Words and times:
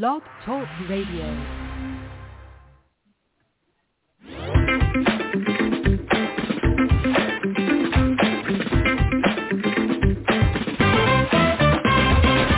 Blog 0.00 0.22
Talk 0.44 0.66
Radio. 0.90 1.22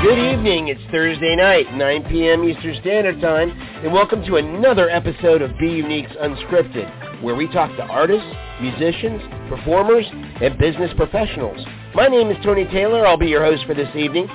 Good 0.02 0.18
evening. 0.18 0.68
It's 0.68 0.80
Thursday 0.90 1.36
night, 1.36 1.66
9 1.74 2.04
p.m. 2.04 2.44
Eastern 2.44 2.74
Standard 2.80 3.20
Time, 3.20 3.50
and 3.50 3.92
welcome 3.92 4.24
to 4.24 4.36
another 4.36 4.88
episode 4.88 5.42
of 5.42 5.58
Be 5.58 5.66
Unique's 5.66 6.12
Unscripted, 6.12 7.22
where 7.22 7.34
we 7.34 7.48
talk 7.48 7.76
to 7.76 7.82
artists, 7.82 8.26
musicians, 8.62 9.20
performers, 9.50 10.06
and 10.40 10.56
business 10.56 10.90
professionals. 10.96 11.62
My 11.94 12.08
name 12.08 12.30
is 12.30 12.38
Tony 12.42 12.64
Taylor. 12.64 13.06
I'll 13.06 13.18
be 13.18 13.26
your 13.26 13.44
host 13.44 13.66
for 13.66 13.74
this 13.74 13.94
evening. 13.94 14.26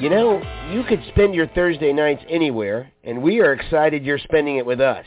You 0.00 0.10
know, 0.10 0.42
you 0.70 0.84
could 0.84 1.02
spend 1.08 1.34
your 1.34 1.46
Thursday 1.48 1.90
nights 1.90 2.22
anywhere, 2.28 2.92
and 3.02 3.22
we 3.22 3.40
are 3.40 3.54
excited 3.54 4.04
you're 4.04 4.18
spending 4.18 4.58
it 4.58 4.66
with 4.66 4.78
us. 4.78 5.06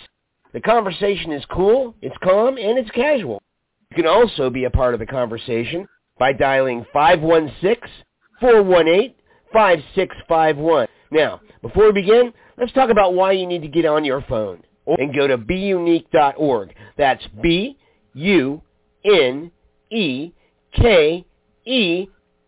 The 0.52 0.62
conversation 0.62 1.32
is 1.32 1.46
cool, 1.52 1.94
it's 2.02 2.16
calm, 2.24 2.58
and 2.58 2.80
it's 2.80 2.90
casual. 2.90 3.40
You 3.92 3.98
can 3.98 4.08
also 4.08 4.50
be 4.50 4.64
a 4.64 4.72
part 4.72 4.96
of 4.96 5.00
the 5.00 5.06
conversation 5.06 5.88
by 6.18 6.34
dialing 6.34 6.88
516 6.92 7.88
418 8.40 9.14
5651. 9.54 10.88
Now, 11.12 11.40
before 11.62 11.86
we 11.86 11.92
begin, 12.02 12.34
let's 12.58 12.74
talk 12.74 12.90
about 12.90 13.14
why 13.14 13.34
you 13.34 13.46
need 13.46 13.62
to 13.62 13.68
get 13.68 13.86
on 13.86 14.04
your 14.04 14.22
phone 14.28 14.64
and 14.88 15.14
go 15.14 15.28
to 15.28 15.38
beunique.org. 15.38 16.74
That's 16.98 17.28
B-U-N-E-K-E 17.44 18.58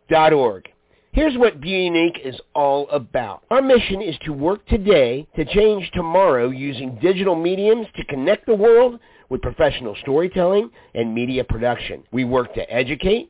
dot 0.10 0.34
org. 0.34 0.68
Here's 1.14 1.38
what 1.38 1.60
Be 1.60 1.72
Unique 1.72 2.22
is 2.24 2.40
all 2.56 2.90
about. 2.90 3.44
Our 3.52 3.62
mission 3.62 4.02
is 4.02 4.16
to 4.24 4.32
work 4.32 4.66
today 4.68 5.28
to 5.36 5.44
change 5.44 5.92
tomorrow 5.94 6.52
using 6.52 6.98
digital 7.02 7.36
mediums 7.36 7.88
to 7.98 8.06
connect 8.06 8.46
the 8.46 8.55
world 8.55 8.98
with 9.27 9.41
professional 9.41 9.94
storytelling 10.04 10.70
and 10.96 11.13
media 11.13 11.44
production. 11.44 12.04
We 12.13 12.24
work 12.24 12.54
to 12.54 12.74
educate, 12.74 13.30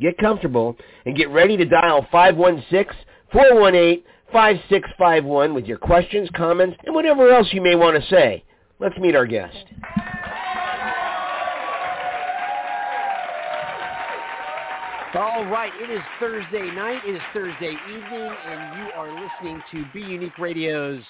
get 0.00 0.18
comfortable, 0.18 0.76
and 1.06 1.16
get 1.16 1.30
ready 1.30 1.56
to 1.56 1.64
dial 1.64 2.06
516-418-5651 3.32 5.54
with 5.54 5.66
your 5.66 5.78
questions, 5.78 6.28
comments, 6.34 6.76
and 6.84 6.94
whatever 6.94 7.30
else 7.30 7.48
you 7.52 7.60
may 7.60 7.74
want 7.74 8.02
to 8.02 8.08
say. 8.08 8.44
Let's 8.78 8.96
meet 8.98 9.14
our 9.14 9.26
guest. 9.26 9.56
All 15.12 15.44
right, 15.46 15.72
it 15.82 15.90
is 15.90 16.00
Thursday 16.20 16.70
night. 16.70 17.00
It 17.04 17.16
is 17.16 17.20
Thursday 17.34 17.74
evening, 17.88 18.32
and 18.46 18.78
you 18.78 18.92
are 18.94 19.12
listening 19.12 19.60
to 19.72 19.84
Be 19.92 20.02
Unique 20.02 20.38
Radio's 20.38 21.02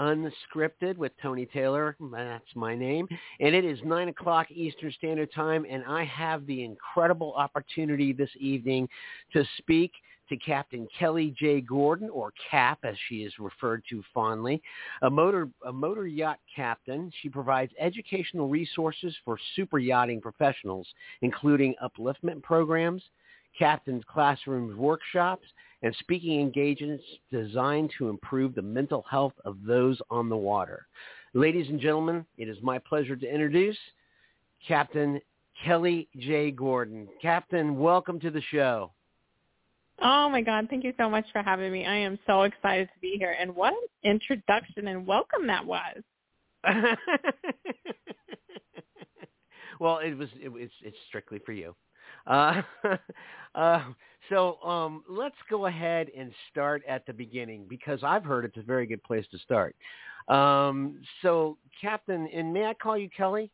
Unscripted 0.00 0.96
with 0.96 1.12
Tony 1.20 1.44
Taylor. 1.44 1.94
That's 2.10 2.42
my 2.54 2.74
name. 2.74 3.06
And 3.38 3.54
it 3.54 3.66
is 3.66 3.78
9 3.84 4.08
o'clock 4.08 4.50
Eastern 4.50 4.90
Standard 4.92 5.30
Time, 5.34 5.66
and 5.68 5.84
I 5.84 6.04
have 6.04 6.46
the 6.46 6.64
incredible 6.64 7.34
opportunity 7.34 8.14
this 8.14 8.30
evening 8.38 8.88
to 9.34 9.44
speak 9.58 9.92
to 10.30 10.38
Captain 10.38 10.88
Kelly 10.98 11.34
J. 11.38 11.60
Gordon, 11.60 12.08
or 12.08 12.32
Cap 12.50 12.78
as 12.82 12.94
she 13.08 13.24
is 13.24 13.34
referred 13.38 13.82
to 13.90 14.02
fondly, 14.14 14.62
a 15.02 15.10
motor, 15.10 15.50
a 15.66 15.72
motor 15.72 16.06
yacht 16.06 16.38
captain. 16.54 17.12
She 17.20 17.28
provides 17.28 17.72
educational 17.78 18.48
resources 18.48 19.14
for 19.22 19.38
super 19.54 19.78
yachting 19.78 20.22
professionals, 20.22 20.88
including 21.20 21.74
upliftment 21.84 22.42
programs, 22.42 23.02
captain's 23.58 24.04
classrooms 24.08 24.74
workshops, 24.76 25.46
and 25.82 25.94
speaking 26.00 26.40
engagements 26.40 27.04
designed 27.32 27.90
to 27.98 28.08
improve 28.08 28.54
the 28.54 28.62
mental 28.62 29.04
health 29.10 29.32
of 29.44 29.56
those 29.66 29.98
on 30.10 30.28
the 30.28 30.36
water. 30.36 30.86
Ladies 31.32 31.68
and 31.68 31.80
gentlemen, 31.80 32.26
it 32.36 32.48
is 32.48 32.58
my 32.62 32.78
pleasure 32.78 33.16
to 33.16 33.32
introduce 33.32 33.78
Captain 34.66 35.20
Kelly 35.64 36.08
J. 36.18 36.50
Gordon. 36.50 37.08
Captain, 37.20 37.78
welcome 37.78 38.18
to 38.20 38.30
the 38.30 38.42
show. 38.50 38.92
Oh 40.02 40.30
my 40.30 40.40
God, 40.40 40.66
thank 40.70 40.82
you 40.84 40.94
so 40.96 41.10
much 41.10 41.26
for 41.32 41.42
having 41.42 41.70
me. 41.70 41.84
I 41.84 41.96
am 41.96 42.18
so 42.26 42.42
excited 42.42 42.88
to 42.94 43.00
be 43.00 43.16
here. 43.18 43.36
And 43.38 43.54
what 43.54 43.74
an 43.74 44.10
introduction 44.10 44.88
and 44.88 45.06
welcome 45.06 45.46
that 45.46 45.64
was. 45.64 46.02
well, 49.78 49.98
it 49.98 50.16
was 50.16 50.28
it, 50.36 50.50
it's 50.54 50.72
it's 50.82 50.96
strictly 51.08 51.38
for 51.44 51.52
you. 51.52 51.74
Uh, 52.26 52.62
uh, 53.54 53.84
so 54.28 54.60
um, 54.62 55.02
let's 55.08 55.36
go 55.48 55.66
ahead 55.66 56.08
and 56.16 56.32
start 56.50 56.82
at 56.88 57.06
the 57.06 57.12
beginning 57.12 57.66
because 57.68 58.00
I've 58.02 58.24
heard 58.24 58.44
it's 58.44 58.56
a 58.56 58.62
very 58.62 58.86
good 58.86 59.02
place 59.02 59.26
to 59.32 59.38
start. 59.38 59.74
Um, 60.28 61.00
so, 61.22 61.58
Captain, 61.80 62.28
and 62.32 62.52
may 62.52 62.66
I 62.66 62.74
call 62.74 62.96
you 62.96 63.08
Kelly? 63.16 63.50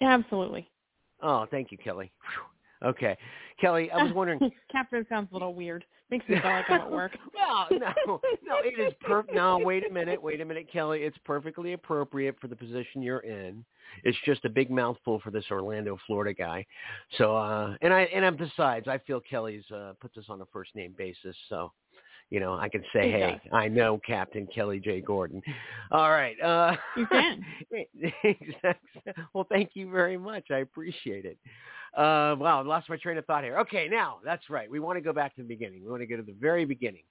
Yeah, 0.00 0.14
absolutely. 0.14 0.68
Oh, 1.22 1.46
thank 1.50 1.72
you, 1.72 1.78
Kelly. 1.78 2.12
Whew. 2.20 2.88
Okay, 2.90 3.16
Kelly, 3.60 3.90
I 3.90 4.02
was 4.02 4.12
wondering. 4.14 4.50
Captain 4.70 5.06
sounds 5.08 5.28
a 5.30 5.34
little 5.34 5.54
weird. 5.54 5.84
Makes 6.12 6.28
me 6.28 6.38
feel 6.42 6.50
like 6.50 6.68
I'm 6.68 6.80
at 6.82 6.90
work. 6.90 7.16
well, 7.34 7.66
no, 7.70 8.20
no, 8.46 8.56
it 8.62 8.78
is 8.78 8.92
perfect. 9.00 9.34
No, 9.34 9.58
wait 9.58 9.86
a 9.88 9.90
minute, 9.90 10.22
wait 10.22 10.42
a 10.42 10.44
minute, 10.44 10.70
Kelly. 10.70 11.04
It's 11.04 11.16
perfectly 11.24 11.72
appropriate 11.72 12.36
for 12.38 12.48
the 12.48 12.54
position 12.54 13.00
you're 13.00 13.20
in. 13.20 13.64
It's 14.04 14.18
just 14.26 14.44
a 14.44 14.50
big 14.50 14.70
mouthful 14.70 15.20
for 15.24 15.30
this 15.30 15.46
Orlando, 15.50 15.96
Florida 16.06 16.34
guy. 16.34 16.66
So, 17.16 17.34
uh, 17.34 17.76
and 17.80 17.94
I, 17.94 18.02
and 18.02 18.36
besides, 18.36 18.88
I 18.88 18.98
feel 18.98 19.20
Kelly's 19.20 19.64
uh, 19.74 19.94
puts 20.02 20.18
us 20.18 20.26
on 20.28 20.42
a 20.42 20.46
first 20.52 20.74
name 20.74 20.94
basis. 20.98 21.34
So, 21.48 21.72
you 22.28 22.40
know, 22.40 22.58
I 22.58 22.68
can 22.68 22.82
say, 22.92 23.10
hey, 23.10 23.40
I 23.50 23.68
know 23.68 23.98
Captain 24.06 24.46
Kelly 24.54 24.80
J. 24.80 25.00
Gordon. 25.00 25.40
All 25.92 26.10
right. 26.10 26.38
Uh, 26.42 26.76
you 26.94 27.06
can. 27.06 27.42
well, 29.32 29.46
thank 29.50 29.70
you 29.72 29.90
very 29.90 30.18
much. 30.18 30.50
I 30.50 30.58
appreciate 30.58 31.24
it. 31.24 31.38
Uh, 31.94 32.36
wow, 32.38 32.60
I 32.60 32.62
lost 32.62 32.88
my 32.88 32.96
train 32.96 33.18
of 33.18 33.26
thought 33.26 33.44
here. 33.44 33.58
Okay, 33.58 33.86
now 33.90 34.18
that's 34.24 34.48
right. 34.48 34.70
We 34.70 34.80
want 34.80 34.96
to 34.96 35.02
go 35.02 35.12
back 35.12 35.34
to 35.36 35.42
the 35.42 35.48
beginning. 35.48 35.84
We 35.84 35.90
want 35.90 36.00
to 36.00 36.06
go 36.06 36.16
to 36.16 36.22
the 36.22 36.34
very 36.40 36.64
beginning. 36.64 37.02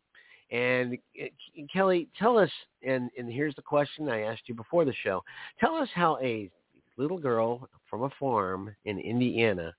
And 0.49 0.97
uh, 1.21 1.25
Kelly, 1.71 2.09
tell 2.17 2.37
us, 2.37 2.49
and, 2.85 3.09
and 3.17 3.31
here's 3.31 3.55
the 3.55 3.61
question 3.61 4.09
I 4.09 4.21
asked 4.21 4.43
you 4.47 4.55
before 4.55 4.83
the 4.83 4.93
show. 5.03 5.23
Tell 5.59 5.75
us 5.75 5.87
how 5.93 6.17
a 6.21 6.49
little 6.97 7.19
girl 7.19 7.69
from 7.89 8.03
a 8.03 8.09
farm 8.19 8.75
in 8.85 8.99
Indiana 8.99 9.73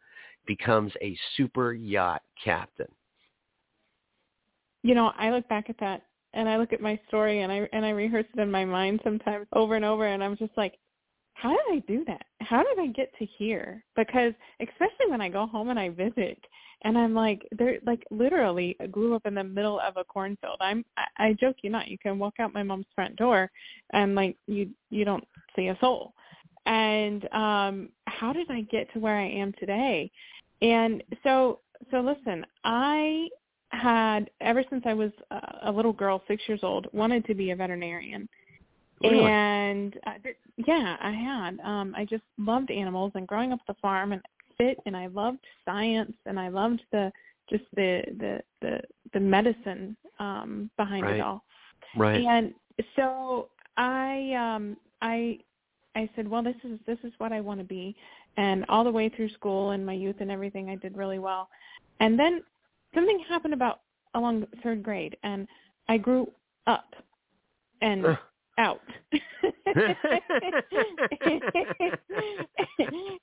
becomes 0.46 0.92
a 1.02 1.16
super 1.36 1.72
yacht 1.72 2.22
captain. 2.42 2.88
You 4.82 4.94
know, 4.94 5.12
I 5.16 5.30
look 5.30 5.48
back 5.48 5.68
at 5.68 5.78
that 5.80 6.02
and 6.34 6.48
I 6.48 6.56
look 6.56 6.72
at 6.72 6.80
my 6.80 6.98
story 7.08 7.42
and 7.42 7.52
I 7.52 7.68
and 7.72 7.84
I 7.84 7.90
rehearse 7.90 8.26
it 8.34 8.40
in 8.40 8.50
my 8.50 8.64
mind 8.64 9.00
sometimes 9.04 9.46
over 9.52 9.76
and 9.76 9.84
over 9.84 10.06
and 10.06 10.24
I'm 10.24 10.36
just 10.36 10.52
like 10.56 10.78
how 11.42 11.50
did 11.50 11.66
I 11.72 11.82
do 11.88 12.04
that? 12.06 12.22
How 12.40 12.62
did 12.62 12.78
I 12.78 12.86
get 12.86 13.12
to 13.18 13.26
here? 13.26 13.84
Because 13.96 14.32
especially 14.60 15.10
when 15.10 15.20
I 15.20 15.28
go 15.28 15.44
home 15.46 15.70
and 15.70 15.78
I 15.78 15.88
visit 15.88 16.38
and 16.84 16.96
I'm 16.96 17.14
like 17.14 17.46
they're 17.58 17.78
like 17.84 18.04
literally 18.12 18.76
grew 18.92 19.16
up 19.16 19.26
in 19.26 19.34
the 19.34 19.42
middle 19.42 19.80
of 19.80 19.96
a 19.96 20.04
cornfield. 20.04 20.58
I'm 20.60 20.84
I, 20.96 21.28
I 21.28 21.32
joke 21.40 21.56
you 21.62 21.70
not, 21.70 21.88
you 21.88 21.98
can 21.98 22.20
walk 22.20 22.34
out 22.38 22.54
my 22.54 22.62
mom's 22.62 22.86
front 22.94 23.16
door 23.16 23.50
and 23.92 24.14
like 24.14 24.36
you 24.46 24.70
you 24.90 25.04
don't 25.04 25.24
see 25.56 25.66
a 25.68 25.78
soul. 25.80 26.14
And 26.66 27.24
um 27.32 27.88
how 28.06 28.32
did 28.32 28.48
I 28.48 28.60
get 28.62 28.92
to 28.92 29.00
where 29.00 29.16
I 29.16 29.28
am 29.28 29.52
today? 29.58 30.12
And 30.60 31.02
so 31.24 31.58
so 31.90 32.00
listen, 32.00 32.46
I 32.62 33.26
had 33.70 34.30
ever 34.40 34.62
since 34.70 34.84
I 34.86 34.94
was 34.94 35.10
a 35.64 35.72
little 35.72 35.92
girl, 35.92 36.22
6 36.28 36.42
years 36.46 36.60
old, 36.62 36.86
wanted 36.92 37.24
to 37.24 37.34
be 37.34 37.50
a 37.50 37.56
veterinarian. 37.56 38.28
Really? 39.02 39.24
And 39.24 39.96
uh, 40.06 40.12
yeah, 40.66 40.96
I 41.00 41.12
had. 41.12 41.60
Um, 41.60 41.94
I 41.96 42.04
just 42.04 42.22
loved 42.38 42.70
animals 42.70 43.12
and 43.14 43.26
growing 43.26 43.52
up 43.52 43.60
at 43.68 43.74
the 43.74 43.80
farm 43.80 44.12
and 44.12 44.22
fit, 44.58 44.78
and 44.86 44.96
I 44.96 45.06
loved 45.08 45.44
science, 45.64 46.14
and 46.26 46.38
I 46.38 46.48
loved 46.48 46.82
the 46.92 47.12
just 47.50 47.64
the 47.74 48.02
the 48.18 48.40
the 48.60 48.80
the 49.12 49.20
medicine 49.20 49.96
um, 50.18 50.70
behind 50.76 51.04
right. 51.04 51.16
it 51.16 51.20
all. 51.20 51.44
Right. 51.96 52.24
And 52.24 52.52
so 52.96 53.48
I 53.76 54.32
um 54.34 54.76
I 55.00 55.38
I 55.94 56.08
said, 56.16 56.28
well, 56.28 56.42
this 56.42 56.56
is 56.64 56.78
this 56.86 56.98
is 57.04 57.12
what 57.18 57.32
I 57.32 57.40
want 57.40 57.60
to 57.60 57.64
be, 57.64 57.96
and 58.36 58.64
all 58.68 58.84
the 58.84 58.90
way 58.90 59.08
through 59.08 59.30
school 59.30 59.70
and 59.70 59.84
my 59.84 59.92
youth 59.94 60.16
and 60.20 60.30
everything, 60.30 60.70
I 60.70 60.76
did 60.76 60.96
really 60.96 61.18
well. 61.18 61.48
And 62.00 62.18
then 62.18 62.42
something 62.94 63.22
happened 63.28 63.54
about 63.54 63.80
along 64.14 64.46
third 64.62 64.82
grade, 64.82 65.16
and 65.22 65.46
I 65.88 65.98
grew 65.98 66.30
up 66.66 66.94
and 67.80 68.16
out. 68.58 68.80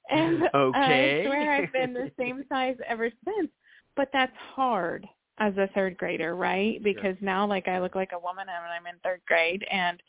and 0.10 0.44
okay. 0.54 1.24
I 1.24 1.26
swear 1.26 1.52
I've 1.54 1.74
been 1.74 1.94
the 1.94 2.12
same 2.18 2.44
size 2.50 2.78
ever 2.88 3.10
since. 3.26 3.50
But 3.96 4.10
that's 4.14 4.36
hard 4.56 5.08
as 5.40 5.56
a 5.58 5.68
third 5.74 5.98
grader, 5.98 6.36
right? 6.36 6.81
Because 6.84 7.16
now 7.22 7.46
like 7.48 7.68
I 7.68 7.80
look 7.80 7.96
like 7.96 8.12
a 8.14 8.20
woman 8.20 8.48
and 8.50 8.66
I'm 8.72 8.88
in 8.88 9.00
third 9.04 9.22
grade 9.28 9.66
and 9.72 10.02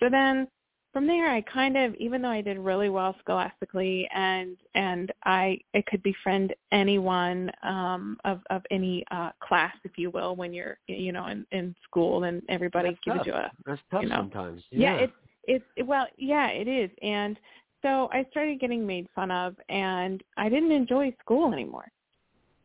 so 0.00 0.08
then 0.10 0.48
from 0.94 1.06
there 1.08 1.28
I 1.30 1.40
kind 1.42 1.76
of 1.76 1.94
even 1.96 2.22
though 2.22 2.30
I 2.30 2.40
did 2.40 2.56
really 2.58 2.88
well 2.88 3.14
scholastically 3.20 4.08
and 4.14 4.56
and 4.74 5.12
I 5.24 5.58
I 5.74 5.82
could 5.88 6.02
befriend 6.04 6.54
anyone 6.72 7.50
um 7.64 8.16
of 8.24 8.40
of 8.48 8.62
any 8.70 9.04
uh 9.10 9.30
class 9.46 9.74
if 9.84 9.98
you 9.98 10.10
will 10.10 10.36
when 10.36 10.54
you're 10.54 10.78
you 10.86 11.12
know 11.12 11.26
in 11.26 11.44
in 11.52 11.74
school 11.84 12.24
and 12.24 12.40
everybody 12.48 12.90
That's 12.90 13.00
gives 13.04 13.16
tough. 13.18 13.26
you 13.26 13.32
a 13.34 13.50
That's 13.66 13.80
tough 13.90 14.02
you 14.04 14.08
know. 14.08 14.16
sometimes. 14.18 14.62
yeah, 14.70 14.94
it's 14.94 15.12
it's 15.46 15.64
it, 15.76 15.82
well 15.82 16.06
yeah 16.16 16.46
it 16.48 16.68
is 16.68 16.90
and 17.02 17.36
so 17.82 18.08
I 18.12 18.24
started 18.30 18.60
getting 18.60 18.86
made 18.86 19.08
fun 19.14 19.30
of 19.32 19.56
and 19.68 20.22
I 20.38 20.48
didn't 20.48 20.72
enjoy 20.72 21.14
school 21.20 21.52
anymore 21.52 21.88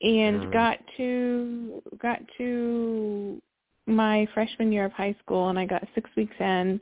and 0.01 0.43
Mm. 0.43 0.53
got 0.53 0.77
to 0.97 1.81
got 2.01 2.19
to 2.37 3.41
my 3.87 4.27
freshman 4.33 4.71
year 4.71 4.85
of 4.85 4.91
high 4.93 5.15
school 5.23 5.49
and 5.49 5.57
I 5.59 5.65
got 5.65 5.85
six 5.95 6.09
weeks 6.15 6.35
in 6.39 6.79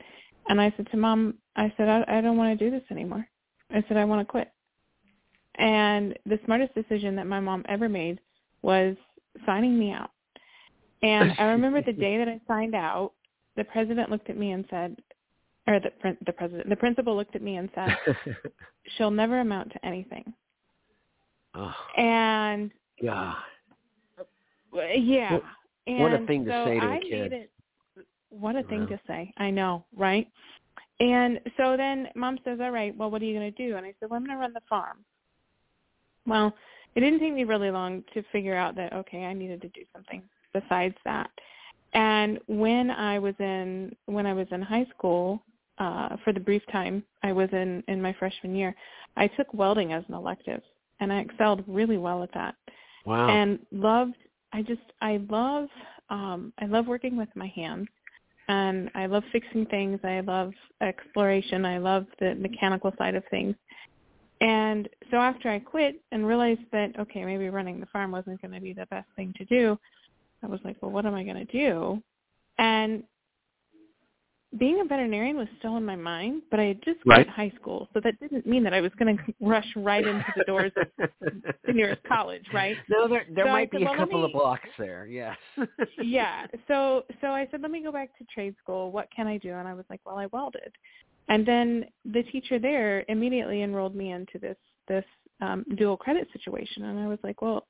and 0.48 0.60
I 0.60 0.72
said 0.76 0.88
to 0.90 0.96
mom 0.96 1.34
I 1.56 1.72
said 1.76 1.88
I, 1.88 2.04
I 2.08 2.20
don't 2.20 2.36
want 2.36 2.58
to 2.58 2.64
do 2.64 2.70
this 2.70 2.84
anymore 2.90 3.26
I 3.70 3.84
said 3.88 3.96
I 3.96 4.04
want 4.04 4.20
to 4.20 4.30
quit 4.30 4.50
and 5.56 6.18
the 6.26 6.38
smartest 6.44 6.74
decision 6.74 7.16
that 7.16 7.26
my 7.26 7.40
mom 7.40 7.64
ever 7.68 7.88
made 7.88 8.20
was 8.62 8.96
signing 9.46 9.78
me 9.78 9.92
out 9.92 10.10
and 11.02 11.32
I 11.38 11.44
remember 11.44 11.82
the 11.82 11.92
day 11.92 12.18
that 12.18 12.28
I 12.28 12.40
signed 12.46 12.74
out 12.74 13.12
the 13.56 13.64
president 13.64 14.10
looked 14.10 14.30
at 14.30 14.36
me 14.36 14.52
and 14.52 14.64
said 14.70 14.96
or 15.66 15.80
the 15.80 16.16
the 16.26 16.32
president 16.32 16.68
the 16.68 16.76
principal 16.76 17.16
looked 17.16 17.36
at 17.36 17.42
me 17.42 17.56
and 17.56 17.68
said 17.74 17.96
she'll 18.96 19.10
never 19.10 19.40
amount 19.40 19.72
to 19.72 19.86
anything 19.86 20.32
oh, 21.54 21.74
and 21.96 22.70
God. 23.02 23.36
Well, 24.72 24.96
Yeah. 24.96 25.34
What- 25.34 25.44
what 25.86 26.12
a 26.12 26.26
thing 26.26 26.44
to 26.44 26.50
so 26.50 26.64
say 26.66 26.80
to 26.80 26.86
a 26.86 27.00
kid. 27.00 27.32
It, 27.32 27.50
what 28.30 28.56
a 28.56 28.62
thing 28.64 28.86
to 28.88 29.00
say. 29.06 29.32
I 29.38 29.50
know, 29.50 29.84
right? 29.96 30.28
And 31.00 31.40
so 31.56 31.76
then 31.76 32.08
mom 32.14 32.38
says, 32.44 32.58
all 32.60 32.70
right, 32.70 32.96
well, 32.96 33.10
what 33.10 33.22
are 33.22 33.24
you 33.24 33.38
going 33.38 33.52
to 33.52 33.68
do? 33.68 33.76
And 33.76 33.86
I 33.86 33.94
said, 33.98 34.10
well, 34.10 34.18
I'm 34.18 34.24
going 34.24 34.36
to 34.36 34.40
run 34.40 34.52
the 34.52 34.60
farm. 34.68 34.98
Well, 36.26 36.52
it 36.94 37.00
didn't 37.00 37.20
take 37.20 37.34
me 37.34 37.44
really 37.44 37.70
long 37.70 38.02
to 38.14 38.22
figure 38.32 38.56
out 38.56 38.74
that, 38.76 38.92
okay, 38.92 39.24
I 39.24 39.32
needed 39.32 39.60
to 39.62 39.68
do 39.68 39.82
something 39.92 40.22
besides 40.52 40.96
that. 41.04 41.30
And 41.94 42.38
when 42.48 42.90
I 42.90 43.18
was 43.18 43.34
in, 43.38 43.94
when 44.06 44.26
I 44.26 44.32
was 44.32 44.46
in 44.50 44.60
high 44.60 44.86
school, 44.96 45.42
uh, 45.78 46.16
for 46.24 46.32
the 46.32 46.40
brief 46.40 46.62
time 46.72 47.04
I 47.22 47.32
was 47.32 47.48
in, 47.52 47.84
in 47.86 48.02
my 48.02 48.12
freshman 48.18 48.54
year, 48.56 48.74
I 49.16 49.28
took 49.28 49.52
welding 49.54 49.92
as 49.92 50.02
an 50.08 50.14
elective 50.14 50.60
and 51.00 51.12
I 51.12 51.20
excelled 51.20 51.62
really 51.68 51.98
well 51.98 52.22
at 52.22 52.32
that 52.34 52.56
Wow. 53.08 53.30
and 53.30 53.58
loved 53.72 54.16
I 54.52 54.62
just 54.62 54.82
I 55.00 55.18
love 55.30 55.68
um 56.10 56.52
I 56.58 56.66
love 56.66 56.86
working 56.86 57.16
with 57.16 57.28
my 57.34 57.46
hands 57.48 57.88
and 58.48 58.90
I 58.94 59.06
love 59.06 59.22
fixing 59.30 59.66
things. 59.66 60.00
I 60.02 60.20
love 60.20 60.52
exploration. 60.80 61.64
I 61.64 61.78
love 61.78 62.06
the 62.18 62.34
mechanical 62.34 62.92
side 62.98 63.14
of 63.14 63.24
things. 63.30 63.54
And 64.40 64.88
so 65.10 65.16
after 65.16 65.50
I 65.50 65.58
quit 65.58 66.00
and 66.12 66.26
realized 66.26 66.60
that 66.72 66.98
okay, 66.98 67.24
maybe 67.24 67.48
running 67.50 67.80
the 67.80 67.86
farm 67.86 68.12
wasn't 68.12 68.40
going 68.40 68.54
to 68.54 68.60
be 68.60 68.72
the 68.72 68.86
best 68.86 69.08
thing 69.16 69.34
to 69.36 69.44
do, 69.44 69.78
I 70.42 70.46
was 70.46 70.60
like, 70.64 70.76
well, 70.80 70.90
what 70.90 71.06
am 71.06 71.14
I 71.14 71.24
going 71.24 71.46
to 71.46 71.52
do? 71.52 72.02
And 72.58 73.02
being 74.56 74.80
a 74.80 74.84
veterinarian 74.84 75.36
was 75.36 75.48
still 75.58 75.76
in 75.76 75.84
my 75.84 75.96
mind, 75.96 76.42
but 76.50 76.58
I 76.58 76.64
had 76.64 76.82
just 76.82 77.00
quit 77.02 77.18
Right. 77.18 77.28
high 77.28 77.52
school, 77.60 77.86
so 77.92 78.00
that 78.00 78.18
didn't 78.18 78.46
mean 78.46 78.62
that 78.64 78.72
I 78.72 78.80
was 78.80 78.92
going 78.98 79.16
to 79.26 79.34
rush 79.40 79.66
right 79.76 80.06
into 80.06 80.24
the 80.36 80.44
doors 80.44 80.72
of 80.76 80.86
the 81.20 81.72
nearest 81.72 82.02
college, 82.04 82.46
right? 82.54 82.76
no, 82.88 83.06
there 83.08 83.26
there 83.30 83.44
So 83.44 83.52
might 83.52 83.70
said, 83.70 83.80
be 83.80 83.84
a 83.84 83.86
well, 83.86 83.94
let 83.98 84.06
couple 84.08 84.24
of 84.24 84.32
blocks 84.32 84.68
there. 84.78 85.06
Yes. 85.06 85.36
yeah. 86.02 86.46
So 86.66 87.04
so 87.20 87.28
I 87.28 87.46
said, 87.50 87.60
let 87.60 87.70
me 87.70 87.82
go 87.82 87.92
back 87.92 88.16
to 88.18 88.24
trade 88.32 88.54
school. 88.62 88.90
What 88.90 89.08
can 89.14 89.26
I 89.26 89.36
do? 89.36 89.52
And 89.52 89.68
I 89.68 89.74
was 89.74 89.84
like, 89.90 90.00
well, 90.06 90.16
I 90.16 90.26
welded. 90.26 90.72
And 91.28 91.44
then 91.44 91.84
the 92.06 92.22
teacher 92.24 92.58
there 92.58 93.04
immediately 93.08 93.62
enrolled 93.62 93.94
me 93.94 94.12
into 94.12 94.38
this 94.38 94.56
this 94.88 95.04
um, 95.42 95.66
dual 95.76 95.98
credit 95.98 96.26
situation. 96.32 96.84
And 96.84 96.98
I 96.98 97.06
was 97.06 97.18
like, 97.22 97.42
well, 97.42 97.66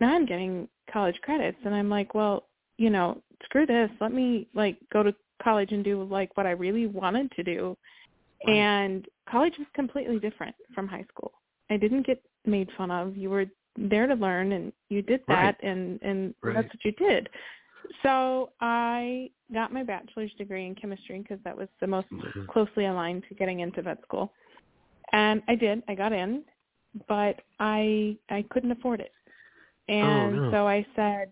now 0.00 0.14
I'm 0.14 0.24
getting 0.24 0.66
college 0.90 1.16
credits. 1.22 1.58
And 1.66 1.74
I'm 1.74 1.90
like, 1.90 2.14
well, 2.14 2.48
you 2.78 2.88
know, 2.88 3.20
screw 3.44 3.66
this. 3.66 3.90
Let 4.00 4.12
me 4.12 4.48
like 4.54 4.78
go 4.92 5.02
to 5.02 5.14
college 5.42 5.72
and 5.72 5.84
do 5.84 6.02
like 6.04 6.36
what 6.36 6.46
I 6.46 6.52
really 6.52 6.86
wanted 6.86 7.30
to 7.32 7.42
do. 7.42 7.76
Right. 8.46 8.56
And 8.56 9.06
college 9.28 9.54
was 9.58 9.66
completely 9.74 10.18
different 10.18 10.54
from 10.74 10.86
high 10.86 11.04
school. 11.08 11.32
I 11.70 11.76
didn't 11.76 12.06
get 12.06 12.22
made 12.44 12.68
fun 12.76 12.90
of. 12.90 13.16
You 13.16 13.30
were 13.30 13.46
there 13.76 14.06
to 14.06 14.14
learn 14.14 14.52
and 14.52 14.72
you 14.88 15.02
did 15.02 15.22
that 15.28 15.34
Right. 15.34 15.56
and 15.62 16.00
and 16.02 16.34
Right. 16.42 16.54
that's 16.54 16.68
what 16.68 16.84
you 16.84 16.92
did. 16.92 17.28
So 18.02 18.52
I 18.60 19.30
got 19.52 19.72
my 19.72 19.82
bachelor's 19.82 20.32
degree 20.34 20.66
in 20.66 20.74
chemistry 20.74 21.18
because 21.18 21.42
that 21.44 21.56
was 21.56 21.68
the 21.80 21.86
most 21.86 22.08
Mhm. 22.10 22.46
closely 22.48 22.86
aligned 22.86 23.24
to 23.28 23.34
getting 23.34 23.60
into 23.60 23.82
vet 23.82 24.02
school. 24.02 24.32
And 25.12 25.42
I 25.48 25.54
did. 25.54 25.82
I 25.88 25.94
got 25.94 26.12
in, 26.12 26.44
but 27.08 27.40
I 27.58 28.16
I 28.30 28.42
couldn't 28.50 28.72
afford 28.72 29.00
it. 29.00 29.12
And 29.88 30.36
no. 30.36 30.50
so 30.50 30.66
I 30.66 30.86
said, 30.96 31.30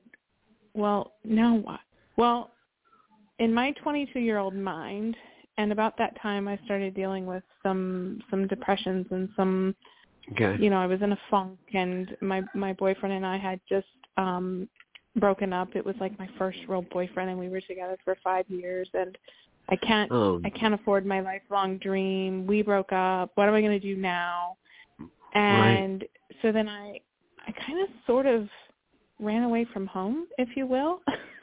"Well, 0.74 1.14
now 1.24 1.56
what?" 1.56 1.80
Well, 2.16 2.52
in 3.42 3.52
my 3.52 3.74
22-year-old 3.84 4.54
mind, 4.54 5.16
and 5.58 5.72
about 5.72 5.98
that 5.98 6.20
time 6.22 6.48
I 6.48 6.58
started 6.64 6.94
dealing 6.94 7.26
with 7.26 7.42
some 7.62 8.20
some 8.30 8.46
depressions 8.46 9.06
and 9.10 9.28
some 9.36 9.74
Okay. 10.32 10.56
you 10.62 10.70
know, 10.70 10.76
I 10.78 10.86
was 10.86 11.02
in 11.02 11.12
a 11.12 11.18
funk 11.30 11.58
and 11.74 12.16
my 12.20 12.42
my 12.54 12.72
boyfriend 12.74 13.14
and 13.14 13.26
I 13.26 13.36
had 13.36 13.60
just 13.68 13.88
um 14.16 14.68
broken 15.16 15.52
up. 15.52 15.74
It 15.74 15.84
was 15.84 15.96
like 16.00 16.16
my 16.18 16.28
first 16.38 16.58
real 16.68 16.82
boyfriend 16.82 17.28
and 17.30 17.38
we 17.38 17.48
were 17.48 17.60
together 17.60 17.98
for 18.04 18.16
5 18.22 18.48
years 18.48 18.88
and 18.94 19.18
I 19.68 19.76
can't 19.76 20.10
Oh, 20.12 20.40
I 20.44 20.50
can't 20.50 20.74
afford 20.74 21.04
my 21.04 21.20
lifelong 21.20 21.78
dream. 21.78 22.46
We 22.46 22.62
broke 22.62 22.92
up. 22.92 23.32
What 23.34 23.48
am 23.48 23.54
I 23.54 23.60
going 23.60 23.78
to 23.78 23.94
do 23.94 23.96
now? 24.00 24.56
And 25.34 26.04
so 26.40 26.52
then 26.52 26.68
I 26.68 27.00
I 27.46 27.52
kind 27.66 27.82
of 27.82 27.88
sort 28.06 28.26
of 28.26 28.48
ran 29.18 29.42
away 29.42 29.66
from 29.72 29.86
home, 29.86 30.26
if 30.38 30.56
you 30.56 30.66
will. 30.66 31.00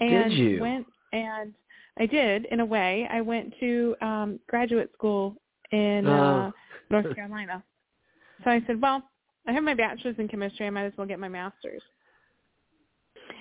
and 0.00 0.30
Did 0.30 0.38
you? 0.38 0.60
went 0.60 0.86
and 1.14 1.54
I 1.98 2.06
did 2.06 2.46
in 2.46 2.60
a 2.60 2.64
way. 2.66 3.08
I 3.10 3.20
went 3.20 3.54
to 3.60 3.96
um 4.02 4.40
graduate 4.48 4.90
school 4.94 5.36
in 5.72 6.06
uh 6.06 6.50
Oh. 6.50 6.52
North 6.90 7.14
Carolina. 7.14 7.62
So 8.44 8.50
I 8.50 8.60
said, 8.66 8.80
well, 8.80 9.02
I 9.46 9.52
have 9.52 9.64
my 9.64 9.74
bachelor's 9.74 10.16
in 10.18 10.28
chemistry. 10.28 10.66
I 10.66 10.70
might 10.70 10.84
as 10.84 10.92
well 10.98 11.06
get 11.06 11.18
my 11.18 11.28
master's. 11.28 11.82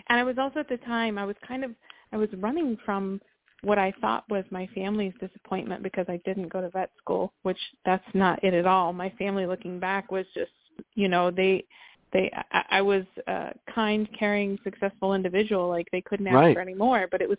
And 0.09 0.19
I 0.19 0.23
was 0.23 0.37
also 0.37 0.59
at 0.59 0.69
the 0.69 0.77
time, 0.77 1.17
I 1.17 1.25
was 1.25 1.35
kind 1.47 1.63
of, 1.63 1.71
I 2.13 2.17
was 2.17 2.29
running 2.37 2.77
from 2.85 3.21
what 3.63 3.77
I 3.77 3.93
thought 4.01 4.23
was 4.29 4.43
my 4.51 4.67
family's 4.75 5.13
disappointment 5.19 5.83
because 5.83 6.05
I 6.09 6.19
didn't 6.25 6.49
go 6.49 6.61
to 6.61 6.69
vet 6.69 6.91
school, 6.97 7.33
which 7.43 7.57
that's 7.85 8.03
not 8.13 8.43
it 8.43 8.53
at 8.53 8.65
all. 8.67 8.93
My 8.93 9.09
family 9.17 9.45
looking 9.45 9.79
back 9.79 10.11
was 10.11 10.25
just, 10.33 10.51
you 10.95 11.07
know, 11.07 11.31
they, 11.31 11.65
they, 12.13 12.31
I, 12.51 12.63
I 12.77 12.81
was 12.81 13.03
a 13.27 13.53
kind, 13.73 14.07
caring, 14.17 14.57
successful 14.63 15.13
individual. 15.15 15.67
Like 15.69 15.87
they 15.91 16.01
couldn't 16.01 16.27
ask 16.27 16.35
Right. 16.35 16.55
for 16.55 16.61
any 16.61 16.75
more, 16.75 17.07
but 17.11 17.21
it 17.21 17.29
was, 17.29 17.37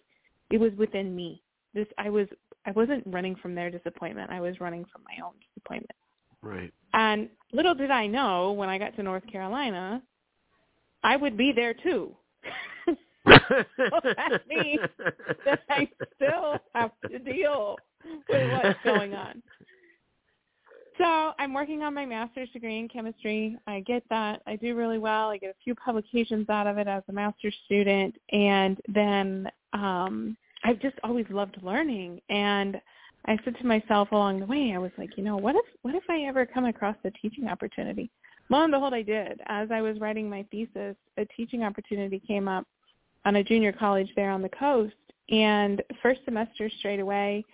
it 0.54 0.60
was 0.60 0.70
within 0.78 1.16
me. 1.16 1.42
This, 1.74 1.88
I 1.98 2.08
was, 2.08 2.28
I 2.64 2.70
wasn't 2.70 3.02
running 3.06 3.34
from 3.34 3.56
their 3.56 3.70
disappointment. 3.72 4.30
I 4.30 4.40
was 4.40 4.60
running 4.60 4.84
from 4.84 5.02
my 5.02 5.26
own 5.26 5.32
disappointment. 5.48 5.98
right. 6.42 6.72
And 6.92 7.28
little 7.52 7.74
did 7.74 7.90
I 7.90 8.06
know 8.06 8.52
when 8.52 8.68
I 8.68 8.78
got 8.78 8.94
to 8.94 9.02
North 9.02 9.26
Carolina, 9.26 10.00
I 11.02 11.16
would 11.16 11.36
be 11.36 11.50
there 11.50 11.74
too. 11.74 12.14
so 12.86 12.94
that 13.24 14.42
means 14.48 14.78
that 15.44 15.62
I 15.68 15.88
still 16.14 16.56
have 16.72 16.92
to 17.10 17.18
deal 17.18 17.76
with 18.28 18.52
what's 18.52 18.78
going 18.84 19.14
on. 19.14 19.42
So 20.98 21.32
I'm 21.40 21.52
working 21.52 21.82
on 21.82 21.94
my 21.94 22.06
master's 22.06 22.48
degree 22.50 22.78
in 22.78 22.88
chemistry. 22.88 23.58
I 23.66 23.80
get 23.80 24.04
that. 24.10 24.40
I 24.46 24.54
do 24.54 24.76
really 24.76 24.98
well. 24.98 25.30
I 25.30 25.38
get 25.38 25.50
a 25.50 25.64
few 25.64 25.74
publications 25.74 26.48
out 26.48 26.68
of 26.68 26.78
it 26.78 26.86
as 26.86 27.02
a 27.08 27.12
master's 27.12 27.56
student. 27.64 28.14
And 28.30 28.80
then 28.86 29.48
um, 29.72 30.36
I've 30.64 30.80
just 30.80 30.96
always 31.04 31.26
loved 31.30 31.58
learning. 31.62 32.20
And 32.30 32.80
I 33.26 33.38
said 33.44 33.56
to 33.58 33.66
myself 33.66 34.12
along 34.12 34.40
the 34.40 34.46
way, 34.46 34.72
I 34.74 34.78
was 34.78 34.90
like, 34.98 35.16
you 35.16 35.22
know, 35.22 35.36
what 35.36 35.54
if 35.54 35.64
what 35.82 35.94
if 35.94 36.04
I 36.08 36.22
ever 36.22 36.46
come 36.46 36.64
across 36.64 36.96
a 37.04 37.10
teaching 37.10 37.48
opportunity? 37.48 38.10
Lo 38.50 38.62
and 38.62 38.72
behold, 38.72 38.92
I 38.92 39.02
did. 39.02 39.40
As 39.46 39.70
I 39.70 39.80
was 39.80 39.98
writing 40.00 40.28
my 40.28 40.44
thesis, 40.50 40.96
a 41.16 41.24
teaching 41.36 41.62
opportunity 41.62 42.20
came 42.26 42.48
up 42.48 42.66
on 43.24 43.36
a 43.36 43.44
junior 43.44 43.72
college 43.72 44.08
there 44.16 44.30
on 44.30 44.42
the 44.42 44.50
coast. 44.50 44.94
And 45.30 45.82
first 46.02 46.20
semester 46.26 46.70
straight 46.78 47.00
away, 47.00 47.44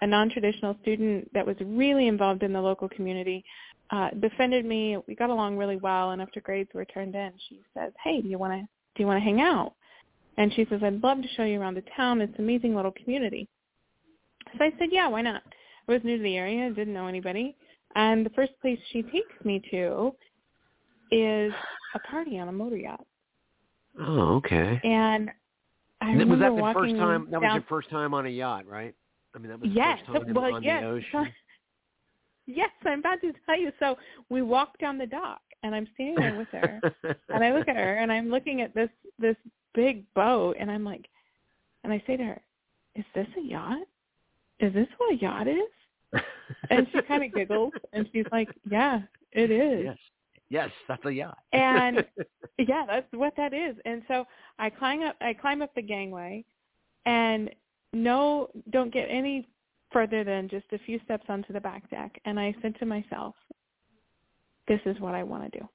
a 0.00 0.06
non-traditional 0.06 0.76
student 0.82 1.32
that 1.34 1.44
was 1.44 1.56
really 1.60 2.06
involved 2.06 2.44
in 2.44 2.52
the 2.52 2.60
local 2.60 2.88
community 2.88 3.44
uh, 3.90 4.10
befriended 4.20 4.64
me. 4.64 4.96
We 5.08 5.16
got 5.16 5.30
along 5.30 5.56
really 5.56 5.76
well, 5.76 6.10
and 6.10 6.22
after 6.22 6.40
grades 6.40 6.70
were 6.74 6.84
turned 6.84 7.14
in, 7.14 7.32
she 7.48 7.60
says, 7.74 7.92
"Hey, 8.02 8.20
do 8.20 8.28
you 8.28 8.38
want 8.38 8.52
to 8.52 8.60
do 8.60 9.02
you 9.02 9.06
want 9.06 9.18
to 9.18 9.24
hang 9.24 9.40
out?" 9.40 9.74
And 10.38 10.52
she 10.54 10.66
says, 10.68 10.82
"I'd 10.82 11.02
love 11.02 11.22
to 11.22 11.28
show 11.36 11.44
you 11.44 11.60
around 11.60 11.74
the 11.74 11.84
town. 11.96 12.20
It's 12.20 12.34
an 12.38 12.44
amazing 12.44 12.74
little 12.74 12.92
community." 12.92 13.48
So 14.58 14.64
I 14.64 14.72
said, 14.78 14.88
yeah, 14.92 15.08
why 15.08 15.22
not? 15.22 15.42
I 15.88 15.92
was 15.92 16.02
new 16.04 16.16
to 16.16 16.22
the 16.22 16.36
area, 16.36 16.70
didn't 16.70 16.94
know 16.94 17.06
anybody. 17.06 17.56
And 17.94 18.24
the 18.24 18.30
first 18.30 18.52
place 18.60 18.78
she 18.92 19.02
takes 19.02 19.32
me 19.44 19.62
to 19.70 20.14
is 21.10 21.52
a 21.94 21.98
party 22.10 22.38
on 22.38 22.48
a 22.48 22.52
motor 22.52 22.76
yacht. 22.76 23.04
Oh, 24.00 24.36
okay. 24.36 24.80
And 24.84 25.30
I 26.00 26.10
And 26.10 26.18
remember 26.18 26.34
was 26.34 26.40
that 26.40 26.56
the 26.56 26.80
first 26.80 26.96
time? 26.96 27.28
That 27.30 27.40
was 27.40 27.46
down, 27.46 27.54
your 27.54 27.64
first 27.68 27.90
time 27.90 28.14
on 28.14 28.26
a 28.26 28.30
yacht, 28.30 28.66
right? 28.66 28.94
I 29.34 29.38
mean, 29.38 29.48
that 29.48 29.60
was 29.60 29.70
the 29.70 29.74
first 30.12 30.26
time 30.26 30.34
well, 30.34 30.54
on 30.54 30.62
yes. 30.62 30.82
the 30.82 30.88
ocean. 30.88 31.32
Yes, 32.48 32.70
I'm 32.84 33.00
about 33.00 33.20
to 33.22 33.32
tell 33.44 33.58
you. 33.58 33.72
So 33.80 33.96
we 34.30 34.40
walk 34.40 34.78
down 34.78 34.98
the 34.98 35.06
dock, 35.06 35.40
and 35.64 35.74
I'm 35.74 35.88
standing 35.94 36.14
there 36.14 36.38
with 36.38 36.46
her, 36.52 36.80
and 37.28 37.42
I 37.42 37.52
look 37.52 37.66
at 37.66 37.74
her, 37.74 37.96
and 37.96 38.12
I'm 38.12 38.30
looking 38.30 38.60
at 38.60 38.72
this 38.72 38.88
this 39.18 39.34
big 39.76 40.12
boat, 40.14 40.56
and 40.58 40.68
I'm 40.70 40.84
like, 40.84 41.06
and 41.84 41.92
I 41.92 42.02
say 42.06 42.16
to 42.16 42.24
her, 42.24 42.42
"Is 42.96 43.04
this 43.14 43.28
a 43.38 43.40
yacht? 43.42 43.86
Is 44.58 44.74
this 44.74 44.88
what 44.96 45.14
a 45.14 45.16
yacht 45.18 45.46
is?" 45.46 45.70
And 46.70 46.88
she 46.92 47.00
kind 47.02 47.22
of 47.22 47.32
giggles, 47.32 47.72
and 47.92 48.08
she's 48.12 48.26
like, 48.32 48.48
"Yeah, 48.68 49.02
it 49.32 49.50
is." 49.52 49.84
yes, 49.84 49.98
yes, 50.48 50.70
that's 50.88 51.04
a 51.04 51.12
yacht. 51.12 51.38
And 51.52 52.04
yeah, 52.58 52.84
that's 52.86 53.06
what 53.12 53.34
that 53.36 53.52
is. 53.52 53.76
And 53.84 54.02
so 54.08 54.24
I 54.58 54.70
climb 54.70 55.02
up 55.02 55.16
I 55.20 55.34
climb 55.34 55.62
up 55.62 55.74
the 55.74 55.82
gangway 55.82 56.44
and 57.04 57.50
no 57.92 58.48
don't 58.70 58.92
get 58.92 59.06
any 59.10 59.48
further 59.92 60.24
than 60.24 60.48
just 60.48 60.66
a 60.72 60.78
few 60.80 60.98
steps 61.04 61.24
onto 61.28 61.52
the 61.52 61.60
back 61.60 61.88
deck 61.90 62.20
and 62.24 62.38
I 62.38 62.54
said 62.62 62.74
to 62.80 62.86
myself, 62.86 63.34
This 64.68 64.80
is 64.86 64.98
what 65.00 65.14
I 65.14 65.22
want 65.22 65.50
to 65.52 65.58
do. 65.60 65.68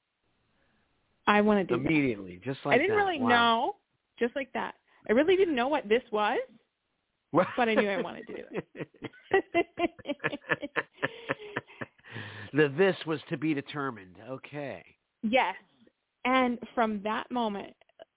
I 1.27 1.41
want 1.41 1.67
to 1.67 1.75
do 1.77 1.81
that. 1.81 1.89
immediately, 1.89 2.41
just 2.43 2.59
like 2.65 2.75
I 2.75 2.77
didn't 2.79 2.97
that. 2.97 3.03
really 3.05 3.19
Wow. 3.19 3.29
know 3.29 3.75
just 4.21 4.35
like 4.35 4.53
that. 4.53 4.75
I 5.09 5.13
really 5.13 5.35
didn't 5.35 5.55
know 5.55 5.67
what 5.67 5.89
this 5.89 6.03
was, 6.11 6.39
but 7.57 7.67
I 7.67 7.73
knew 7.75 7.89
I 7.89 8.01
wanted 8.01 8.27
to 8.27 8.33
do 8.33 8.43
it. 8.51 8.89
the 12.53 12.73
this 12.77 12.95
was 13.05 13.19
to 13.29 13.37
be 13.37 13.53
determined. 13.53 14.15
Okay. 14.29 14.83
Yes. 15.23 15.55
And 16.23 16.59
from 16.75 17.01
that 17.03 17.29
moment, 17.31 17.73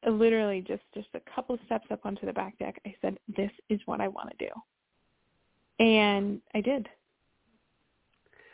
literally 0.07 0.61
just 0.61 0.83
just 0.95 1.09
a 1.15 1.21
couple 1.35 1.55
of 1.55 1.61
steps 1.67 1.87
up 1.91 2.01
onto 2.05 2.27
the 2.27 2.33
back 2.33 2.59
deck, 2.59 2.81
I 2.87 2.95
said, 3.01 3.19
"This 3.35 3.51
is 3.71 3.81
what 3.87 4.01
I 4.01 4.09
want 4.09 4.31
to 4.31 4.47
do," 4.47 5.85
and 5.85 6.41
I 6.55 6.61
did. 6.61 6.89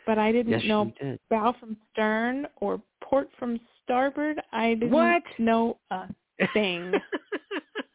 But 0.05 0.17
I 0.17 0.31
didn't 0.31 0.53
Yes, 0.53 0.63
know 0.65 0.93
did. 0.99 1.19
bow 1.29 1.53
from 1.59 1.77
stern 1.91 2.47
or 2.57 2.81
port 3.03 3.29
from 3.37 3.59
starboard. 3.83 4.41
I 4.51 4.75
didn't 4.75 4.91
What? 4.91 5.23
know 5.37 5.77
a 5.91 6.07
thing. 6.53 6.93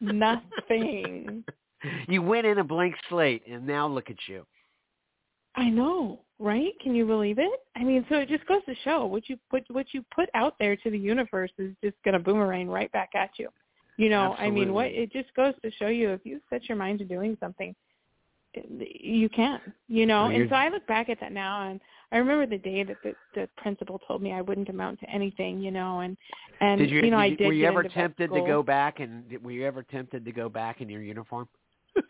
Nothing. 0.01 1.43
you 2.07 2.21
went 2.21 2.45
in 2.45 2.59
a 2.59 2.63
blank 2.63 2.95
slate, 3.09 3.43
and 3.49 3.65
now 3.65 3.87
look 3.87 4.09
at 4.09 4.17
you. 4.27 4.45
I 5.55 5.69
know, 5.69 6.21
right? 6.37 6.73
Can 6.81 6.93
you 6.93 7.05
believe 7.05 7.39
it? 7.39 7.59
I 7.75 7.83
mean, 7.83 8.05
so 8.09 8.17
it 8.17 8.29
just 8.29 8.45
goes 8.45 8.63
to 8.65 8.75
show 8.83 9.05
what 9.05 9.27
you 9.27 9.37
put 9.49 9.63
what 9.71 9.87
you 9.91 10.05
put 10.13 10.29
out 10.35 10.55
there 10.59 10.75
to 10.75 10.91
the 10.91 10.97
universe 10.97 11.51
is 11.57 11.73
just 11.83 11.95
going 12.05 12.13
to 12.13 12.19
boomerang 12.19 12.69
right 12.69 12.91
back 12.91 13.09
at 13.15 13.31
you. 13.37 13.49
You 13.97 14.09
know, 14.09 14.35
I 14.37 14.51
mean, 14.51 14.73
what 14.73 14.85
it 14.85 15.11
just 15.11 15.33
goes 15.33 15.55
to 15.63 15.71
show 15.71 15.87
you 15.87 16.11
if 16.11 16.21
you 16.23 16.39
set 16.51 16.69
your 16.69 16.77
mind 16.77 16.99
to 16.99 17.05
doing 17.05 17.35
something, 17.39 17.75
you 18.53 19.27
can. 19.29 19.59
You 19.87 20.05
know, 20.05 20.27
Well, 20.27 20.35
and 20.35 20.49
so 20.49 20.55
I 20.55 20.69
look 20.69 20.85
back 20.85 21.09
at 21.09 21.19
that 21.19 21.31
now, 21.31 21.67
and 21.67 21.81
I 22.11 22.17
remember 22.17 22.45
the 22.45 22.57
day 22.57 22.83
that 22.83 22.95
the, 23.03 23.13
the 23.35 23.49
principal 23.57 23.99
told 24.07 24.21
me 24.21 24.31
I 24.31 24.41
wouldn't 24.41 24.69
amount 24.69 24.99
to 25.01 25.09
anything. 25.09 25.59
You 25.59 25.71
know, 25.71 25.99
and 26.01 26.15
and 26.61 26.79
did 26.79 26.89
you, 26.89 27.01
know 27.01 27.09
did 27.09 27.13
I 27.13 27.25
you- 27.25 27.37
did. 27.37 27.47
Were 27.47 27.53
you 27.53 27.65
ever 27.67 27.83
tempted 27.83 28.31
to 28.31 28.41
go 28.45 28.63
back, 28.63 28.99
and 28.99 29.23
were 29.43 29.51
you 29.51 29.65
ever 29.65 29.83
tempted 29.83 30.23
to 30.25 30.31
go 30.31 30.47
back 30.49 30.81
in 30.81 30.89
your 30.89 31.01
uniform? 31.01 31.47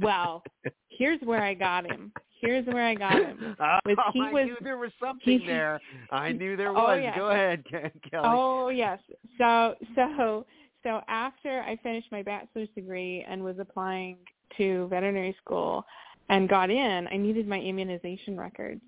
Well, 0.00 0.42
here's 0.88 1.20
where 1.22 1.42
I 1.42 1.54
got 1.54 1.86
him. 1.90 2.12
Here's 2.40 2.66
where 2.66 2.84
I 2.86 2.94
got 2.94 3.14
him. 3.14 3.56
Oh, 3.60 3.78
Was 3.86 3.96
I 4.20 4.32
was- 4.32 4.46
knew 4.46 4.56
there 4.62 4.76
was 4.78 4.90
something 5.02 5.40
he- 5.40 5.46
there. 5.46 5.80
I 6.10 6.32
knew 6.32 6.56
there 6.56 6.70
Oh, 6.70 6.74
was. 6.74 7.12
Go 7.16 7.30
ahead, 7.30 7.64
Kelly. 7.70 7.92
Oh 8.26 8.68
yes. 8.68 8.98
So 9.38 9.74
so 9.94 10.44
so 10.82 11.00
after 11.08 11.62
I 11.62 11.76
finished 11.82 12.08
my 12.12 12.22
bachelor's 12.22 12.68
degree 12.74 13.24
and 13.28 13.42
was 13.42 13.56
applying 13.58 14.18
to 14.58 14.86
veterinary 14.88 15.34
school 15.42 15.84
and 16.28 16.48
got 16.48 16.70
in, 16.70 17.08
I 17.10 17.16
needed 17.16 17.46
my 17.46 17.60
immunization 17.60 18.38
records. 18.38 18.80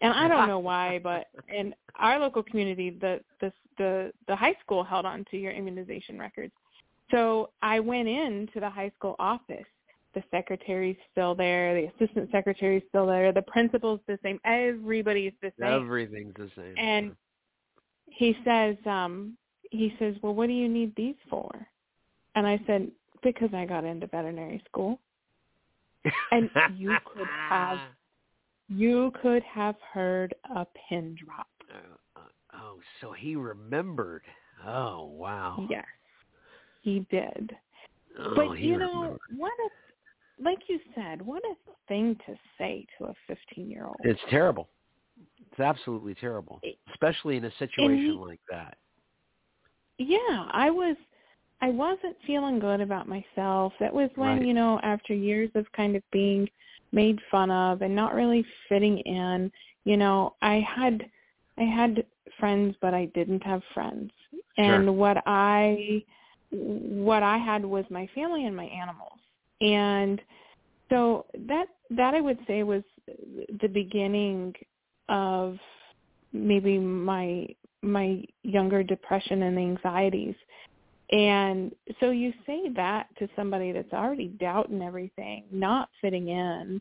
And 0.00 0.12
I 0.12 0.28
don't 0.28 0.46
know 0.46 0.60
why, 0.60 1.00
but 1.02 1.26
in 1.52 1.74
our 1.96 2.20
local 2.20 2.42
community, 2.42 2.90
the 2.90 3.20
the 3.40 3.52
the 3.78 4.12
the 4.28 4.36
high 4.36 4.54
school 4.64 4.84
held 4.84 5.04
on 5.06 5.24
to 5.30 5.36
your 5.36 5.52
immunization 5.52 6.18
records. 6.18 6.52
So 7.10 7.50
I 7.62 7.80
went 7.80 8.06
in 8.06 8.48
to 8.54 8.60
the 8.60 8.70
high 8.70 8.92
school 8.96 9.16
office. 9.18 9.66
The 10.14 10.22
secretary's 10.30 10.96
still 11.12 11.34
there. 11.34 11.74
The 11.74 11.90
assistant 11.94 12.30
secretary's 12.30 12.82
still 12.88 13.06
there. 13.06 13.32
The 13.32 13.42
principal's 13.42 14.00
the 14.06 14.18
same. 14.22 14.40
Everybody's 14.44 15.32
the 15.42 15.52
same. 15.60 15.72
Everything's 15.72 16.34
the 16.36 16.50
same. 16.56 16.74
And 16.78 17.16
he 18.06 18.36
says, 18.44 18.76
um, 18.86 19.36
he 19.70 19.94
says, 19.98 20.14
well, 20.22 20.34
what 20.34 20.46
do 20.46 20.54
you 20.54 20.68
need 20.68 20.94
these 20.96 21.14
for? 21.28 21.50
And 22.34 22.46
I 22.46 22.60
said, 22.66 22.90
because 23.22 23.50
I 23.52 23.64
got 23.66 23.84
into 23.84 24.06
veterinary 24.06 24.62
school. 24.68 24.98
And 26.30 26.50
you 26.76 26.96
could 27.04 27.28
have- 27.48 27.78
You 28.68 29.12
could 29.22 29.42
have 29.44 29.76
heard 29.94 30.34
a 30.54 30.66
pin 30.88 31.16
drop. 31.24 31.46
Uh, 31.72 32.20
uh, 32.20 32.58
oh, 32.60 32.78
so 33.00 33.12
he 33.12 33.34
remembered. 33.36 34.22
Oh, 34.66 35.06
wow. 35.06 35.66
Yes, 35.70 35.86
he 36.82 37.06
did. 37.10 37.56
Oh, 38.18 38.34
but 38.34 38.58
you 38.58 38.76
know, 38.78 38.92
remembered. 38.94 39.20
what 39.36 39.52
a, 39.52 40.42
like 40.42 40.58
you 40.68 40.78
said, 40.94 41.22
what 41.22 41.42
a 41.44 41.54
thing 41.86 42.16
to 42.26 42.34
say 42.58 42.84
to 42.98 43.04
a 43.06 43.14
15-year-old. 43.30 43.96
It's 44.04 44.20
terrible. 44.28 44.68
It's 45.50 45.60
absolutely 45.60 46.14
terrible, 46.14 46.60
especially 46.92 47.36
in 47.36 47.44
a 47.46 47.52
situation 47.58 47.98
he- 47.98 48.10
like 48.12 48.40
that. 48.50 48.76
yeah, 49.98 50.46
I 50.52 50.70
was 50.70 50.96
I 51.60 51.70
wasn't 51.70 52.16
feeling 52.26 52.58
good 52.58 52.80
about 52.80 53.08
myself. 53.08 53.72
That 53.80 53.92
was 53.92 54.10
when, 54.14 54.38
Right. 54.38 54.46
you 54.46 54.54
know, 54.54 54.78
after 54.82 55.12
years 55.14 55.50
of 55.54 55.70
kind 55.72 55.96
of 55.96 56.02
being 56.10 56.48
made 56.92 57.20
fun 57.30 57.50
of 57.50 57.82
and 57.82 57.94
not 57.94 58.14
really 58.14 58.42
fitting 58.68 58.98
in, 59.00 59.52
you 59.84 59.96
know, 59.96 60.34
I 60.42 60.60
had 60.60 61.10
I 61.58 61.64
had 61.64 62.06
friends 62.38 62.76
but 62.80 62.94
I 62.94 63.06
didn't 63.06 63.42
have 63.42 63.62
friends. 63.74 64.12
And 64.56 64.84
Sure. 64.84 64.92
what 64.92 65.22
I 65.26 66.04
what 66.50 67.22
I 67.22 67.36
had 67.36 67.64
was 67.64 67.84
my 67.90 68.06
family 68.08 68.46
and 68.46 68.56
my 68.56 68.66
animals. 68.66 69.18
And 69.60 70.22
so 70.88 71.26
that 71.46 71.68
that 71.90 72.14
I 72.14 72.20
would 72.20 72.38
say 72.46 72.62
was 72.62 72.84
the 73.60 73.68
beginning 73.68 74.54
of 75.08 75.58
maybe 76.32 76.78
my 76.78 77.48
my 77.82 78.22
younger 78.42 78.82
depression 78.82 79.42
and 79.42 79.58
anxieties. 79.58 80.34
And 81.10 81.74
so 82.00 82.10
you 82.10 82.32
say 82.46 82.68
that 82.76 83.06
to 83.18 83.28
somebody 83.34 83.72
that's 83.72 83.92
already 83.92 84.28
doubting 84.28 84.82
everything, 84.82 85.44
not 85.50 85.88
fitting 86.00 86.28
in. 86.28 86.80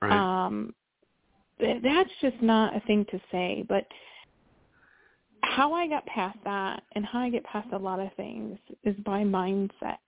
Right. 0.00 0.12
Um 0.46 0.74
that's 1.60 2.10
just 2.20 2.40
not 2.42 2.74
a 2.76 2.80
thing 2.80 3.04
to 3.12 3.20
say, 3.30 3.64
but 3.68 3.86
how 5.44 5.72
I 5.74 5.86
got 5.86 6.04
past 6.06 6.38
that 6.44 6.82
and 6.94 7.04
how 7.04 7.20
I 7.20 7.30
get 7.30 7.44
past 7.44 7.68
a 7.72 7.78
lot 7.78 8.00
of 8.00 8.08
things 8.14 8.58
is 8.84 8.96
by 9.04 9.22
mindset. 9.22 9.98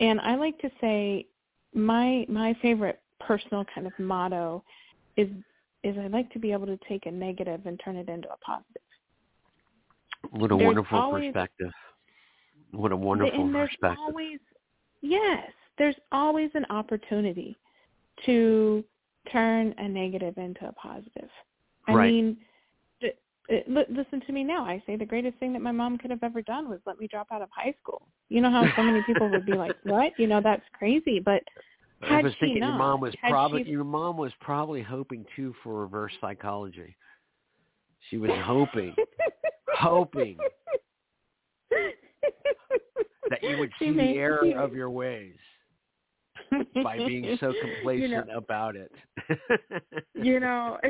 And 0.00 0.20
I 0.20 0.34
like 0.36 0.58
to 0.60 0.70
say 0.80 1.26
my 1.74 2.24
my 2.28 2.56
favorite 2.62 3.00
personal 3.20 3.64
kind 3.74 3.86
of 3.86 3.92
motto 3.98 4.64
is 5.16 5.28
is 5.84 5.96
I 5.98 6.08
like 6.08 6.30
to 6.32 6.38
be 6.38 6.50
able 6.52 6.66
to 6.66 6.78
take 6.88 7.06
a 7.06 7.10
negative 7.10 7.60
and 7.66 7.80
turn 7.84 7.96
it 7.96 8.08
into 8.08 8.28
a 8.32 8.36
positive. 8.38 8.82
what 10.30 10.50
a 10.50 10.56
there's 10.56 10.66
wonderful 10.66 10.98
always- 10.98 11.32
perspective. 11.32 11.70
What 12.72 12.92
a 12.92 12.96
wonderful 12.96 13.44
and 13.44 13.54
there's 13.54 13.70
perspective. 13.70 13.98
always 14.06 14.38
yes, 15.00 15.50
there's 15.78 15.96
always 16.12 16.50
an 16.54 16.66
opportunity 16.70 17.56
to 18.26 18.84
turn 19.32 19.74
a 19.78 19.88
negative 19.88 20.36
into 20.38 20.68
a 20.68 20.72
positive. 20.72 21.30
I 21.86 21.94
Right. 21.94 22.12
mean, 22.12 22.36
listen 23.48 24.20
to 24.26 24.32
me 24.32 24.44
now. 24.44 24.64
I 24.64 24.82
say 24.86 24.96
the 24.96 25.06
greatest 25.06 25.38
thing 25.38 25.52
that 25.54 25.62
my 25.62 25.72
mom 25.72 25.96
could 25.96 26.10
have 26.10 26.22
ever 26.22 26.42
done 26.42 26.68
was 26.68 26.80
let 26.84 26.98
me 26.98 27.06
drop 27.06 27.28
out 27.32 27.40
of 27.40 27.48
high 27.50 27.74
school. 27.80 28.06
You 28.28 28.42
know 28.42 28.50
how 28.50 28.70
so 28.76 28.82
many 28.82 29.02
people 29.02 29.28
would 29.30 29.46
be 29.46 29.54
like, 29.54 29.76
"What? 29.84 30.12
You 30.18 30.26
know, 30.26 30.40
that's 30.42 30.64
crazy." 30.72 31.18
But 31.18 31.42
I 32.02 32.22
was 32.22 32.32
she 32.34 32.38
thinking 32.40 32.62
your 32.62 32.72
mom 32.76 33.00
was 33.00 33.14
probably 33.28 33.64
she- 33.64 33.70
your 33.70 33.84
mom 33.84 34.16
was 34.16 34.32
probably 34.40 34.82
hoping 34.82 35.24
too 35.34 35.54
for 35.62 35.80
reverse 35.80 36.12
psychology. 36.20 36.94
She 38.10 38.18
was 38.18 38.30
hoping, 38.44 38.94
hoping 39.74 40.38
that 43.30 43.42
you 43.42 43.58
would 43.58 43.72
see 43.78 43.90
the 43.90 44.16
error 44.16 44.52
of 44.56 44.74
your 44.74 44.90
ways 44.90 45.36
by 46.82 46.98
being 46.98 47.36
so 47.40 47.52
complacent 47.60 48.02
You 48.12 48.24
know, 48.24 48.36
about 48.36 48.76
it. 48.76 48.92
you 50.14 50.40
know 50.40 50.78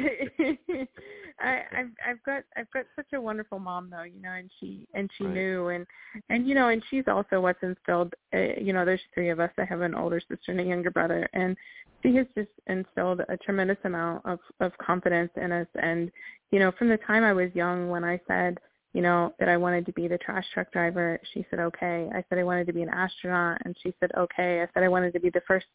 I, 1.41 1.63
I've 1.77 1.91
I've 2.07 2.23
got 2.25 2.43
I've 2.57 2.71
got 2.73 2.85
such 2.97 3.13
a 3.15 3.21
wonderful 3.21 3.59
mom 3.59 3.91
though, 3.91 4.03
you 4.03 4.21
know, 4.21 4.33
and 4.33 4.51
she 4.59 4.87
and 4.95 5.11
she 5.17 5.25
Right. 5.25 5.35
knew 5.35 5.69
and 5.69 5.87
and 6.31 6.49
you 6.49 6.55
know, 6.55 6.69
and 6.69 6.83
she's 6.91 7.05
also 7.07 7.41
what's 7.41 7.63
instilled. 7.63 8.15
Uh, 8.35 8.55
you 8.61 8.73
know, 8.73 8.85
there's 8.85 9.01
three 9.15 9.29
of 9.31 9.41
us. 9.41 9.51
I 9.59 9.65
have 9.65 9.81
an 9.83 9.95
older 9.95 10.21
sister 10.21 10.53
and 10.53 10.61
a 10.61 10.65
younger 10.65 10.91
brother, 10.91 11.29
and 11.33 11.57
she 12.03 12.15
has 12.17 12.27
just 12.37 12.51
instilled 12.67 13.21
a 13.29 13.37
tremendous 13.37 13.79
amount 13.85 14.25
of 14.25 14.39
of 14.61 14.73
confidence 14.79 15.31
in 15.37 15.53
us 15.53 15.67
and 15.83 16.11
you 16.51 16.59
know 16.59 16.73
from 16.79 16.89
the 16.89 16.99
time 16.99 17.25
i 17.25 17.33
was 17.33 17.51
young 17.55 17.89
when 17.89 18.05
i 18.05 18.21
said 18.29 18.59
you 18.99 19.03
know 19.03 19.33
that 19.39 19.49
i 19.49 19.57
wanted 19.57 19.87
to 19.87 19.93
be 19.93 20.09
the 20.09 20.19
trash 20.19 20.45
truck 20.53 20.73
driver 20.73 21.21
she 21.33 21.47
said 21.51 21.61
okay 21.61 22.11
i 22.13 22.25
said 22.29 22.37
i 22.37 22.43
wanted 22.43 22.67
to 22.67 22.73
be 22.73 22.83
an 22.83 22.89
astronaut 22.89 23.57
and 23.65 23.77
she 23.81 23.95
said 24.01 24.11
okay 24.19 24.61
i 24.61 24.67
said 24.75 24.83
i 24.83 24.89
wanted 24.89 25.13
to 25.13 25.21
be 25.21 25.31
the 25.31 25.41
first 25.47 25.67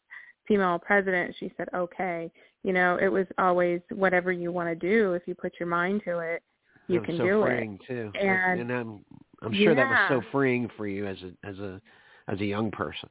female 0.46 0.78
president 0.78 1.34
she 1.40 1.50
said 1.56 1.66
okay 1.74 2.30
you 2.64 2.72
know 2.74 2.98
it 3.00 3.08
was 3.08 3.26
always 3.38 3.80
whatever 3.92 4.30
you 4.30 4.52
want 4.52 4.68
to 4.68 4.74
do 4.74 5.14
if 5.14 5.22
you 5.24 5.34
put 5.34 5.54
your 5.58 5.66
mind 5.66 6.02
to 6.04 6.18
it 6.18 6.42
you 6.86 7.00
can 7.00 7.16
so 7.16 7.24
do 7.24 7.42
freeing 7.42 7.80
it 7.80 7.86
too. 7.88 8.12
And- 8.20 8.60
and 8.60 8.70
I'm 8.70 9.04
I'm 9.40 9.54
sure 9.54 9.74
that 9.74 9.88
was 9.88 10.06
so 10.10 10.22
freeing 10.30 10.68
for 10.76 10.86
you 10.86 11.06
as 11.06 11.16
a 11.22 11.48
as 11.48 11.58
a 11.60 11.80
as 12.28 12.38
a 12.40 12.44
young 12.44 12.70
person. 12.70 13.08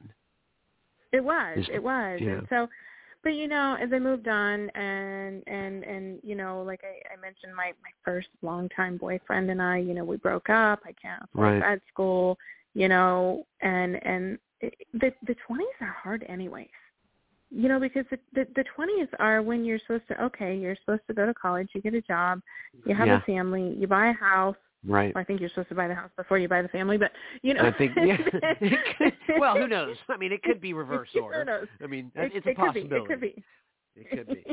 It 1.12 1.22
was. 1.22 1.58
It 1.72 1.82
was. 1.82 2.20
yeah. 2.20 2.38
And 2.38 2.46
so 2.48 2.68
but 3.24 3.34
you 3.34 3.48
know, 3.48 3.76
as 3.80 3.88
I 3.92 3.98
moved 3.98 4.28
on 4.28 4.68
and 4.70 5.42
and 5.46 5.82
and 5.82 6.20
you 6.22 6.36
know, 6.36 6.62
like 6.62 6.82
I, 6.84 7.14
I 7.14 7.20
mentioned 7.20 7.56
my 7.56 7.72
my 7.82 7.90
first 8.04 8.28
longtime 8.42 8.98
boyfriend 8.98 9.50
and 9.50 9.60
I, 9.60 9.78
you 9.78 9.94
know, 9.94 10.04
we 10.04 10.16
broke 10.18 10.50
up. 10.50 10.80
I 10.84 10.92
can't 11.00 11.22
afford 11.24 11.52
Right. 11.54 11.60
grad 11.60 11.80
school, 11.92 12.38
you 12.74 12.88
know, 12.88 13.46
and 13.62 13.96
and 14.04 14.38
it, 14.60 14.74
the 14.92 15.12
the 15.26 15.34
20s 15.48 15.80
are 15.80 15.96
hard 16.02 16.24
anyways. 16.28 16.68
You 17.50 17.68
know, 17.68 17.80
because 17.80 18.04
the, 18.10 18.18
the 18.34 18.46
the 18.54 18.64
20s 18.76 19.08
are 19.18 19.42
when 19.42 19.64
you're 19.64 19.78
supposed 19.80 20.06
to 20.08 20.22
okay, 20.24 20.56
you're 20.56 20.76
supposed 20.84 21.02
to 21.08 21.14
go 21.14 21.24
to 21.26 21.34
college, 21.34 21.70
you 21.74 21.80
get 21.80 21.94
a 21.94 22.02
job, 22.02 22.40
you 22.84 22.94
have 22.94 23.08
Yeah. 23.08 23.18
a 23.18 23.20
family, 23.22 23.74
you 23.78 23.86
buy 23.86 24.08
a 24.10 24.12
house. 24.12 24.56
Right. 24.86 25.12
I 25.16 25.24
think 25.24 25.40
you're 25.40 25.48
supposed 25.48 25.70
to 25.70 25.74
buy 25.74 25.88
the 25.88 25.94
house 25.94 26.10
before 26.16 26.38
you 26.38 26.48
buy 26.48 26.60
the 26.60 26.68
family, 26.68 26.98
but 26.98 27.10
you 27.42 27.54
know, 27.54 27.62
I 27.62 27.72
think 27.72 27.92
yeah. 27.96 28.18
well, 29.38 29.56
who 29.56 29.66
knows? 29.66 29.96
I 30.08 30.16
mean, 30.16 30.32
it 30.32 30.42
could 30.42 30.60
be 30.60 30.72
reverse 30.72 31.08
order. 31.20 31.38
Who 31.40 31.44
knows? 31.44 31.66
I 31.82 31.86
mean, 31.86 32.12
It, 32.14 32.32
it's 32.34 32.46
it 32.46 32.50
a 32.50 32.54
could 32.54 32.74
be. 32.74 32.80
possibility. 32.82 32.96
It 32.96 33.08
could 33.08 33.20
be. 33.20 33.44
It 33.96 34.10
could 34.10 34.28
be. 34.28 34.44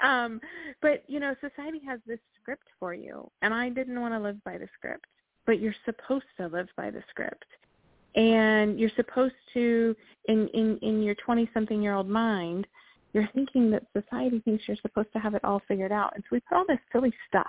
um, 0.00 0.40
but 0.82 1.04
you 1.06 1.20
know, 1.20 1.34
society 1.40 1.80
has 1.86 2.00
this 2.06 2.18
script 2.40 2.66
for 2.80 2.92
you, 2.92 3.30
and 3.42 3.54
I 3.54 3.68
didn't 3.68 4.00
want 4.00 4.14
to 4.14 4.20
live 4.20 4.42
by 4.44 4.58
the 4.58 4.68
script. 4.76 5.06
But 5.46 5.60
you're 5.60 5.74
supposed 5.84 6.26
to 6.38 6.48
live 6.48 6.68
by 6.76 6.90
the 6.90 7.02
script, 7.08 7.46
and 8.16 8.80
you're 8.80 8.90
supposed 8.96 9.34
to, 9.54 9.94
in 10.26 10.48
in 10.48 10.78
in 10.82 11.02
your 11.02 11.14
twenty 11.14 11.48
something 11.54 11.80
year 11.80 11.94
old 11.94 12.08
mind, 12.08 12.66
you're 13.12 13.28
thinking 13.32 13.70
that 13.70 13.84
society 13.92 14.40
thinks 14.40 14.64
you're 14.66 14.76
supposed 14.82 15.12
to 15.12 15.20
have 15.20 15.34
it 15.34 15.44
all 15.44 15.62
figured 15.68 15.92
out, 15.92 16.12
and 16.16 16.24
so 16.24 16.28
we 16.32 16.40
put 16.40 16.56
all 16.56 16.64
this 16.66 16.80
silly 16.92 17.12
stuff 17.28 17.46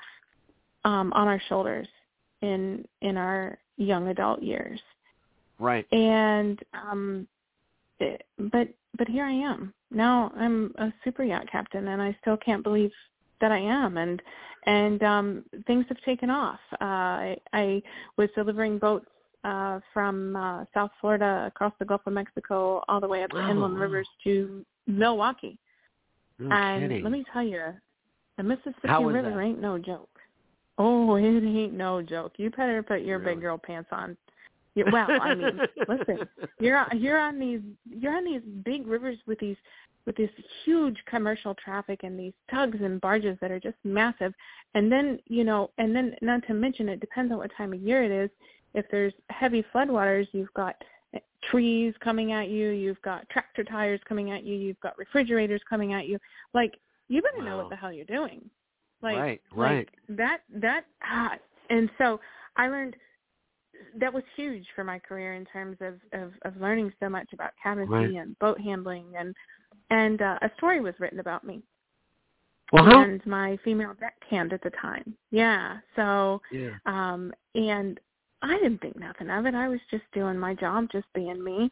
um, 0.85 1.11
on 1.13 1.27
our 1.27 1.41
shoulders 1.49 1.87
in 2.41 2.85
in 3.01 3.17
our 3.17 3.57
young 3.77 4.07
adult 4.09 4.41
years. 4.41 4.79
Right. 5.59 5.85
and 5.91 6.59
um 6.73 7.27
it, 7.99 8.23
but 8.51 8.69
but 8.97 9.07
here 9.07 9.25
I 9.25 9.31
am. 9.31 9.73
Now 9.91 10.31
I'm 10.37 10.73
a 10.77 10.93
super 11.03 11.23
yacht 11.23 11.45
captain 11.51 11.89
and 11.89 12.01
I 12.01 12.15
still 12.21 12.37
can't 12.37 12.63
believe 12.63 12.91
that 13.41 13.51
I 13.51 13.59
am. 13.59 13.97
And 13.97 14.21
and 14.65 15.03
um 15.03 15.43
things 15.67 15.85
have 15.89 16.01
taken 16.03 16.29
off. 16.29 16.59
Uh 16.73 16.85
I, 16.85 17.37
I 17.53 17.81
was 18.17 18.29
delivering 18.35 18.77
boats 18.79 19.05
uh 19.43 19.79
from 19.93 20.35
uh 20.35 20.65
South 20.73 20.91
Florida 21.01 21.45
across 21.47 21.73
the 21.79 21.85
Gulf 21.85 22.01
of 22.05 22.13
Mexico 22.13 22.83
all 22.87 22.99
the 23.01 23.07
way 23.07 23.23
up 23.23 23.31
the 23.31 23.45
Oh, 23.45 23.49
inland 23.51 23.79
rivers 23.79 24.07
to 24.23 24.65
Milwaukee. 24.87 25.57
No 26.39 26.51
and 26.51 26.83
kidding. 26.83 27.03
let 27.03 27.11
me 27.11 27.25
tell 27.33 27.43
you 27.43 27.63
the 28.37 28.43
Mississippi 28.43 29.03
River 29.03 29.31
that? 29.31 29.39
ain't 29.39 29.59
no 29.61 29.77
joke 29.77 30.09
oh 30.79 31.15
it 31.15 31.23
ain't 31.43 31.73
no 31.73 32.01
joke. 32.01 32.33
You 32.37 32.49
better 32.49 32.81
put 32.81 33.01
your 33.01 33.19
Really? 33.19 33.35
big 33.35 33.41
girl 33.41 33.57
pants 33.57 33.89
on. 33.91 34.17
Yeah, 34.75 34.85
well, 34.91 35.07
I 35.21 35.35
mean, 35.35 35.59
listen, 35.87 36.27
you're 36.59 36.77
on- 36.77 36.99
you're 36.99 37.19
on 37.19 37.37
these 37.37 37.61
you're 37.89 38.15
on 38.15 38.25
these 38.25 38.41
big 38.63 38.87
rivers 38.87 39.17
with 39.27 39.39
these 39.39 39.57
with 40.05 40.15
this 40.15 40.29
huge 40.63 40.97
commercial 41.05 41.53
traffic 41.55 41.99
and 42.03 42.17
these 42.17 42.33
tugs 42.49 42.77
and 42.81 42.99
barges 43.01 43.37
that 43.41 43.51
are 43.51 43.59
just 43.59 43.75
massive. 43.83 44.33
And 44.73 44.91
then 44.91 45.19
you 45.27 45.43
know 45.43 45.69
and 45.77 45.95
then 45.95 46.15
not 46.21 46.45
to 46.47 46.53
mention 46.53 46.87
it 46.89 46.99
depends 47.01 47.31
on 47.31 47.37
what 47.39 47.51
time 47.55 47.73
of 47.73 47.81
year 47.81 48.03
it 48.03 48.11
is. 48.11 48.29
If 48.73 48.85
there's 48.91 49.13
heavy 49.29 49.65
floodwaters 49.73 50.27
you've 50.31 50.53
got 50.53 50.75
eh, 51.13 51.19
trees 51.49 51.93
coming 51.99 52.31
at 52.31 52.47
you 52.49 52.69
you've 52.69 53.01
got 53.01 53.27
tractor 53.29 53.63
tires 53.63 53.99
coming 54.07 54.31
at 54.31 54.43
you 54.43 54.55
you've 54.55 54.79
got 54.79 54.97
refrigerators 54.97 55.61
coming 55.69 55.93
at 55.93 56.07
you. 56.07 56.19
Like 56.53 56.75
you 57.07 57.21
better 57.21 57.43
know 57.43 57.57
what 57.57 57.69
the 57.69 57.75
hell 57.75 57.91
you're 57.91 58.05
doing 58.05 58.49
like 59.01 59.17
Right, 59.17 59.41
right. 59.55 59.77
like 60.09 60.17
that 60.17 60.39
that 60.55 60.85
ah, 61.03 61.33
and 61.69 61.89
so 61.97 62.19
i 62.57 62.67
learned 62.67 62.95
that 63.97 64.13
was 64.13 64.23
huge 64.35 64.65
for 64.75 64.83
my 64.83 64.99
career 64.99 65.35
in 65.35 65.45
terms 65.45 65.77
of 65.81 65.95
of, 66.13 66.33
of 66.43 66.59
learning 66.59 66.91
so 66.99 67.09
much 67.09 67.27
about 67.33 67.51
cabinetry 67.63 67.89
Right. 67.89 68.15
and 68.15 68.37
boat 68.39 68.59
handling 68.59 69.05
and 69.17 69.35
and 69.89 70.21
uh, 70.21 70.37
a 70.41 70.51
story 70.57 70.81
was 70.81 70.93
written 70.99 71.19
about 71.19 71.43
me 71.43 71.61
well, 72.71 72.85
how? 72.85 73.01
and 73.01 73.25
my 73.25 73.57
female 73.63 73.95
deckhand 73.99 74.53
at 74.53 74.61
the 74.61 74.69
time. 74.71 75.15
Yeah. 75.31 75.77
So 75.95 76.41
Yeah. 76.51 76.71
um 76.85 77.33
and 77.55 77.99
I 78.41 78.53
didn't 78.59 78.79
think 78.79 78.97
nothing 78.97 79.29
of 79.29 79.45
it. 79.45 79.55
I 79.55 79.67
was 79.67 79.79
just 79.91 80.03
doing 80.13 80.37
my 80.37 80.53
job, 80.53 80.87
just 80.91 81.07
being 81.13 81.43
me. 81.43 81.71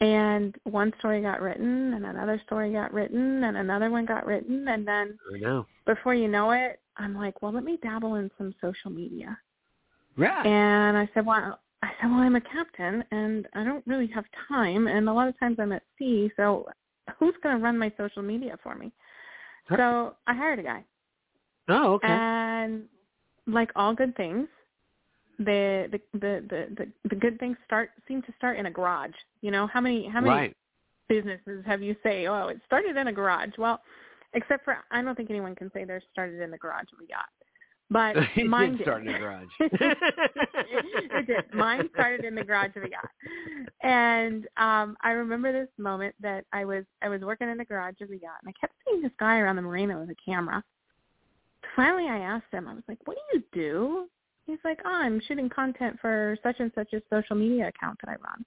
And 0.00 0.54
one 0.64 0.92
story 0.98 1.22
got 1.22 1.40
written 1.40 1.94
and 1.94 2.04
another 2.04 2.40
story 2.46 2.72
got 2.72 2.92
written 2.92 3.44
and 3.44 3.56
another 3.56 3.90
one 3.90 4.04
got 4.04 4.26
written 4.26 4.68
and 4.68 4.86
then 4.86 5.18
I 5.34 5.38
know. 5.38 5.66
before 5.86 6.14
you 6.14 6.28
know 6.28 6.50
it, 6.50 6.80
I'm 6.96 7.16
like, 7.16 7.42
well, 7.42 7.52
let 7.52 7.64
me 7.64 7.78
dabble 7.82 8.16
in 8.16 8.30
some 8.36 8.54
social 8.60 8.90
media. 8.90 9.38
Yeah. 10.16 10.42
And 10.42 10.96
I 10.96 11.08
said, 11.14 11.26
well, 11.26 11.60
I 11.82 11.88
said, 12.00 12.10
well, 12.10 12.20
I'm 12.20 12.36
a 12.36 12.40
captain 12.40 13.04
and 13.10 13.46
I 13.54 13.64
don't 13.64 13.86
really 13.86 14.08
have 14.14 14.24
time. 14.48 14.86
And 14.86 15.08
a 15.08 15.12
lot 15.12 15.28
of 15.28 15.38
times 15.38 15.56
I'm 15.58 15.72
at 15.72 15.82
sea. 15.98 16.30
So 16.36 16.66
who's 17.18 17.34
going 17.42 17.56
to 17.56 17.62
run 17.62 17.78
my 17.78 17.92
social 17.96 18.22
media 18.22 18.58
for 18.62 18.74
me? 18.74 18.92
Huh. 19.68 19.76
So 19.76 20.16
I 20.26 20.34
hired 20.34 20.58
a 20.58 20.62
guy. 20.62 20.84
oh, 21.68 21.94
okay. 21.94 22.08
And 22.08 22.84
like 23.46 23.70
all 23.76 23.94
good 23.94 24.16
things, 24.16 24.48
the, 25.38 25.88
the 25.90 26.00
the 26.18 26.68
the 26.76 26.88
the 27.08 27.14
good 27.16 27.38
things 27.38 27.56
start 27.64 27.90
seem 28.06 28.22
to 28.22 28.32
start 28.36 28.58
in 28.58 28.66
a 28.66 28.70
garage. 28.70 29.14
You 29.40 29.50
know 29.50 29.66
how 29.66 29.80
many 29.80 30.08
how 30.08 30.20
many 30.20 30.34
right. 30.34 30.56
businesses 31.08 31.64
have 31.66 31.82
you 31.82 31.96
say, 32.02 32.26
oh, 32.26 32.48
it 32.48 32.60
started 32.66 32.96
in 32.96 33.08
a 33.08 33.12
garage? 33.12 33.50
Well, 33.58 33.80
except 34.34 34.64
for 34.64 34.78
I 34.90 35.02
don't 35.02 35.14
think 35.16 35.30
anyone 35.30 35.54
can 35.54 35.70
say 35.72 35.84
they're 35.84 36.02
started 36.12 36.40
in 36.40 36.50
the 36.50 36.58
garage 36.58 36.86
of 36.92 37.04
a 37.04 37.08
yacht. 37.08 37.28
But 37.90 38.16
it 38.36 38.46
mine 38.46 38.76
did 38.76 38.82
start 38.82 39.06
in 39.06 39.12
the 39.12 39.18
garage. 39.18 39.48
it 39.60 41.26
did. 41.26 41.54
Mine 41.54 41.88
started 41.94 42.24
in 42.24 42.34
the 42.34 42.44
garage 42.44 42.76
of 42.76 42.84
a 42.84 42.90
yacht. 42.90 43.10
And 43.82 44.46
um 44.56 44.96
I 45.02 45.10
remember 45.10 45.52
this 45.52 45.68
moment 45.78 46.14
that 46.20 46.44
I 46.52 46.64
was 46.64 46.84
I 47.02 47.08
was 47.08 47.20
working 47.22 47.48
in 47.48 47.58
the 47.58 47.64
garage 47.64 48.00
of 48.00 48.10
a 48.10 48.16
yacht 48.16 48.38
and 48.42 48.48
I 48.48 48.52
kept 48.60 48.74
seeing 48.86 49.02
this 49.02 49.12
guy 49.18 49.38
around 49.38 49.56
the 49.56 49.62
marina 49.62 49.98
with 49.98 50.10
a 50.10 50.16
camera. 50.24 50.62
Finally 51.76 52.08
I 52.08 52.18
asked 52.18 52.52
him, 52.52 52.68
I 52.68 52.74
was 52.74 52.84
like, 52.88 52.98
What 53.04 53.16
do 53.16 53.38
you 53.38 53.44
do? 53.52 54.08
He's 54.46 54.58
like, 54.64 54.80
Oh, 54.84 54.92
I'm 54.92 55.20
shooting 55.26 55.48
content 55.48 55.98
for 56.00 56.36
such 56.42 56.56
and 56.60 56.70
such 56.74 56.92
a 56.92 57.02
social 57.10 57.36
media 57.36 57.68
account 57.68 57.98
that 58.04 58.10
I 58.10 58.16
run. 58.22 58.44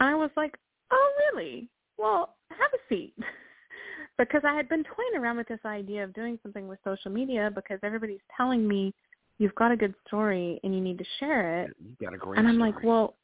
And 0.00 0.08
I 0.08 0.14
was 0.14 0.30
like, 0.36 0.54
Oh 0.90 1.12
really? 1.32 1.68
Well, 1.98 2.36
have 2.50 2.70
a 2.74 2.88
seat. 2.88 3.14
because 4.18 4.42
I 4.44 4.54
had 4.54 4.68
been 4.68 4.84
toying 4.84 5.22
around 5.22 5.36
with 5.38 5.48
this 5.48 5.60
idea 5.64 6.04
of 6.04 6.12
doing 6.14 6.38
something 6.42 6.68
with 6.68 6.78
social 6.84 7.10
media 7.10 7.50
because 7.54 7.78
everybody's 7.82 8.20
telling 8.36 8.66
me 8.66 8.94
you've 9.38 9.54
got 9.54 9.72
a 9.72 9.76
good 9.76 9.94
story 10.06 10.60
and 10.62 10.74
you 10.74 10.80
need 10.80 10.98
to 10.98 11.04
share 11.18 11.62
it. 11.62 11.76
you 11.80 11.96
got 12.06 12.14
a 12.14 12.18
great 12.18 12.38
And 12.38 12.46
I'm 12.46 12.56
story. 12.56 12.72
like, 12.72 12.84
well, 12.84 13.16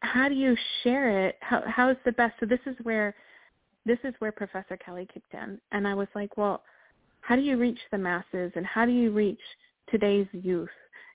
how 0.00 0.28
do 0.28 0.34
you 0.34 0.56
share 0.82 1.26
it? 1.28 1.36
How 1.40 1.62
how 1.66 1.88
is 1.90 1.96
the 2.04 2.12
best? 2.12 2.34
So 2.40 2.46
this 2.46 2.60
is 2.66 2.76
where 2.82 3.14
this 3.86 3.98
is 4.04 4.14
where 4.18 4.32
Professor 4.32 4.76
Kelly 4.76 5.06
kicked 5.12 5.32
in, 5.34 5.58
and 5.72 5.86
I 5.88 5.94
was 5.94 6.08
like, 6.14 6.36
well, 6.36 6.62
how 7.20 7.36
do 7.36 7.42
you 7.42 7.56
reach 7.56 7.78
the 7.90 7.98
masses 7.98 8.52
and 8.54 8.66
how 8.66 8.84
do 8.84 8.92
you 8.92 9.10
reach 9.12 9.40
today's 9.90 10.26
youth? 10.32 10.68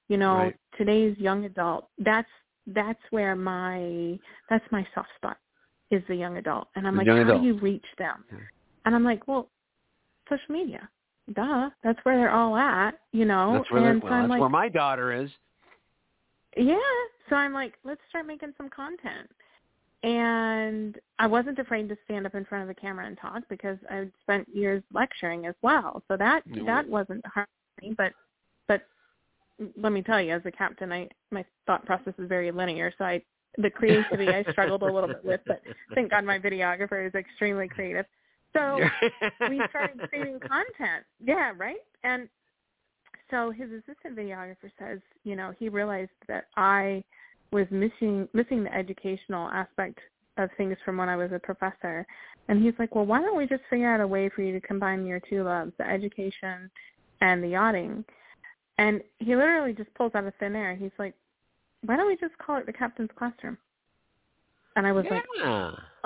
You 0.10 0.18
know, 0.18 0.36
Right. 0.38 0.56
today's 0.78 1.18
young 1.18 1.46
adult. 1.46 1.88
That's 2.00 2.28
that's 2.68 3.00
where 3.12 3.36
my 3.36 4.20
that's 4.50 4.66
my 4.72 4.86
soft 4.94 5.10
spot 5.16 5.38
is 5.92 6.04
the 6.08 6.16
young 6.16 6.38
adult, 6.38 6.68
and 6.76 6.88
I'm 6.88 6.94
The 6.96 7.00
like, 7.00 7.08
how 7.08 7.22
adult. 7.22 7.42
do 7.42 7.48
you 7.48 7.54
reach 7.60 7.86
them? 7.98 8.26
And 8.86 8.94
I'm 8.96 9.04
like, 9.04 9.28
well, 9.28 9.50
social 10.28 10.52
media. 10.54 10.88
Duh, 11.34 11.70
that's 11.84 12.00
where 12.04 12.18
they're 12.18 12.32
all 12.32 12.56
at, 12.56 13.00
you 13.12 13.24
know. 13.26 13.54
that's 13.54 13.72
where, 13.72 13.88
and 13.92 13.98
the- 14.02 14.06
so 14.06 14.10
well, 14.10 14.14
I'm 14.16 14.22
that's 14.24 14.30
like, 14.32 14.40
where 14.42 14.50
my 14.50 14.68
daughter 14.68 15.12
is. 15.14 15.30
yeah. 16.58 16.78
So 17.30 17.36
I'm 17.36 17.54
like, 17.54 17.74
let's 17.84 18.02
start 18.10 18.26
making 18.26 18.54
some 18.58 18.70
content. 18.70 19.30
And 20.02 20.98
I 21.20 21.28
wasn't 21.28 21.60
afraid 21.60 21.90
to 21.90 21.98
stand 22.06 22.26
up 22.26 22.34
in 22.34 22.46
front 22.46 22.64
of 22.64 22.70
a 22.70 22.74
camera 22.80 23.06
and 23.06 23.18
talk 23.18 23.44
because 23.50 23.78
I'd 23.92 24.12
spent 24.22 24.48
years 24.54 24.82
lecturing 24.94 25.46
as 25.46 25.56
well. 25.62 26.02
So 26.08 26.18
that 26.18 26.44
Yeah, 26.48 26.64
that 26.66 26.88
wasn't 26.88 27.26
hard 27.28 27.48
for 27.76 27.86
me. 27.86 27.94
But 27.98 28.14
but 28.68 28.84
let 29.82 29.92
me 29.92 30.02
tell 30.02 30.22
you, 30.22 30.34
as 30.34 30.42
a 30.46 30.52
captain, 30.52 30.92
I 30.92 31.10
my 31.32 31.46
thought 31.66 31.86
process 31.86 32.14
is 32.18 32.28
very 32.28 32.52
linear. 32.52 32.94
So 32.98 33.06
I 33.06 33.22
the 33.58 33.70
creativity 33.70 34.30
I 34.30 34.44
struggled 34.52 34.84
a 34.84 34.86
little 34.86 35.08
bit 35.08 35.24
with, 35.24 35.42
but 35.46 35.62
thank 35.96 36.12
God 36.12 36.24
my 36.24 36.40
videographer 36.40 37.06
is 37.06 37.14
extremely 37.16 37.68
creative. 37.68 38.06
So 38.54 38.80
we 39.50 39.62
started 39.70 40.00
creating 40.10 40.40
content. 40.40 41.06
Yeah, 41.24 41.52
right? 41.58 41.78
And 42.04 42.30
so 43.30 43.52
his 43.52 43.70
assistant 43.72 44.16
videographer 44.18 44.72
says, 44.80 45.00
you 45.24 45.36
know, 45.36 45.54
he 45.60 45.70
realized 45.70 46.12
that 46.28 46.46
I 46.58 47.04
was 47.52 47.66
missing 47.72 48.28
missing 48.34 48.64
the 48.64 48.74
educational 48.74 49.50
aspect 49.50 50.00
of 50.38 50.50
things 50.58 50.78
from 50.86 50.98
when 50.98 51.10
I 51.10 51.16
was 51.16 51.32
a 51.34 51.40
professor. 51.40 52.06
And 52.48 52.64
he's 52.64 52.74
like, 52.80 52.96
well, 52.96 53.06
why 53.06 53.22
don't 53.22 53.38
we 53.38 53.46
just 53.46 53.62
figure 53.70 53.94
out 53.94 54.00
a 54.00 54.08
way 54.08 54.30
for 54.30 54.42
you 54.42 54.54
to 54.60 54.66
combine 54.66 55.06
your 55.06 55.20
two 55.30 55.44
loves, 55.44 55.72
the 55.78 55.88
education 55.88 56.72
and 57.22 57.44
the 57.44 57.50
yachting? 57.50 58.06
And 58.80 59.02
he 59.20 59.36
literally 59.36 59.74
just 59.74 59.94
pulls 59.94 60.16
out 60.16 60.24
of 60.24 60.34
thin 60.40 60.56
air. 60.56 60.74
He's 60.74 60.98
like, 60.98 61.14
why 61.86 61.98
don't 61.98 62.08
we 62.08 62.16
just 62.16 62.38
call 62.38 62.58
it 62.58 62.66
the 62.66 62.72
captain's 62.72 63.10
classroom? 63.18 63.58
And 64.78 64.88
I 64.88 64.94
was 64.94 65.04
yeah. 65.06 65.16
like, 65.16 65.24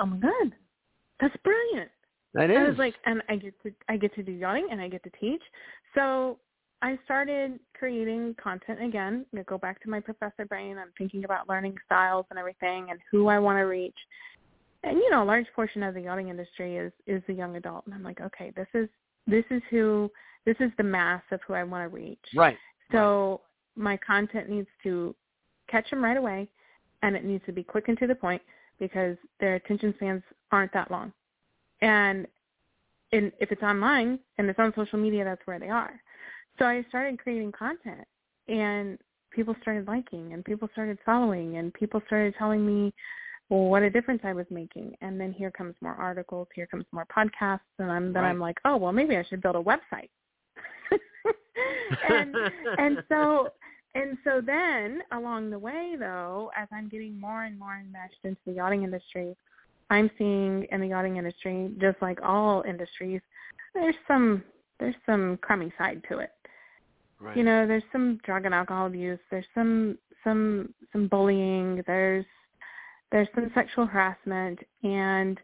oh 0.00 0.06
my 0.06 0.16
god, 0.16 0.52
that's 1.20 1.36
brilliant. 1.44 1.90
That 2.34 2.50
is. 2.50 2.56
I 2.58 2.68
was 2.68 2.78
like, 2.78 2.94
and 3.06 3.22
I 3.28 3.36
get 3.36 3.54
to 3.62 3.72
I 3.88 3.96
get 3.96 4.12
to 4.16 4.24
do 4.24 4.32
yachting 4.32 4.68
and 4.72 4.80
I 4.80 4.88
get 4.88 5.04
to 5.04 5.10
teach. 5.20 5.42
So 5.94 6.38
I 6.82 6.98
started 7.04 7.60
creating 7.78 8.34
content 8.42 8.82
again. 8.82 9.24
I 9.38 9.42
go 9.42 9.56
back 9.56 9.80
to 9.84 9.88
my 9.88 10.00
professor 10.00 10.44
brain. 10.44 10.76
I'm 10.76 10.90
thinking 10.98 11.24
about 11.24 11.48
learning 11.48 11.76
styles 11.86 12.26
and 12.30 12.38
everything 12.40 12.88
and 12.90 12.98
who 13.12 13.28
I 13.28 13.38
want 13.38 13.58
to 13.58 13.62
reach. 13.62 13.94
And 14.82 14.98
you 14.98 15.10
know, 15.10 15.22
a 15.22 15.24
large 15.24 15.46
portion 15.54 15.84
of 15.84 15.94
the 15.94 16.00
yachting 16.00 16.28
industry 16.28 16.76
is 16.76 16.92
is 17.06 17.22
the 17.28 17.34
young 17.34 17.54
adult. 17.54 17.86
And 17.86 17.94
I'm 17.94 18.02
like, 18.02 18.20
okay, 18.20 18.52
this 18.56 18.68
is 18.74 18.88
this 19.28 19.44
is 19.50 19.62
who 19.70 20.10
this 20.46 20.56
is 20.60 20.70
the 20.76 20.84
mass 20.84 21.22
of 21.30 21.40
who 21.46 21.54
I 21.54 21.64
want 21.64 21.90
to 21.90 21.94
reach. 21.94 22.18
Right. 22.34 22.56
So 22.92 23.40
right. 23.76 23.82
my 23.82 23.96
content 23.96 24.48
needs 24.48 24.68
to 24.82 25.14
catch 25.68 25.88
them 25.90 26.02
right 26.02 26.16
away, 26.16 26.48
and 27.02 27.16
it 27.16 27.24
needs 27.24 27.44
to 27.46 27.52
be 27.52 27.62
quick 27.62 27.88
and 27.88 27.98
to 27.98 28.06
the 28.06 28.14
point 28.14 28.42
because 28.78 29.16
their 29.40 29.54
attention 29.54 29.94
spans 29.96 30.22
aren't 30.50 30.72
that 30.72 30.90
long. 30.90 31.12
And 31.80 32.26
in, 33.12 33.32
if 33.40 33.52
it's 33.52 33.62
online 33.62 34.18
and 34.38 34.48
it's 34.48 34.58
on 34.58 34.72
social 34.74 34.98
media, 34.98 35.24
that's 35.24 35.46
where 35.46 35.58
they 35.58 35.68
are. 35.68 36.00
So 36.58 36.64
I 36.66 36.84
started 36.88 37.18
creating 37.18 37.52
content, 37.52 38.06
and 38.48 38.98
people 39.30 39.56
started 39.62 39.86
liking, 39.86 40.32
and 40.32 40.44
people 40.44 40.68
started 40.72 40.98
following, 41.04 41.56
and 41.56 41.74
people 41.74 42.00
started 42.06 42.34
telling 42.38 42.64
me, 42.64 42.92
well, 43.50 43.64
what 43.64 43.82
a 43.82 43.90
difference 43.90 44.22
I 44.24 44.32
was 44.32 44.46
making. 44.50 44.94
And 45.00 45.20
then 45.20 45.32
here 45.32 45.50
comes 45.50 45.74
more 45.80 45.94
articles, 45.94 46.48
here 46.54 46.66
comes 46.66 46.84
more 46.92 47.06
podcasts, 47.14 47.60
and 47.78 47.90
I'm, 47.90 48.12
then 48.12 48.22
right. 48.22 48.30
I'm 48.30 48.40
like, 48.40 48.58
oh, 48.64 48.76
well, 48.76 48.92
maybe 48.92 49.16
I 49.16 49.24
should 49.24 49.42
build 49.42 49.56
a 49.56 49.62
website. 49.62 50.10
And 52.08 52.34
and 52.78 53.02
so 53.08 53.48
and 53.94 54.18
so 54.24 54.40
then 54.44 55.02
along 55.12 55.50
the 55.50 55.58
way 55.58 55.94
though, 55.98 56.50
as 56.56 56.68
I'm 56.72 56.88
getting 56.88 57.18
more 57.18 57.44
and 57.44 57.58
more 57.58 57.76
enmeshed 57.76 58.24
into 58.24 58.40
the 58.46 58.52
yachting 58.52 58.82
industry, 58.82 59.36
I'm 59.90 60.10
seeing 60.18 60.66
in 60.70 60.80
the 60.80 60.88
yachting 60.88 61.16
industry, 61.16 61.70
just 61.80 62.00
like 62.02 62.18
all 62.22 62.62
industries, 62.66 63.20
there's 63.74 63.94
some 64.08 64.42
there's 64.80 64.94
some 65.06 65.38
crummy 65.40 65.72
side 65.78 66.02
to 66.10 66.18
it. 66.18 66.32
Right. 67.20 67.36
You 67.36 67.44
know, 67.44 67.66
there's 67.66 67.84
some 67.92 68.18
drug 68.24 68.44
and 68.44 68.54
alcohol 68.54 68.86
abuse, 68.86 69.20
there's 69.30 69.46
some 69.54 69.98
some 70.24 70.74
some 70.92 71.08
bullying, 71.08 71.82
there's 71.86 72.26
there's 73.12 73.28
some 73.34 73.50
sexual 73.54 73.86
harassment 73.86 74.58
and 74.82 75.38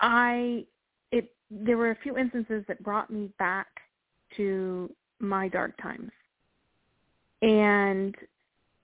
I 0.00 0.64
it 1.12 1.34
there 1.50 1.76
were 1.76 1.90
a 1.90 1.96
few 2.02 2.16
instances 2.16 2.64
that 2.68 2.82
brought 2.82 3.10
me 3.10 3.30
back 3.38 3.66
to 4.36 4.90
my 5.20 5.48
dark 5.48 5.80
times. 5.80 6.10
And 7.42 8.14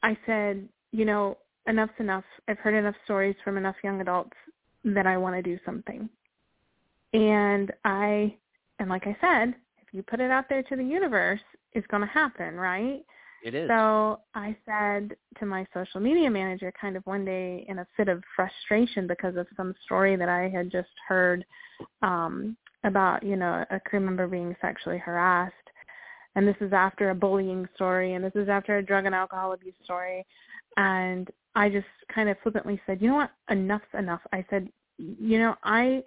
I 0.03 0.17
said, 0.27 0.69
you 0.93 1.05
know, 1.05 1.39
enough's 1.69 1.91
enough. 1.99 2.25
I've 2.49 2.59
heard 2.59 2.75
enough 2.75 2.95
stories 3.05 3.37
from 3.45 3.57
enough 3.57 3.77
young 3.83 4.01
adults 4.01 4.37
that 4.85 5.07
I 5.07 5.17
want 5.17 5.37
to 5.37 5.43
do 5.43 5.59
something. 5.65 6.09
And 7.13 7.73
I, 7.85 8.35
and 8.79 8.89
like 8.89 9.07
I 9.07 9.17
said, 9.21 9.55
if 9.83 9.93
you 9.93 10.03
put 10.03 10.21
it 10.21 10.31
out 10.31 10.49
there 10.49 10.63
to 10.63 10.77
the 10.77 10.85
universe, 10.85 11.41
it's 11.73 11.87
going 11.89 12.03
to 12.03 12.09
happen, 12.09 12.55
right? 12.55 13.05
It 13.43 13.55
is. 13.55 13.69
So 13.69 14.21
I 14.35 14.57
said 14.67 15.17
to 15.39 15.47
my 15.47 15.67
social 15.73 16.01
media 16.01 16.31
manager 16.31 16.73
kind 16.79 16.97
of 16.97 17.07
one 17.07 17.25
day 17.25 17.65
in 17.69 17.79
a 17.79 17.87
fit 17.97 18.09
of 18.09 18.23
frustration 18.37 19.07
because 19.07 19.37
of 19.37 19.47
some 19.57 19.75
story 19.85 20.17
that 20.17 20.29
I 20.29 20.49
had 20.49 20.71
just 20.71 20.91
heard 21.09 21.45
um 22.03 22.57
about, 22.85 23.23
you 23.23 23.37
know, 23.37 23.65
a 23.71 23.81
crew 23.81 24.01
member 24.01 24.27
being 24.27 24.57
sexually 24.61 24.99
harassed. 24.99 25.55
And 26.37 26.47
this 26.47 26.57
is 26.61 26.73
after 26.73 27.11
a 27.11 27.15
bullying 27.15 27.69
story 27.75 28.15
and 28.15 28.25
this 28.25 28.35
is 28.35 28.49
after 28.49 28.79
a 28.79 28.83
drug 28.83 29.07
and 29.07 29.15
alcohol 29.15 29.53
abuse 29.53 29.75
story. 29.85 30.25
And 30.77 31.29
I 31.55 31.69
just 31.69 31.87
kind 32.15 32.29
of 32.29 32.37
flippantly 32.43 32.81
said, 32.87 33.03
you 33.03 33.09
know 33.09 33.17
what, 33.17 33.33
enough's 33.51 33.83
enough. 33.99 34.21
I 34.33 34.45
said, 34.49 34.69
you 34.99 35.39
know, 35.39 35.57
I 35.65 36.03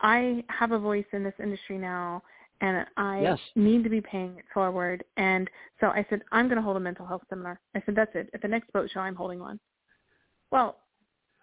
I 0.00 0.44
have 0.48 0.72
a 0.72 0.78
voice 0.78 1.06
in 1.12 1.24
this 1.24 1.34
industry 1.42 1.78
now 1.78 2.22
and 2.60 2.86
I 2.96 3.20
yes. 3.22 3.38
need 3.54 3.84
to 3.84 3.90
be 3.90 4.00
paying 4.00 4.36
it 4.38 4.44
forward. 4.52 5.04
And 5.16 5.48
so 5.80 5.88
I 5.88 6.04
said, 6.10 6.22
I'm 6.32 6.46
going 6.46 6.56
to 6.56 6.62
hold 6.62 6.76
a 6.76 6.80
mental 6.80 7.06
health 7.06 7.22
seminar. 7.28 7.60
I 7.74 7.82
said, 7.86 7.94
that's 7.94 8.10
it. 8.14 8.30
At 8.34 8.42
the 8.42 8.48
next 8.48 8.72
boat 8.72 8.90
show, 8.92 9.00
I'm 9.00 9.14
holding 9.14 9.38
one. 9.38 9.60
Well, 10.50 10.78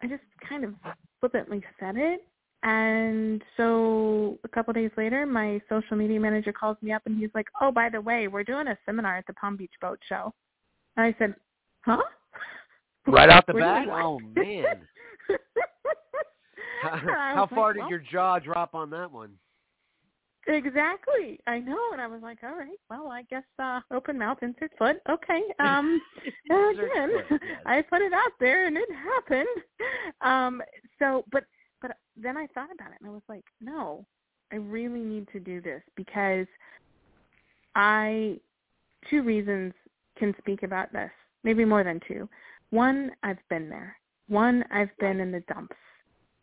I 0.02 0.08
just 0.08 0.24
kind 0.48 0.63
of 0.63 0.74
flippantly 1.20 1.63
said 1.80 1.96
it. 1.98 2.22
And 2.63 3.44
so 3.58 4.39
a 4.44 4.48
couple 4.48 4.72
of 4.72 4.76
days 4.76 4.91
later, 4.98 5.26
my 5.26 5.62
social 5.70 5.96
media 5.96 6.20
manager 6.20 6.52
calls 6.52 6.78
me 6.82 6.91
up 6.91 7.04
and 7.06 7.18
he's 7.18 7.30
like, 7.36 7.48
oh, 7.62 7.72
by 7.72 7.89
the 7.89 8.02
way, 8.02 8.28
we're 8.28 8.44
doing 8.44 8.68
a 8.68 8.78
seminar 8.86 9.18
at 9.18 9.28
the 9.28 9.34
Palm 9.34 9.56
Beach 9.56 9.74
Boat 9.82 10.00
Show. 10.10 10.34
And 10.98 11.06
I 11.06 11.15
said, 11.20 11.36
huh? 11.82 11.98
Right 13.08 13.30
out 13.30 13.46
the 13.46 13.54
bat? 13.54 13.88
Oh, 13.88 14.20
man. 14.36 14.82
how, 16.82 16.89
how 16.89 17.41
was 17.41 17.41
like, 17.41 17.50
far 17.52 17.74
did 17.74 17.82
well- 17.82 17.89
your 17.91 18.00
jaw 18.00 18.39
drop 18.39 18.74
on 18.74 18.89
that 18.89 19.12
one? 19.12 19.34
Exactly. 20.48 21.39
I 21.48 21.60
know. 21.60 21.80
And 21.91 22.00
I 22.00 22.08
was 22.08 22.22
like, 22.22 22.39
all 22.44 22.56
right, 22.56 22.78
well, 22.89 23.10
I 23.10 23.24
guess 23.24 23.44
uh 23.58 23.80
open 23.91 24.20
mouth, 24.20 24.38
insert 24.41 24.72
foot. 24.78 24.98
Okay. 25.10 25.41
Um 25.60 26.00
again, 26.50 27.10
foot, 27.30 27.41
yes. 27.41 27.60
I 27.65 27.82
put 27.82 28.02
it 28.02 28.13
out 28.13 28.32
there 28.39 28.68
and 28.68 28.78
it 28.78 28.89
happened. 28.91 29.48
Um 30.22 30.62
so 31.00 31.26
but 31.32 31.46
but 31.86 31.98
then 32.17 32.36
I 32.36 32.48
thought 32.48 32.71
about 32.74 32.91
it 32.91 32.98
and 33.00 33.10
I 33.10 33.13
was 33.13 33.21
like, 33.30 33.43
no, 33.62 34.06
I 34.52 34.56
really 34.56 35.02
need 35.02 35.28
to 35.34 35.39
do 35.39 35.62
this 35.62 35.84
because 35.95 36.48
I 37.76 38.39
two 39.08 39.21
reasons 39.21 39.74
can 40.17 40.34
speak 40.39 40.63
about 40.63 40.91
this. 40.91 41.12
Maybe 41.43 41.63
more 41.63 41.84
than 41.84 42.00
two. 42.08 42.28
One, 42.71 43.12
I've 43.21 43.38
been 43.52 43.69
there. 43.69 43.95
One, 44.28 44.63
I've 44.71 44.89
been 45.00 45.19
in 45.19 45.32
the 45.32 45.41
dumps 45.41 45.76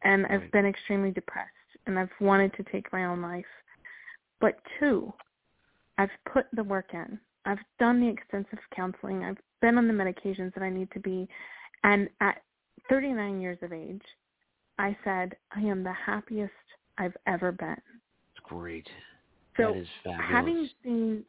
and 0.05 0.27
I've 0.27 0.49
been 0.53 0.65
extremely 0.65 1.11
depressed 1.11 1.49
and 1.87 1.99
I've 1.99 2.11
wanted 2.21 2.55
to 2.55 2.63
take 2.71 2.93
my 2.93 3.07
own 3.07 3.21
life. 3.21 3.45
But 4.41 4.61
two, 4.79 5.13
I've 5.99 6.11
put 6.33 6.47
the 6.53 6.63
work 6.63 6.91
in. 6.95 7.19
I've 7.47 7.59
done 7.81 8.01
the 8.01 8.09
extensive 8.09 8.61
counseling. 8.77 9.25
I've 9.25 9.39
been 9.61 9.77
on 9.77 9.89
the 9.89 9.93
medications 9.93 10.55
that 10.55 10.63
I 10.63 10.71
need 10.71 10.93
to 10.93 11.01
be. 11.01 11.29
And 11.83 12.09
at 12.21 12.43
39 12.89 13.41
years 13.41 13.59
of 13.63 13.73
age, 13.73 14.03
I 14.79 14.97
said, 15.05 15.37
I 15.55 15.61
am 15.61 15.83
the 15.83 15.93
happiest 15.93 16.53
I've 16.99 17.17
ever 17.27 17.53
been. 17.53 17.77
It's 18.35 18.45
great. 18.45 18.89
So 19.57 19.73
that 19.73 19.77
is 19.77 19.89
fabulous. 20.05 20.31
having 20.31 20.71
seen, 20.83 21.25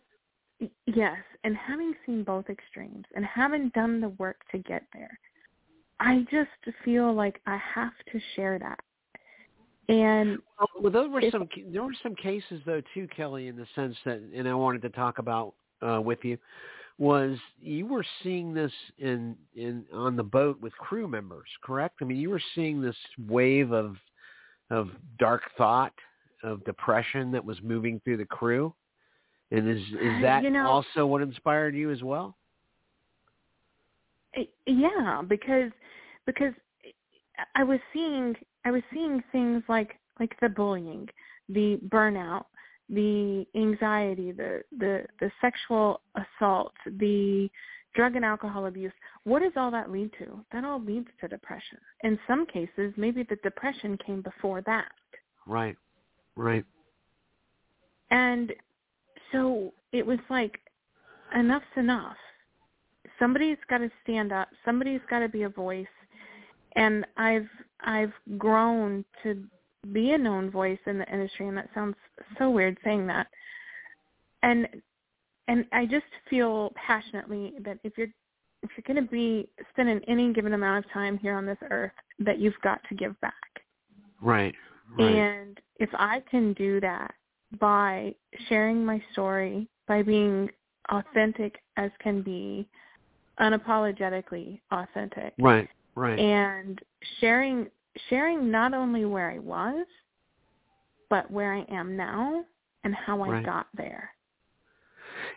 yes, 0.88 1.18
and 1.44 1.56
having 1.56 1.94
seen 2.06 2.24
both 2.24 2.50
extremes 2.50 3.06
and 3.16 3.26
having 3.26 3.70
done 3.70 4.00
the 4.00 4.10
work 4.10 4.38
to 4.52 4.58
get 4.60 4.84
there, 4.94 5.18
I 6.00 6.26
just 6.32 6.76
feel 6.84 7.14
like 7.14 7.40
I 7.46 7.58
have 7.76 7.94
to 8.12 8.20
share 8.36 8.60
that. 8.60 8.80
And 9.90 10.40
Well, 10.80 10.92
there 10.92 11.10
were 11.10 11.22
some 11.30 11.48
there 11.72 11.84
were 11.84 11.96
some 12.02 12.16
cases 12.16 12.62
though 12.66 12.82
too, 12.94 13.08
Kelly, 13.16 13.48
in 13.48 13.58
the 13.58 13.68
sense 13.76 13.96
that, 14.06 14.22
and 14.34 14.48
I 14.48 14.54
wanted 14.54 14.82
to 14.84 14.90
talk 14.90 15.18
about 15.18 15.54
uh, 15.82 16.00
with 16.02 16.20
you, 16.24 16.38
was 17.00 17.38
you 17.60 17.88
were 17.88 18.06
seeing 18.22 18.54
this 18.54 18.72
in 19.00 19.36
in 19.56 19.86
on 19.94 20.16
the 20.16 20.24
boat 20.24 20.60
with 20.62 20.74
crew 20.74 21.08
members, 21.08 21.48
correct? 21.64 21.98
I 22.02 22.06
mean, 22.06 22.18
you 22.18 22.30
were 22.30 22.42
seeing 22.56 22.82
this 22.82 22.96
wave 23.28 23.72
of 23.72 23.98
of 24.70 24.90
dark 25.20 25.42
thought, 25.58 25.94
of 26.44 26.64
depression 26.66 27.32
that 27.32 27.44
was 27.44 27.58
moving 27.62 28.00
through 28.04 28.18
the 28.18 28.26
crew, 28.26 28.74
and 29.52 29.68
is 29.68 29.82
is 29.82 30.22
that 30.22 30.44
You 30.44 30.52
know- 30.52 30.68
also 30.68 31.06
what 31.06 31.22
inspired 31.22 31.76
you 31.76 31.92
as 31.92 32.04
well? 32.04 32.38
Uh, 34.36 34.42
yeah 34.66 35.22
because 35.28 35.72
because 36.26 36.54
i 37.56 37.64
was 37.64 37.80
seeing 37.92 38.36
i 38.66 38.72
was 38.72 38.82
seeing 38.92 39.24
things 39.32 39.62
like 39.70 40.00
like 40.20 40.36
the 40.42 40.50
bullying 40.50 41.08
the 41.50 41.78
burnout 41.90 42.46
the 42.90 43.46
anxiety 43.56 44.32
the 44.32 44.62
the 44.78 45.06
the 45.20 45.32
sexual 45.42 46.02
assault 46.16 46.74
the 47.00 47.50
drug 47.96 48.16
and 48.16 48.26
alcohol 48.26 48.66
abuse 48.66 48.92
what 49.24 49.42
does 49.42 49.54
all 49.56 49.72
that 49.72 49.90
lead 49.92 50.12
to? 50.20 50.44
That 50.52 50.66
all 50.66 50.82
leads 50.82 51.08
to 51.22 51.28
depression. 51.28 51.78
In 52.04 52.20
some 52.28 52.46
cases 52.46 52.94
maybe 52.98 53.24
the 53.24 53.38
depression 53.38 53.98
came 54.06 54.22
before 54.22 54.62
that. 54.64 54.92
Right, 55.48 55.76
right. 56.36 56.66
and 58.12 58.52
so 59.32 59.74
it 59.92 60.06
was 60.06 60.20
like 60.30 60.60
enough's 61.36 61.64
enough. 61.78 62.18
Somebody's 63.20 63.58
got 63.70 63.80
to 63.80 63.90
stand 64.04 64.32
up. 64.32 64.50
Somebody's 64.66 65.02
got 65.10 65.20
to 65.20 65.30
be 65.30 65.44
a 65.44 65.50
voice. 65.50 65.86
And 66.76 67.06
i've 67.18 67.48
i've 67.82 68.14
grown 68.38 69.06
to 69.22 69.44
be 69.92 70.12
a 70.12 70.18
known 70.18 70.50
voice 70.50 70.80
in 70.86 70.98
the 70.98 71.12
industry 71.12 71.48
and 71.48 71.58
that 71.58 71.70
sounds 71.74 71.96
so 72.38 72.50
weird 72.50 72.78
saying 72.84 73.06
that 73.06 73.28
and 74.42 74.68
and 75.48 75.66
i 75.74 75.86
just 75.86 76.06
feel 76.30 76.72
passionately 76.76 77.54
that 77.64 77.78
if 77.84 77.98
you're 77.98 78.08
if 78.64 78.70
you're 78.78 78.96
going 78.96 79.06
to 79.06 79.12
be 79.12 79.48
spending 79.72 80.00
any 80.08 80.34
given 80.34 80.54
amount 80.54 80.84
of 80.84 80.92
time 80.92 81.18
here 81.18 81.36
on 81.36 81.46
this 81.46 81.58
earth, 81.70 81.92
that 82.20 82.40
you've 82.40 82.60
got 82.64 82.80
to 82.90 82.96
give 82.96 83.20
back. 83.22 83.34
Right. 84.22 84.56
right. 84.98 85.16
And 85.16 85.60
if 85.78 85.90
I 85.94 86.24
can 86.32 86.54
do 86.54 86.80
that 86.80 87.14
by 87.60 88.16
sharing 88.48 88.84
my 88.84 89.04
story, 89.12 89.68
by 89.88 90.02
being 90.02 90.50
authentic 90.90 91.60
as 91.78 91.92
can 92.00 92.22
be, 92.22 92.68
unapologetically 93.40 94.62
authentic. 94.72 95.34
Right. 95.38 95.68
Right. 95.96 96.18
And 96.18 96.80
sharing 97.20 97.68
sharing 98.10 98.50
not 98.50 98.74
only 98.74 99.06
where 99.06 99.30
I 99.32 99.40
was, 99.40 99.86
but 101.10 101.30
where 101.30 101.54
I 101.54 101.66
am 101.70 101.96
now 101.96 102.44
and 102.84 102.96
how 102.96 103.22
I 103.22 103.30
Right. 103.30 103.46
got 103.46 103.68
there. 103.76 104.10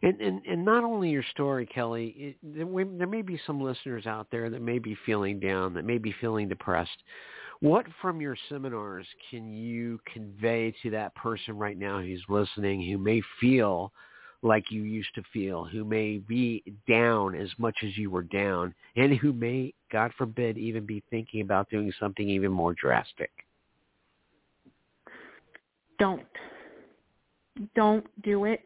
And, 0.02 0.20
and 0.20 0.44
and 0.46 0.64
not 0.64 0.84
only 0.84 1.10
your 1.10 1.22
story, 1.30 1.66
Kelly. 1.66 2.14
It, 2.16 2.36
there, 2.42 2.66
there 2.84 3.06
may 3.06 3.22
be 3.22 3.40
some 3.46 3.60
listeners 3.60 4.06
out 4.06 4.28
there 4.30 4.50
that 4.50 4.62
may 4.62 4.78
be 4.78 4.96
feeling 5.06 5.38
down, 5.38 5.74
that 5.74 5.84
may 5.84 5.98
be 5.98 6.12
feeling 6.20 6.48
depressed. 6.48 7.02
What 7.60 7.86
from 8.02 8.20
your 8.20 8.36
seminars 8.48 9.06
can 9.30 9.52
you 9.52 9.98
convey 10.12 10.74
to 10.82 10.90
that 10.90 11.14
person 11.14 11.56
right 11.56 11.78
now 11.78 12.00
who's 12.00 12.22
listening, 12.28 12.82
who 12.82 12.98
may 12.98 13.22
feel 13.40 13.92
like 14.42 14.70
you 14.70 14.82
used 14.82 15.14
to 15.14 15.22
feel, 15.32 15.64
who 15.64 15.84
may 15.84 16.18
be 16.18 16.62
down 16.88 17.34
as 17.34 17.50
much 17.58 17.76
as 17.82 17.96
you 17.96 18.10
were 18.10 18.22
down, 18.22 18.74
and 18.96 19.14
who 19.16 19.32
may, 19.32 19.72
God 19.96 20.12
forbid, 20.18 20.58
even 20.58 20.84
be 20.84 21.02
thinking 21.08 21.40
about 21.40 21.70
doing 21.70 21.90
something 21.98 22.28
even 22.28 22.52
more 22.52 22.74
drastic? 22.74 23.30
Don't. 25.98 26.20
Don't 27.74 28.04
do 28.22 28.44
it. 28.44 28.62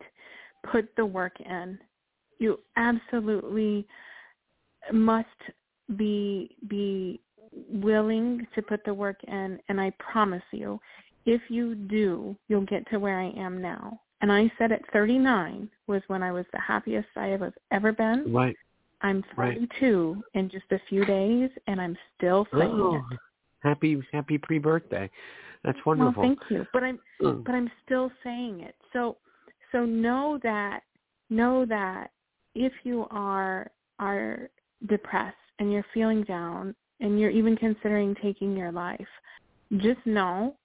Put 0.72 0.88
the 0.96 1.06
work 1.06 1.34
in. 1.38 1.78
You 2.40 2.58
absolutely 2.76 3.86
must 4.92 5.28
be 5.96 6.56
be 6.66 7.20
willing 7.68 8.44
to 8.56 8.60
put 8.62 8.84
the 8.84 8.92
work 8.92 9.18
in 9.28 9.60
and 9.68 9.80
I 9.80 9.92
promise 9.98 10.42
you 10.50 10.80
if 11.26 11.42
you 11.48 11.76
do 11.76 12.36
you'll 12.48 12.66
get 12.66 12.88
to 12.90 12.98
where 12.98 13.20
I 13.20 13.30
am 13.36 13.62
now. 13.62 14.00
And 14.20 14.32
I 14.32 14.50
said 14.58 14.72
at 14.72 14.82
39 14.92 15.68
was 15.86 16.02
when 16.08 16.24
I 16.24 16.32
was 16.32 16.44
the 16.52 16.60
happiest 16.60 17.08
I 17.14 17.26
have 17.26 17.52
ever 17.70 17.92
been. 17.92 18.32
Right. 18.32 18.56
I'm 19.02 19.24
Right. 19.36 19.54
42 19.54 20.22
in 20.34 20.50
just 20.50 20.70
a 20.72 20.78
few 20.88 21.04
days 21.04 21.50
and 21.66 21.80
I'm 21.80 21.96
still 22.16 22.46
saying 22.52 22.70
Oh, 22.78 22.96
it. 23.10 23.20
happy 23.62 24.00
happy 24.12 24.38
pre-birthday. 24.38 25.10
That's 25.64 25.78
Well, 25.78 25.86
wonderful. 25.86 26.22
thank 26.22 26.38
you. 26.50 26.66
But 26.72 26.84
I'm 26.84 27.00
Mm. 27.20 27.44
but 27.44 27.54
I'm 27.54 27.70
still 27.84 28.10
saying 28.22 28.60
it. 28.60 28.76
So 28.92 29.18
so 29.72 29.84
know 29.84 30.38
that 30.42 30.82
know 31.28 31.64
that 31.66 32.12
if 32.54 32.72
you 32.84 33.06
are 33.10 33.70
are 33.98 34.50
depressed 34.86 35.36
and 35.58 35.72
you're 35.72 35.84
feeling 35.92 36.22
down 36.24 36.74
and 37.00 37.18
you're 37.20 37.30
even 37.30 37.56
considering 37.56 38.14
taking 38.16 38.56
your 38.56 38.72
life, 38.72 39.08
just 39.78 40.04
know 40.06 40.56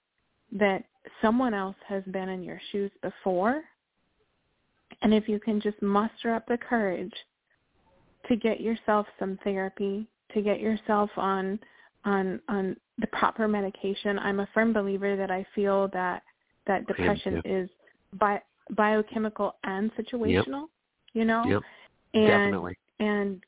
that 0.52 0.86
someone 1.22 1.54
else 1.54 1.76
has 1.88 2.04
been 2.06 2.30
in 2.30 2.44
your 2.44 2.60
shoes 2.72 2.92
before. 3.02 3.64
And 5.02 5.14
if 5.14 5.28
you 5.28 5.40
can 5.40 5.60
just 5.62 5.82
muster 5.82 6.34
up 6.34 6.46
the 6.48 6.58
courage 6.58 7.14
to 8.28 8.36
get 8.36 8.62
yourself 8.62 9.08
some 9.20 9.38
therapy, 9.44 10.08
to 10.34 10.42
get 10.42 10.60
yourself 10.60 11.10
on 11.18 11.60
on 12.06 12.40
on 12.50 12.76
the 12.98 13.08
proper 13.08 13.48
medication. 13.48 14.20
I'm 14.20 14.40
a 14.40 14.48
firm 14.54 14.74
believer 14.74 15.16
that 15.16 15.32
I 15.32 15.46
feel 15.56 15.90
that 15.90 16.24
that 16.68 16.88
depression 16.88 17.42
is 17.46 17.70
bi- 18.14 18.42
biochemical 18.72 19.56
and 19.64 19.92
situational. 19.96 20.68
You 21.14 21.26
know, 21.26 21.44
Yep. 21.46 21.62
and 22.14 22.28
Definitely. 22.28 22.78
and 23.00 23.44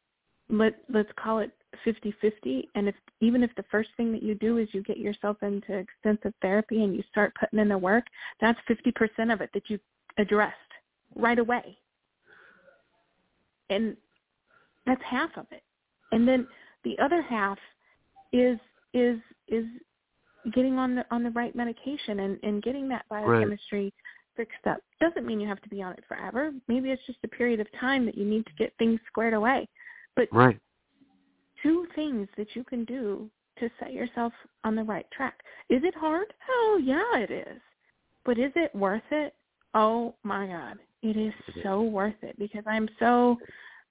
let 0.49 0.75
let's 0.89 1.11
call 1.17 1.39
it 1.39 1.51
50-50 1.85 2.67
and 2.75 2.87
if 2.87 2.95
even 3.19 3.43
if 3.43 3.53
the 3.55 3.65
first 3.69 3.89
thing 3.97 4.11
that 4.13 4.23
you 4.23 4.35
do 4.35 4.57
is 4.57 4.67
you 4.71 4.81
get 4.83 4.97
yourself 4.97 5.37
into 5.43 5.73
extensive 5.73 6.33
therapy 6.41 6.83
and 6.83 6.95
you 6.95 7.03
start 7.11 7.33
putting 7.39 7.59
in 7.59 7.67
the 7.67 7.77
work 7.77 8.05
that's 8.39 8.57
50% 8.69 9.33
of 9.33 9.41
it 9.41 9.49
that 9.53 9.69
you 9.69 9.77
addressed 10.17 10.55
right 11.15 11.39
away 11.39 11.77
and 13.69 13.97
that's 14.87 15.01
half 15.03 15.29
of 15.37 15.45
it 15.51 15.61
and 16.11 16.27
then 16.27 16.47
the 16.83 16.97
other 16.99 17.21
half 17.21 17.59
is 18.33 18.57
is 18.93 19.19
is 19.47 19.65
getting 20.53 20.77
on 20.79 20.95
the 20.95 21.05
on 21.11 21.23
the 21.23 21.31
right 21.31 21.55
medication 21.55 22.21
and 22.21 22.39
and 22.43 22.63
getting 22.63 22.87
that 22.89 23.05
biochemistry 23.09 23.93
fixed 24.35 24.65
up 24.67 24.79
doesn't 24.99 25.25
mean 25.25 25.39
you 25.39 25.47
have 25.47 25.61
to 25.61 25.69
be 25.69 25.81
on 25.81 25.91
it 25.93 26.03
forever 26.07 26.51
maybe 26.67 26.89
it's 26.91 27.05
just 27.05 27.19
a 27.23 27.27
period 27.27 27.59
of 27.59 27.67
time 27.79 28.05
that 28.05 28.17
you 28.17 28.25
need 28.25 28.45
to 28.45 28.53
get 28.57 28.73
things 28.79 28.99
squared 29.07 29.33
away 29.33 29.67
but 30.15 30.27
Right. 30.31 30.59
two 31.61 31.85
things 31.95 32.27
that 32.37 32.55
you 32.55 32.63
can 32.63 32.85
do 32.85 33.29
to 33.59 33.69
set 33.79 33.93
yourself 33.93 34.33
on 34.63 34.75
the 34.75 34.83
right 34.83 35.09
track. 35.11 35.39
Is 35.69 35.81
it 35.83 35.95
hard? 35.95 36.33
Oh 36.49 36.79
yeah, 36.83 37.17
it 37.17 37.31
is. 37.31 37.61
But 38.25 38.37
is 38.37 38.51
it 38.55 38.73
worth 38.75 39.01
it? 39.11 39.33
Oh 39.73 40.15
my 40.23 40.47
God. 40.47 40.77
It 41.01 41.17
is 41.17 41.33
It 41.47 41.57
is. 41.57 41.63
so 41.63 41.81
worth 41.81 42.21
it 42.21 42.37
because 42.39 42.63
I'm 42.67 42.89
so 42.99 43.37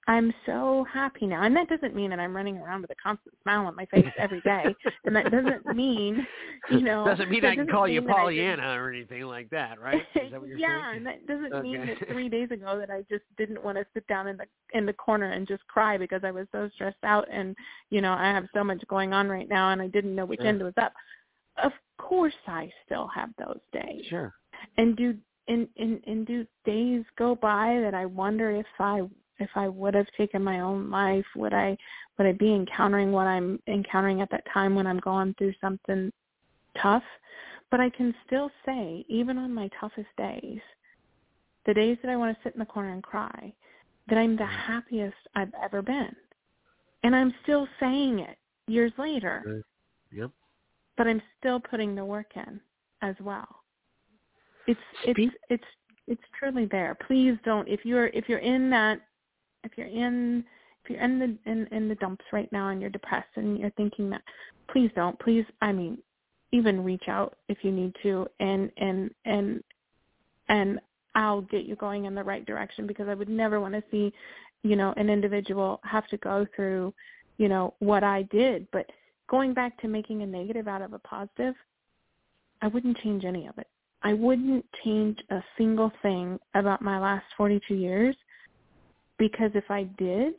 I'm 0.09 0.33
so 0.45 0.85
happy 0.91 1.25
now. 1.27 1.43
And 1.43 1.53
that 1.57 1.67
doesn't 1.67 1.93
mean 1.93 2.11
that 2.11 2.19
I'm 2.19 2.33
running 2.33 2.57
around 2.57 2.81
with 2.81 2.91
a 2.91 2.95
constant 2.95 3.35
smile 3.43 3.65
on 3.65 3.75
my 3.75 3.85
face 3.87 4.05
every 4.17 4.39
day. 4.41 4.63
and 5.03 5.13
that 5.13 5.29
doesn't 5.31 5.65
mean, 5.75 6.25
you 6.71 6.79
know, 6.81 7.05
doesn't 7.05 7.29
mean 7.29 7.43
I 7.43 7.55
can 7.55 7.67
call 7.67 7.89
you 7.89 7.99
mean 7.99 8.07
that 8.07 8.13
I 8.13 8.15
just- 8.15 8.21
Pollyanna 8.23 8.81
or 8.81 8.89
anything 8.89 9.23
like 9.23 9.49
that, 9.49 9.81
right? 9.81 10.01
That 10.15 10.39
what 10.39 10.47
you're 10.47 10.57
yeah, 10.57 10.91
saying? 10.91 10.97
and 10.97 11.05
that 11.07 11.27
doesn't 11.27 11.61
mean 11.61 11.85
that 11.87 12.07
three 12.07 12.29
days 12.29 12.51
ago 12.51 12.77
that 12.79 12.89
I 12.89 13.01
just 13.09 13.23
didn't 13.37 13.61
want 13.63 13.77
to 13.77 13.85
sit 13.93 14.07
down 14.07 14.27
in 14.27 14.37
the 14.37 14.45
in 14.73 14.85
the 14.85 14.93
corner 14.93 15.31
and 15.31 15.45
just 15.47 15.65
cry 15.67 15.97
because 15.97 16.21
I 16.23 16.31
was 16.31 16.47
so 16.53 16.69
stressed 16.75 17.03
out 17.03 17.27
and 17.31 17.55
you 17.89 17.99
know 18.01 18.13
I 18.13 18.25
have 18.27 18.45
so 18.53 18.63
much 18.63 18.81
going 18.87 19.11
on 19.13 19.27
right 19.27 19.49
now 19.49 19.71
and 19.71 19.81
I 19.81 19.87
didn't 19.87 20.15
know 20.15 20.25
which 20.25 20.39
Sure. 20.39 20.47
end 20.47 20.63
was 20.63 20.73
up. 20.81 20.93
Of 21.61 21.71
course, 21.97 22.33
I 22.47 22.71
still 22.85 23.07
have 23.07 23.29
those 23.37 23.59
days, 23.73 24.05
Sure. 24.09 24.33
and 24.77 24.95
do 24.95 25.15
and 25.49 25.67
and 25.77 26.01
and 26.07 26.25
do 26.25 26.45
days 26.65 27.03
go 27.17 27.35
by 27.35 27.79
that 27.83 27.93
I 27.93 28.05
wonder 28.05 28.51
if 28.51 28.65
I 28.79 29.01
if 29.39 29.49
I 29.55 29.67
would 29.67 29.93
have 29.93 30.07
taken 30.17 30.43
my 30.43 30.59
own 30.59 30.89
life, 30.89 31.25
would 31.35 31.53
I 31.53 31.77
would 32.17 32.27
I 32.27 32.33
be 32.33 32.53
encountering 32.53 33.11
what 33.11 33.27
I'm 33.27 33.59
encountering 33.67 34.21
at 34.21 34.31
that 34.31 34.43
time 34.53 34.75
when 34.75 34.87
I'm 34.87 34.99
going 34.99 35.35
through 35.37 35.53
something 35.61 36.11
tough? 36.81 37.03
But 37.69 37.79
I 37.79 37.89
can 37.89 38.15
still 38.25 38.49
say, 38.65 39.05
even 39.09 39.37
on 39.37 39.53
my 39.53 39.69
toughest 39.79 40.07
days, 40.17 40.59
the 41.65 41.73
days 41.73 41.97
that 42.01 42.09
I 42.09 42.15
want 42.15 42.35
to 42.35 42.43
sit 42.43 42.53
in 42.53 42.59
the 42.59 42.65
corner 42.65 42.93
and 42.93 43.03
cry, 43.03 43.53
that 44.09 44.17
I'm 44.17 44.37
the 44.37 44.43
mm-hmm. 44.43 44.71
happiest 44.71 45.17
I've 45.35 45.51
ever 45.61 45.81
been. 45.81 46.15
And 47.03 47.15
I'm 47.15 47.33
still 47.43 47.67
saying 47.79 48.19
it 48.19 48.37
years 48.67 48.93
later. 48.97 49.43
Yep. 49.45 50.31
but 50.97 51.07
I'm 51.07 51.21
still 51.39 51.59
putting 51.59 51.95
the 51.95 52.03
work 52.03 52.31
in 52.35 52.59
as 53.01 53.15
well. 53.21 53.47
It's 54.67 54.79
it's 55.05 55.35
it's 55.49 55.63
it's 56.07 56.21
truly 56.37 56.65
there. 56.65 56.97
Please 57.07 57.37
don't 57.45 57.67
if 57.67 57.85
you're 57.85 58.07
if 58.07 58.27
you're 58.27 58.39
in 58.39 58.69
that 58.71 58.99
if 59.67 59.77
you're 59.77 59.87
in 59.87 60.43
if 60.83 60.89
you're 60.91 61.01
in 61.01 61.19
the 61.19 61.51
in, 61.51 61.67
in 61.71 61.89
the 61.89 61.95
dumps 61.95 62.25
right 62.31 62.51
now 62.51 62.69
and 62.69 62.81
you're 62.81 62.89
depressed 62.89 63.29
and 63.35 63.57
you're 63.57 63.69
thinking 63.71 64.09
that 64.09 64.21
please 64.71 64.89
don't 64.95 65.19
please 65.19 65.45
I 65.61 65.71
mean 65.71 65.97
even 66.51 66.83
reach 66.83 67.03
out 67.07 67.37
if 67.49 67.57
you 67.61 67.71
need 67.71 67.93
to 68.03 68.27
and 68.39 68.71
and 68.77 69.11
and 69.25 69.63
and 70.49 70.79
I'll 71.15 71.41
get 71.41 71.65
you 71.65 71.75
going 71.75 72.05
in 72.05 72.15
the 72.15 72.23
right 72.23 72.45
direction 72.45 72.87
because 72.87 73.07
I 73.07 73.13
would 73.13 73.29
never 73.29 73.59
want 73.59 73.73
to 73.73 73.83
see 73.91 74.13
you 74.63 74.75
know 74.75 74.93
an 74.97 75.09
individual 75.09 75.79
have 75.83 76.07
to 76.07 76.17
go 76.17 76.47
through 76.55 76.93
you 77.37 77.49
know 77.49 77.73
what 77.79 78.03
I 78.03 78.23
did. 78.31 78.67
But 78.71 78.85
going 79.29 79.53
back 79.53 79.79
to 79.81 79.87
making 79.87 80.21
a 80.21 80.25
negative 80.25 80.67
out 80.67 80.81
of 80.81 80.93
a 80.93 80.99
positive 80.99 81.55
I 82.61 82.67
wouldn't 82.67 82.97
change 82.97 83.23
any 83.23 83.45
of 83.45 83.57
it. 83.57 83.67
I 84.03 84.13
wouldn't 84.13 84.65
change 84.83 85.17
a 85.29 85.43
single 85.57 85.91
thing 86.01 86.39
about 86.55 86.81
my 86.81 86.99
last 86.99 87.25
42 87.35 87.75
years 87.75 88.15
because 89.17 89.51
if 89.53 89.69
I 89.69 89.83
did, 89.97 90.33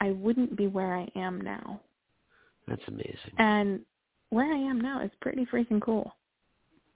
I 0.00 0.10
wouldn't 0.10 0.56
be 0.56 0.66
where 0.66 0.96
I 0.96 1.08
am 1.16 1.40
now. 1.40 1.80
That's 2.66 2.82
amazing. 2.88 3.32
And 3.38 3.80
where 4.30 4.52
I 4.52 4.58
am 4.58 4.80
now 4.80 5.02
is 5.02 5.10
pretty 5.20 5.46
freaking 5.46 5.80
cool. 5.80 6.14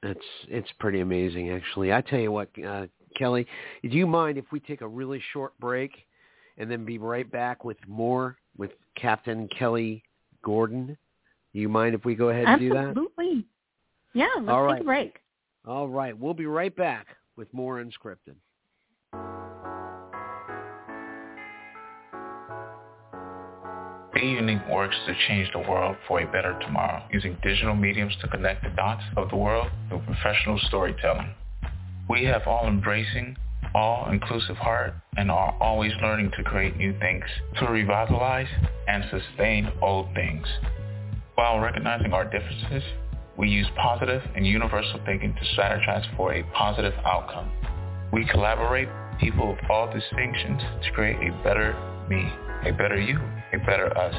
It's 0.03 0.21
it's 0.49 0.69
pretty 0.79 1.01
amazing, 1.01 1.51
actually. 1.51 1.93
I 1.93 2.01
tell 2.01 2.21
you 2.21 2.31
what, 2.31 2.49
uh, 2.65 2.87
Kelly, 3.17 3.47
do 3.83 3.89
you 3.89 4.07
mind 4.07 4.39
if 4.39 4.45
we 4.53 4.61
take 4.61 4.81
a 4.81 4.89
really 4.89 5.21
short 5.33 5.59
break 5.59 5.93
and 6.57 6.71
then 6.71 6.85
be 6.85 6.99
right 6.99 7.31
back 7.31 7.65
with 7.65 7.77
more 7.87 8.37
with 8.57 8.71
Captain 8.97 9.49
Kelly 9.49 10.03
Gordon? 10.45 10.97
Do 11.53 11.61
you 11.61 11.69
mind 11.69 11.95
if 11.95 12.05
we 12.05 12.15
go 12.15 12.29
ahead 12.29 12.45
and 12.45 12.61
do 12.61 12.69
that? 12.71 12.89
Absolutely. 12.89 13.45
Yeah, 14.15 14.29
let's 14.37 14.49
All 14.49 14.63
take 14.67 14.73
right. 14.73 14.81
a 14.81 14.85
break. 14.85 15.17
All 15.67 15.89
right, 15.89 16.17
we'll 16.19 16.35
be 16.35 16.47
right 16.47 16.75
back 16.75 17.07
with 17.37 17.53
more 17.53 17.83
unscripted. 17.83 18.37
Be 24.21 24.27
Unique 24.27 24.67
works 24.69 24.97
to 25.07 25.15
change 25.29 25.49
the 25.53 25.61
world 25.61 25.97
for 26.09 26.21
a 26.21 26.27
better 26.27 26.59
tomorrow 26.61 27.05
using 27.13 27.37
digital 27.41 27.77
mediums 27.77 28.17
to 28.21 28.27
connect 28.27 28.65
the 28.65 28.71
dots 28.71 29.05
of 29.17 29.31
the 29.31 29.37
world 29.37 29.71
through 29.89 30.01
professional 30.01 30.59
storytelling. 30.67 31.35
We 32.11 32.25
have 32.25 32.43
all 32.49 32.67
embracing 32.67 33.37
all-inclusive 33.77 34.57
heart 34.57 34.95
and 35.17 35.31
are 35.31 35.57
always 35.61 35.93
learning 36.03 36.33
to 36.37 36.43
create 36.43 36.77
new 36.77 36.99
things, 36.99 37.23
to 37.61 37.67
revitalize 37.67 38.49
and 38.89 39.05
sustain 39.09 39.71
old 39.81 40.13
things. 40.15 40.49
While 41.37 41.61
recognizing 41.61 42.13
our 42.13 42.25
differences, 42.25 42.83
we 43.37 43.49
use 43.49 43.69
positive 43.77 44.23
and 44.35 44.45
universal 44.45 44.99
thinking 45.07 45.33
to 45.33 45.61
strategize 45.61 46.05
for 46.17 46.35
a 46.35 46.43
positive 46.55 46.95
outcome. 47.05 47.53
We 48.13 48.27
collaborate 48.27 48.89
people 49.21 49.53
of 49.53 49.71
all 49.71 49.87
distinctions 49.95 50.61
to 50.83 50.91
create 50.91 51.19
a 51.19 51.43
better 51.45 51.77
me, 52.11 52.29
a 52.65 52.73
better 52.73 52.99
you, 52.99 53.19
a 53.53 53.59
better 53.59 53.97
us. 53.97 54.15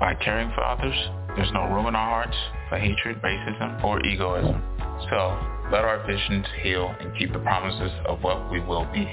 By 0.00 0.14
caring 0.14 0.50
for 0.54 0.62
others, 0.64 0.94
there's 1.36 1.52
no 1.52 1.64
room 1.64 1.86
in 1.86 1.94
our 1.94 2.08
hearts 2.22 2.36
for 2.68 2.78
hatred, 2.78 3.20
racism, 3.22 3.82
or 3.82 4.04
egoism. 4.06 4.62
So, 5.10 5.38
let 5.72 5.84
our 5.84 6.06
visions 6.06 6.46
heal 6.62 6.94
and 7.00 7.16
keep 7.18 7.32
the 7.32 7.38
promises 7.40 7.90
of 8.06 8.22
what 8.22 8.50
we 8.50 8.60
will 8.60 8.86
be. 8.92 9.08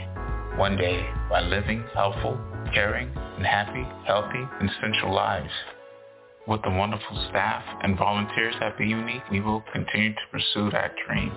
One 0.57 0.77
day, 0.77 1.05
by 1.29 1.41
living 1.41 1.83
helpful, 1.93 2.37
caring, 2.73 3.09
and 3.37 3.45
happy, 3.45 3.87
healthy, 4.05 4.43
and 4.59 4.69
essential 4.69 5.13
lives. 5.13 5.51
With 6.47 6.61
the 6.63 6.71
wonderful 6.71 7.25
staff 7.29 7.63
and 7.83 7.97
volunteers 7.97 8.55
at 8.61 8.77
Be 8.77 8.87
Unique, 8.87 9.23
we 9.31 9.41
will 9.41 9.63
continue 9.71 10.13
to 10.13 10.21
pursue 10.31 10.69
that 10.71 10.93
dream 11.07 11.31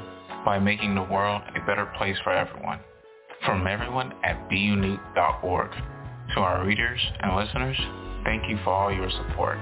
by 0.44 0.58
making 0.58 0.94
the 0.94 1.02
world 1.02 1.42
a 1.54 1.66
better 1.66 1.86
place 1.96 2.16
for 2.24 2.32
everyone. 2.32 2.80
From 3.44 3.66
everyone 3.66 4.12
at 4.24 4.48
BeUnique.org. 4.50 5.70
To 6.32 6.40
our 6.40 6.64
readers 6.66 7.00
and 7.20 7.36
listeners, 7.36 7.76
thank 8.24 8.48
you 8.48 8.58
for 8.64 8.70
all 8.70 8.92
your 8.92 9.10
support. 9.10 9.58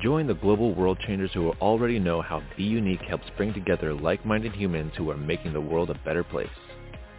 Join 0.00 0.28
the 0.28 0.34
global 0.34 0.74
world 0.74 1.00
changers 1.00 1.32
who 1.34 1.50
already 1.60 1.98
know 1.98 2.22
how 2.22 2.40
Be 2.56 2.62
Unique 2.62 3.00
helps 3.00 3.26
bring 3.36 3.52
together 3.52 3.92
like-minded 3.92 4.52
humans 4.52 4.92
who 4.96 5.10
are 5.10 5.16
making 5.16 5.52
the 5.52 5.60
world 5.60 5.90
a 5.90 5.98
better 6.04 6.22
place. 6.22 6.46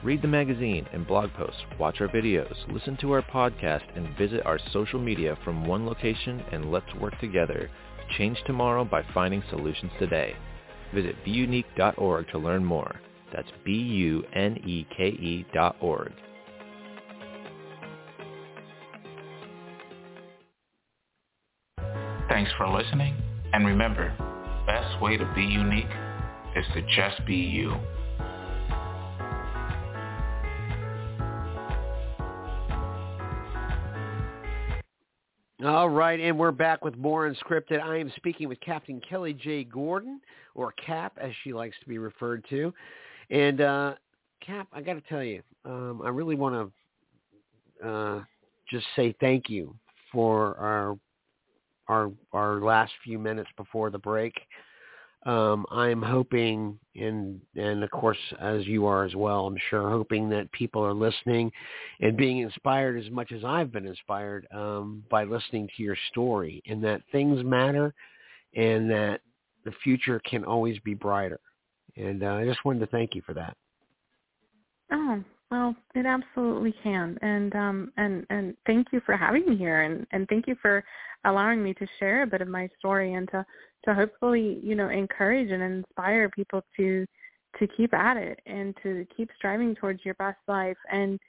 Read 0.02 0.22
the 0.22 0.30
magazine 0.30 0.88
and 0.94 1.06
blog 1.06 1.34
posts, 1.34 1.62
watch 1.78 2.00
our 2.00 2.08
videos, 2.08 2.56
listen 2.72 2.96
to 3.02 3.12
our 3.12 3.22
podcast, 3.22 3.84
and 3.98 4.18
visit 4.18 4.46
our 4.46 4.58
social 4.72 4.98
media 4.98 5.38
from 5.44 5.68
one 5.68 5.86
location 5.86 6.42
and 6.54 6.72
let's 6.72 6.94
work 6.96 7.20
together. 7.20 7.70
Change 8.18 8.38
tomorrow 8.46 8.86
by 8.86 9.04
finding 9.14 9.44
solutions 9.50 9.92
today. 10.00 10.34
Visit 10.94 11.18
beunique.org 11.26 12.30
to 12.30 12.38
learn 12.38 12.64
more. 12.64 12.96
That's 13.34 13.50
B-U-N-E-K-E 13.66 15.46
dot 15.54 15.76
org. 15.82 16.14
Thanks 22.40 22.54
for 22.56 22.70
listening, 22.70 23.14
and 23.52 23.66
remember, 23.66 24.16
best 24.66 25.02
way 25.02 25.18
to 25.18 25.30
be 25.36 25.44
unique 25.44 25.92
is 26.56 26.66
to 26.74 26.82
just 26.96 27.26
be 27.26 27.36
you. 27.36 27.76
All 35.66 35.90
right, 35.90 36.18
and 36.22 36.40
we're 36.40 36.54
back 36.54 36.82
with 36.82 36.96
more 36.96 37.30
Unscripted. 37.30 37.82
I 37.82 37.98
am 37.98 38.10
speaking 38.16 38.48
with 38.48 38.62
Captain 38.62 39.02
Kelly 39.02 39.34
J. 39.34 39.66
Gordon, 39.66 40.22
or 40.56 40.72
Cap, 40.72 41.18
as 41.20 41.34
she 41.44 41.52
likes 41.52 41.76
to 41.82 41.90
be 41.90 41.98
referred 41.98 42.46
to. 42.52 42.74
And 43.30 43.60
uh, 43.60 43.96
Cap, 44.40 44.70
I 44.72 44.80
got 44.80 44.94
to 44.94 45.02
tell 45.10 45.26
you, 45.26 45.42
um, 45.66 46.02
I 46.06 46.08
really 46.08 46.36
want 46.36 46.72
to 47.82 47.86
uh, 47.86 48.24
just 48.72 48.86
say 48.96 49.14
thank 49.20 49.50
you 49.50 49.76
for 50.14 50.56
our 50.56 50.98
our 51.90 52.12
our 52.32 52.62
last 52.62 52.94
few 53.04 53.20
minutes 53.20 53.50
before 53.58 53.90
the 53.90 54.00
break. 54.00 54.34
Um, 55.26 55.66
I'm 55.70 56.02
hoping, 56.02 56.80
and 56.96 57.42
and 57.58 57.84
of 57.84 57.92
course, 57.92 58.18
as 58.40 58.66
you 58.66 58.86
are 58.86 59.04
as 59.04 59.16
well, 59.16 59.48
I'm 59.48 59.58
sure, 59.70 59.90
hoping 59.90 60.30
that 60.30 60.50
people 60.54 60.82
are 60.86 60.94
listening 60.94 61.52
and 62.00 62.16
being 62.16 62.38
inspired 62.38 63.04
as 63.04 63.12
much 63.12 63.34
as 63.34 63.44
I've 63.44 63.74
been 63.74 63.86
inspired 63.86 64.48
um, 64.54 65.04
by 65.12 65.26
listening 65.26 65.68
to 65.76 65.84
your 65.84 65.98
story, 66.10 66.64
and 66.68 66.82
that 66.86 67.02
things 67.12 67.44
matter, 67.44 67.94
and 68.56 68.90
that 68.90 69.20
the 69.66 69.74
future 69.84 70.22
can 70.24 70.46
always 70.46 70.80
be 70.80 70.94
brighter. 70.94 71.42
And 71.98 72.24
uh, 72.24 72.36
I 72.36 72.46
just 72.46 72.64
wanted 72.64 72.80
to 72.80 72.88
thank 72.88 73.14
you 73.14 73.22
for 73.26 73.34
that. 73.34 73.58
Oh, 74.92 75.22
well, 75.52 75.76
it 75.96 76.06
absolutely 76.06 76.74
can, 76.84 77.18
and 77.22 77.56
um, 77.56 77.92
and 77.98 78.26
and 78.30 78.56
thank 78.68 78.88
you 78.92 79.02
for 79.06 79.18
having 79.18 79.46
me 79.48 79.58
here, 79.58 79.82
and 79.82 80.06
and 80.12 80.28
thank 80.28 80.48
you 80.48 80.56
for 80.62 80.84
allowing 81.26 81.64
me 81.64 81.74
to 81.74 81.88
share 82.00 82.24
a 82.24 82.28
bit 82.28 82.42
of 82.42 82.48
my 82.48 82.70
story 82.78 83.14
and 83.14 83.28
to 83.32 83.46
to 83.86 83.94
hopefully 83.94 84.60
you 84.64 84.76
know 84.76 84.90
encourage 84.90 85.52
and 85.52 85.64
inspire 85.64 86.30
people 86.30 86.62
to 86.78 87.06
to 87.58 87.68
keep 87.76 87.94
at 87.94 88.16
it 88.16 88.40
and 88.46 88.76
to 88.84 89.06
keep 89.16 89.30
striving 89.38 89.76
towards 89.76 90.06
your 90.06 90.14
best 90.16 90.38
life 90.48 90.78
and 90.92 91.20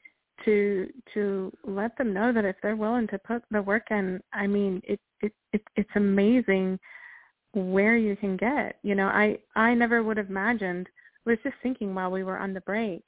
to 0.45 0.89
to 1.15 1.53
let 1.65 1.97
them 1.97 2.13
know 2.13 2.33
that 2.33 2.45
if 2.45 2.57
they're 2.63 2.77
willing 2.77 3.07
to 3.09 3.19
put 3.19 3.43
the 3.51 3.63
work 3.63 3.85
in 3.91 4.21
i 4.33 4.47
mean 4.47 4.81
it 4.85 5.01
it, 5.21 5.33
it 5.53 5.63
it's 5.77 5.91
amazing 5.97 6.79
where 7.53 7.97
you 7.97 8.17
can 8.17 8.37
get. 8.37 8.77
You 8.83 8.95
know 8.95 9.09
i 9.09 9.39
i 9.57 9.75
never 9.75 10.03
would 10.03 10.17
have 10.17 10.31
imagined. 10.31 10.89
I 11.27 11.31
was 11.31 11.39
just 11.43 11.57
thinking 11.63 11.95
while 11.95 12.11
we 12.11 12.23
were 12.23 12.39
on 12.39 12.55
the 12.55 12.61
break 12.63 13.03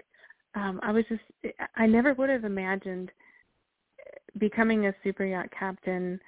um 0.55 0.81
i 0.83 0.91
was 0.93 1.05
just 1.09 1.55
i 1.77 1.87
never 1.87 2.15
would 2.15 2.31
have 2.31 2.45
imagined 2.45 3.11
becoming 4.39 4.87
a 4.87 4.95
super 5.03 5.25
yacht 5.25 5.49
captain 5.59 6.21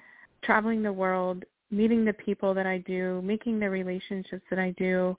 traveling 0.43 0.83
the 0.83 0.93
world 0.93 1.45
meeting 1.75 2.05
the 2.05 2.12
people 2.12 2.55
that 2.55 2.66
I 2.66 2.79
do, 2.79 3.20
making 3.22 3.61
the 3.61 3.68
relationships 3.68 4.45
that 4.51 4.59
I 4.59 4.70
do, 4.79 5.16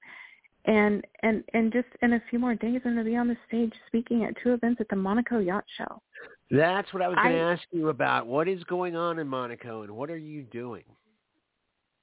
and 0.65 1.05
and 1.21 1.43
and 1.53 1.71
just 1.71 1.87
in 2.01 2.13
a 2.13 2.23
few 2.29 2.39
more 2.39 2.55
days, 2.55 2.81
I'm 2.85 2.93
going 2.93 2.97
to 2.97 3.03
be 3.03 3.15
on 3.15 3.27
the 3.27 3.37
stage 3.47 3.73
speaking 3.87 4.23
at 4.23 4.33
two 4.41 4.53
events 4.53 4.81
at 4.81 4.87
the 4.89 4.95
Monaco 4.95 5.39
Yacht 5.39 5.65
Show. 5.77 6.01
That's 6.49 6.91
what 6.93 7.03
I 7.03 7.07
was 7.07 7.17
going 7.17 7.35
to 7.35 7.41
ask 7.41 7.63
you 7.71 7.89
about. 7.89 8.27
What 8.27 8.47
is 8.47 8.63
going 8.65 8.95
on 8.95 9.19
in 9.19 9.27
Monaco, 9.27 9.83
and 9.83 9.91
what 9.91 10.09
are 10.09 10.17
you 10.17 10.43
doing? 10.43 10.83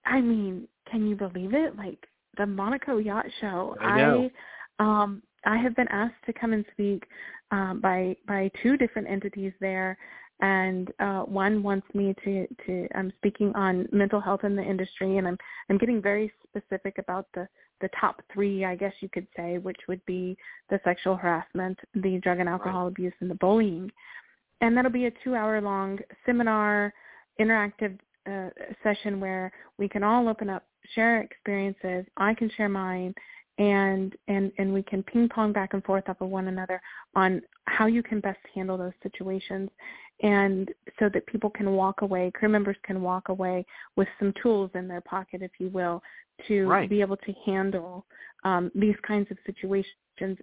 I 0.05 0.21
mean, 0.21 0.69
can 0.91 1.09
you 1.09 1.17
believe 1.17 1.55
it? 1.55 1.77
Like 1.77 2.07
the 2.37 2.47
Monaco 2.47 2.99
Yacht 2.99 3.27
Show. 3.41 3.77
I 3.81 3.99
know. 3.99 4.31
I 4.79 5.03
um 5.03 5.23
I 5.45 5.57
have 5.59 5.75
been 5.77 5.89
asked 5.89 6.25
to 6.27 6.33
come 6.33 6.53
and 6.53 6.65
speak 6.73 7.05
um, 7.51 7.81
by 7.81 8.17
by 8.27 8.51
two 8.63 8.77
different 8.77 9.09
entities 9.09 9.53
there, 9.61 9.97
and 10.41 10.91
uh, 11.01 11.21
one 11.23 11.63
wants 11.63 11.87
me 11.95 12.15
to 12.25 12.47
to 12.67 12.89
I'm 12.95 13.13
speaking 13.19 13.53
on 13.55 13.89
mental 13.93 14.21
health 14.21 14.45
in 14.45 14.57
the 14.57 14.63
industry, 14.63 15.19
and 15.19 15.27
I'm 15.27 15.39
I'm 15.69 15.79
getting 15.79 16.01
very 16.03 16.33
specific 16.49 16.99
about 16.99 17.27
the 17.35 17.49
the 17.83 17.91
top 18.01 18.23
three, 18.33 18.65
I 18.65 18.77
guess 18.77 18.93
you 19.01 19.09
could 19.09 19.27
say, 19.37 19.59
which 19.59 19.77
would 19.89 20.05
be 20.07 20.37
the 20.71 20.81
sexual 20.85 21.17
harassment, 21.17 21.79
the 21.95 22.19
drug 22.23 22.39
and 22.39 22.49
alcohol 22.49 22.85
right. 22.85 22.93
abuse, 22.93 23.13
and 23.21 23.31
the 23.31 23.35
bullying. 23.35 23.91
And 24.61 24.77
that'll 24.77 24.91
be 24.93 25.07
a 25.07 25.13
two-hour 25.25 25.61
long 25.61 25.99
seminar, 26.25 26.95
interactive 27.41 27.99
uh, 28.31 28.51
session 28.83 29.21
where 29.21 29.53
we 29.79 29.89
can 29.89 30.05
all 30.05 30.29
open 30.29 30.49
up, 30.49 30.65
share 30.95 31.21
experiences. 31.21 32.07
I 32.17 32.35
can 32.35 32.49
share 32.57 32.69
mine, 32.69 33.15
and 33.63 34.17
and 34.27 34.51
and 34.59 34.75
we 34.75 34.83
can 34.83 35.05
ping 35.05 35.29
pong 35.29 35.53
back 35.53 35.73
and 35.73 35.85
forth 35.85 36.09
off 36.09 36.21
of 36.21 36.29
one 36.29 36.49
another 36.49 36.83
on 37.15 37.41
how 37.67 37.87
you 37.87 38.03
can 38.03 38.19
best 38.19 38.41
handle 38.53 38.77
those 38.77 38.93
situations 39.05 39.71
and 40.23 40.71
so 40.99 41.09
that 41.15 41.25
people 41.27 41.49
can 41.49 41.71
walk 41.71 42.03
away 42.03 42.33
crew 42.35 42.49
members 42.49 42.77
can 42.83 43.01
walk 43.01 43.29
away 43.29 43.65
with 43.95 44.09
some 44.19 44.35
tools 44.43 44.69
in 44.75 44.89
their 44.89 45.01
pocket 45.03 45.43
if 45.43 45.53
you 45.59 45.69
will 45.69 46.03
to 46.49 46.67
right. 46.67 46.91
be 46.91 47.01
able 47.01 47.17
to 47.19 47.33
handle 47.47 48.05
um, 48.43 48.73
these 48.75 48.97
kinds 49.07 49.31
of 49.31 49.37
situations 49.47 49.85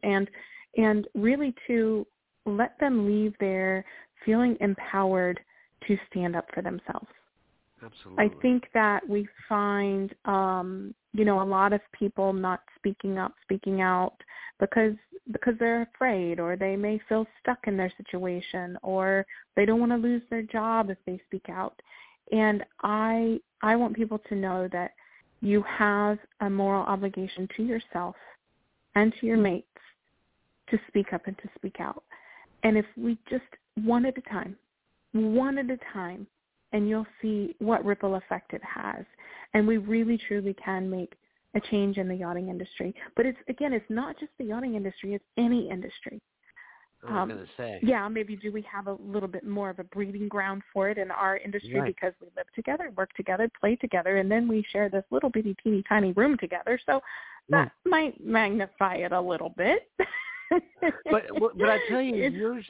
and 0.04 0.30
and 0.78 1.06
really 1.14 1.54
to 1.68 2.08
let 2.46 2.80
them 2.80 3.06
leave 3.06 3.34
there 3.42 3.84
feeling 4.26 4.56
empowered 4.62 5.42
to 5.86 5.98
stand 6.10 6.38
up 6.38 6.46
for 6.54 6.62
themselves 6.62 7.08
Absolutely. 7.84 8.26
I 8.26 8.42
think 8.42 8.66
that 8.74 9.08
we 9.08 9.28
find, 9.48 10.14
um, 10.26 10.94
you 11.14 11.26
know, 11.26 11.42
a 11.42 11.44
lot 11.44 11.74
of 11.74 11.82
people 11.98 12.34
not 12.34 12.62
speaking 12.76 13.18
up, 13.18 13.34
speaking 13.44 13.82
out 13.82 14.16
because 14.60 14.96
because 15.32 15.54
they're 15.60 15.84
afraid 15.94 16.40
or 16.40 16.56
they 16.56 16.76
may 16.76 17.00
feel 17.08 17.26
stuck 17.40 17.60
in 17.68 17.78
their 17.78 17.92
situation 17.98 18.78
or 18.82 19.26
they 19.56 19.66
don't 19.66 19.80
want 19.80 19.92
to 19.92 19.98
lose 19.98 20.24
their 20.30 20.42
job 20.42 20.90
if 20.90 20.98
they 21.06 21.22
speak 21.28 21.46
out. 21.50 21.80
And 22.32 22.64
I 22.82 23.40
I 23.62 23.76
want 23.76 23.96
people 23.96 24.20
to 24.30 24.36
know 24.36 24.68
that 24.72 24.92
you 25.42 25.64
have 25.64 26.18
a 26.42 26.50
moral 26.50 26.84
obligation 26.84 27.48
to 27.56 27.64
yourself 27.64 28.16
and 28.96 29.14
to 29.20 29.26
your 29.26 29.38
mates 29.38 29.68
to 30.70 30.80
speak 30.88 31.14
up 31.14 31.28
and 31.28 31.38
to 31.38 31.50
speak 31.56 31.80
out. 31.80 32.04
And 32.64 32.78
if 32.78 32.86
we 32.98 33.18
just 33.30 33.44
one 33.84 34.06
at 34.06 34.18
a 34.18 34.22
time, 34.22 34.56
one 35.14 35.58
at 35.58 35.70
a 35.70 35.78
time 35.94 36.28
and 36.72 36.88
you'll 36.88 37.08
see 37.22 37.56
what 37.60 37.84
ripple 37.84 38.16
effect 38.16 38.54
it 38.54 38.62
has. 38.64 39.06
And 39.54 39.68
we 39.68 39.78
really 39.78 40.20
truly 40.28 40.54
can 40.54 40.90
make 40.90 41.14
a 41.56 41.60
change 41.72 41.98
in 41.98 42.08
the 42.08 42.16
yachting 42.16 42.50
industry. 42.50 42.94
But 43.16 43.26
it's 43.26 43.38
again, 43.48 43.74
it's 43.74 43.90
not 43.90 44.20
just 44.20 44.32
the 44.38 44.46
yachting 44.46 44.76
industry; 44.76 45.14
it's 45.14 45.26
any 45.38 45.70
industry. 45.70 46.22
I 47.08 47.12
was 47.12 47.22
um, 47.22 47.30
going 47.30 47.40
to 47.40 47.52
say. 47.58 47.80
Yeah, 47.82 48.08
maybe 48.10 48.36
do 48.36 48.52
we 48.52 48.62
have 48.64 48.88
a 48.88 48.98
little 49.02 49.30
bit 49.30 49.48
more 49.48 49.70
of 49.70 49.80
a 49.80 49.86
breeding 49.86 50.28
ground 50.28 50.64
for 50.74 50.90
it 50.90 50.98
in 50.98 51.12
our 51.12 51.38
industry 51.38 51.80
Right. 51.80 51.96
because 51.96 52.14
we 52.22 52.28
live 52.36 52.48
together, 52.54 52.92
work 52.98 53.14
together, 53.14 53.50
play 53.60 53.78
together, 53.78 54.18
and 54.18 54.30
then 54.30 54.48
we 54.48 54.66
share 54.72 54.90
this 54.90 55.06
little 55.10 55.30
bitty 55.30 55.56
teeny 55.64 55.82
tiny 55.88 56.12
room 56.12 56.38
together. 56.38 56.78
So 56.86 57.02
that 57.50 57.72
might 57.86 58.24
magnify 58.24 58.96
it 58.96 59.12
a 59.12 59.22
little 59.22 59.50
bit. 59.50 59.90
but 60.50 61.24
but 61.58 61.70
I 61.70 61.80
tell 61.90 62.02
you, 62.02 62.16
yours. 62.30 62.66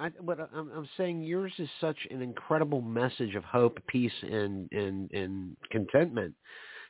I, 0.00 0.10
but 0.22 0.38
I'm, 0.54 0.70
I'm 0.74 0.88
saying 0.96 1.22
yours 1.22 1.52
is 1.58 1.68
such 1.80 1.96
an 2.10 2.22
incredible 2.22 2.80
message 2.80 3.34
of 3.34 3.44
hope, 3.44 3.78
peace, 3.88 4.12
and 4.22 4.70
and 4.72 5.10
and 5.12 5.56
contentment. 5.70 6.34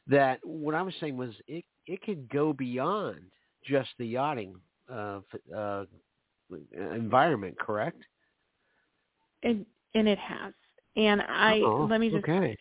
That 0.07 0.41
what 0.45 0.75
I 0.75 0.83
was 0.83 0.95
saying 1.01 1.17
was 1.17 1.31
it 1.47 1.65
it 1.87 2.03
could 2.03 2.29
go 2.31 2.53
beyond 2.53 3.21
just 3.65 3.91
the 3.99 4.07
yachting 4.07 4.55
uh, 4.93 5.21
uh, 5.55 5.85
environment, 6.73 7.59
correct? 7.59 8.03
and 9.43 9.65
and 9.95 10.09
it 10.09 10.19
has. 10.19 10.53
And 10.97 11.23
I 11.23 11.61
Uh-oh. 11.61 11.87
let 11.91 12.01
me 12.01 12.11
just 12.11 12.25
okay. 12.25 12.57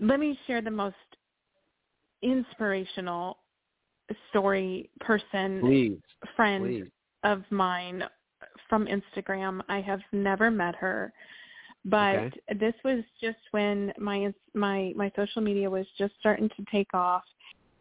let 0.00 0.20
me 0.20 0.38
share 0.46 0.62
the 0.62 0.70
most 0.70 0.96
inspirational 2.22 3.38
story 4.30 4.90
person 5.00 5.60
Please, 5.60 5.98
friend 6.36 6.62
please. 6.64 6.90
of 7.24 7.42
mine 7.50 8.04
from 8.68 8.86
Instagram. 8.86 9.60
I 9.68 9.80
have 9.80 10.00
never 10.12 10.50
met 10.50 10.74
her, 10.76 11.12
but 11.84 12.16
Okay. 12.16 12.30
this 12.58 12.74
was 12.84 13.04
just 13.20 13.38
when 13.52 13.92
my 13.98 14.32
my 14.54 14.92
my 14.96 15.10
social 15.16 15.42
media 15.42 15.68
was 15.68 15.86
just 15.98 16.14
starting 16.20 16.48
to 16.50 16.64
take 16.70 16.92
off, 16.94 17.24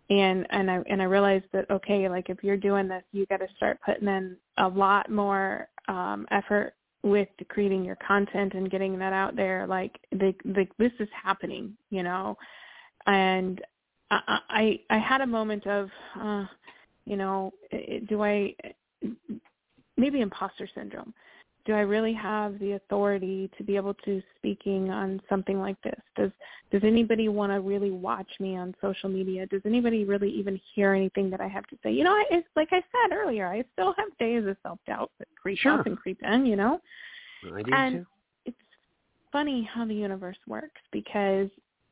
and 0.09 0.47
and 0.51 0.69
I 0.69 0.79
and 0.89 1.01
I 1.01 1.05
realized 1.05 1.45
that 1.53 1.69
okay, 1.69 2.09
like 2.09 2.29
if 2.29 2.43
you're 2.43 2.57
doing 2.57 2.87
this, 2.87 3.03
you 3.11 3.25
got 3.27 3.37
to 3.37 3.47
start 3.55 3.79
putting 3.85 4.07
in 4.07 4.37
a 4.57 4.67
lot 4.67 5.09
more 5.09 5.69
um, 5.87 6.27
effort 6.31 6.73
with 7.03 7.29
creating 7.49 7.83
your 7.85 7.97
content 8.05 8.53
and 8.53 8.69
getting 8.69 8.97
that 8.99 9.13
out 9.13 9.35
there. 9.35 9.65
Like 9.67 9.99
the, 10.11 10.33
the 10.43 10.67
this 10.77 10.91
is 10.99 11.07
happening, 11.23 11.75
you 11.89 12.03
know, 12.03 12.37
and 13.05 13.61
I 14.11 14.39
I, 14.49 14.79
I 14.89 14.97
had 14.97 15.21
a 15.21 15.27
moment 15.27 15.65
of. 15.67 15.89
Uh, 16.19 16.45
you 17.09 17.17
know, 17.17 17.51
do 18.07 18.21
I 18.21 18.53
maybe 19.97 20.21
imposter 20.21 20.69
syndrome? 20.75 21.13
Do 21.65 21.73
I 21.73 21.81
really 21.81 22.13
have 22.13 22.57
the 22.59 22.73
authority 22.73 23.49
to 23.57 23.63
be 23.63 23.75
able 23.75 23.95
to 24.05 24.21
speaking 24.37 24.91
on 24.91 25.19
something 25.27 25.59
like 25.59 25.79
this? 25.81 25.99
Does 26.15 26.31
does 26.71 26.81
anybody 26.83 27.27
want 27.27 27.51
to 27.51 27.59
really 27.61 27.89
watch 27.89 28.29
me 28.39 28.55
on 28.55 28.75
social 28.79 29.09
media? 29.09 29.47
Does 29.47 29.61
anybody 29.65 30.05
really 30.05 30.29
even 30.29 30.59
hear 30.75 30.93
anything 30.93 31.31
that 31.31 31.41
I 31.41 31.47
have 31.47 31.65
to 31.67 31.77
say? 31.83 31.91
You 31.91 32.03
know, 32.03 32.13
I, 32.13 32.25
it's 32.29 32.47
like 32.55 32.69
I 32.71 32.81
said 32.81 33.15
earlier, 33.15 33.47
I 33.47 33.63
still 33.73 33.93
have 33.97 34.17
days 34.19 34.45
of 34.47 34.55
self 34.61 34.79
doubt 34.85 35.11
that 35.17 35.27
creep 35.41 35.57
Sure. 35.57 35.79
up 35.79 35.85
and 35.87 35.97
creep 35.97 36.19
in. 36.23 36.45
You 36.45 36.55
know, 36.55 36.79
I 37.53 37.63
do 37.63 37.73
and 37.73 37.95
too. 37.97 38.05
it's 38.45 38.57
funny 39.31 39.67
how 39.73 39.83
the 39.85 39.95
universe 39.95 40.39
works 40.47 40.81
because 40.91 41.49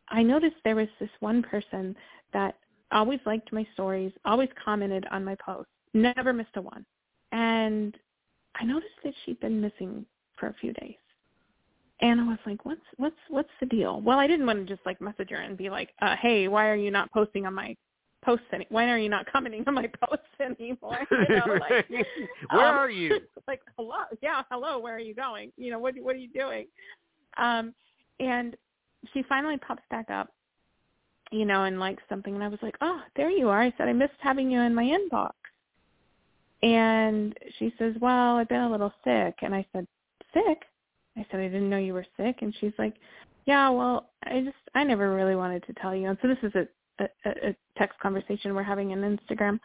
I 0.09 0.23
noticed 0.23 0.55
there 0.63 0.75
was 0.75 0.87
this 0.99 1.09
one 1.19 1.43
person 1.43 1.95
that 2.33 2.55
always 2.91 3.19
liked 3.25 3.51
my 3.51 3.67
stories, 3.73 4.11
always 4.25 4.49
commented 4.63 5.05
on 5.11 5.23
my 5.25 5.35
posts, 5.35 5.71
never 5.93 6.33
missed 6.33 6.55
a 6.55 6.61
one. 6.61 6.85
And 7.31 7.95
I 8.55 8.63
noticed 8.63 8.93
that 9.03 9.13
she'd 9.25 9.39
been 9.39 9.59
missing 9.59 10.05
for 10.39 10.47
a 10.47 10.55
few 10.61 10.73
days. 10.73 10.95
And 11.99 12.21
I 12.21 12.27
was 12.27 12.37
like, 12.45 12.63
"What's 12.63 12.81
what's 12.97 13.15
what's 13.29 13.49
the 13.59 13.65
deal?" 13.65 14.01
Well, 14.01 14.19
I 14.19 14.27
didn't 14.27 14.45
want 14.45 14.59
to 14.59 14.65
just 14.65 14.85
like 14.85 15.01
message 15.01 15.29
her 15.31 15.37
and 15.37 15.57
be 15.57 15.69
like, 15.69 15.89
uh, 16.01 16.15
"Hey, 16.15 16.47
why 16.47 16.69
are 16.69 16.75
you 16.75 16.91
not 16.91 17.11
posting 17.11 17.47
on 17.47 17.55
my 17.55 17.75
posts 18.23 18.45
any? 18.53 18.67
Why 18.69 18.87
are 18.89 18.99
you 18.99 19.09
not 19.09 19.25
commenting 19.31 19.63
on 19.65 19.73
my 19.73 19.89
posts 20.03 20.27
anymore?" 20.39 20.99
You 21.09 21.35
know, 21.35 21.57
like, 21.59 21.89
Where 22.51 22.67
um, 22.67 22.75
are 22.75 22.91
you? 22.91 23.21
like, 23.47 23.61
hello, 23.77 24.03
yeah, 24.21 24.43
hello, 24.51 24.77
where 24.77 24.95
are 24.95 24.99
you 24.99 25.15
going? 25.15 25.51
You 25.57 25.71
know, 25.71 25.79
what 25.79 25.95
what 25.99 26.15
are 26.15 26.19
you 26.19 26.29
doing? 26.29 26.67
Um, 27.37 27.73
and 28.19 28.55
she 29.13 29.23
finally 29.23 29.57
pops 29.57 29.83
back 29.89 30.09
up, 30.09 30.29
you 31.31 31.45
know, 31.45 31.63
and 31.63 31.79
likes 31.79 32.03
something, 32.09 32.33
and 32.33 32.43
I 32.43 32.47
was 32.47 32.59
like, 32.61 32.75
oh, 32.81 33.01
there 33.15 33.29
you 33.29 33.49
are. 33.49 33.61
I 33.61 33.73
said, 33.77 33.87
I 33.87 33.93
missed 33.93 34.13
having 34.19 34.49
you 34.49 34.61
in 34.61 34.73
my 34.73 34.83
inbox. 34.83 35.31
And 36.63 37.37
she 37.59 37.73
says, 37.77 37.93
well, 38.01 38.37
I've 38.37 38.49
been 38.49 38.61
a 38.61 38.71
little 38.71 38.93
sick. 39.03 39.35
And 39.41 39.53
I 39.53 39.65
said, 39.73 39.85
sick? 40.33 40.63
I 41.15 41.25
said, 41.29 41.39
I 41.39 41.47
didn't 41.47 41.69
know 41.69 41.77
you 41.77 41.93
were 41.93 42.05
sick. 42.17 42.37
And 42.41 42.53
she's 42.59 42.73
like, 42.79 42.95
yeah, 43.45 43.69
well, 43.69 44.09
I 44.23 44.41
just, 44.41 44.57
I 44.75 44.83
never 44.83 45.13
really 45.13 45.35
wanted 45.35 45.63
to 45.67 45.73
tell 45.73 45.95
you. 45.95 46.09
And 46.09 46.17
so 46.21 46.27
this 46.27 46.37
is 46.43 46.53
a, 46.55 47.03
a, 47.03 47.49
a 47.49 47.55
text 47.77 47.99
conversation 47.99 48.55
we're 48.55 48.63
having 48.63 48.91
on 48.91 49.17
Instagram. 49.17 49.59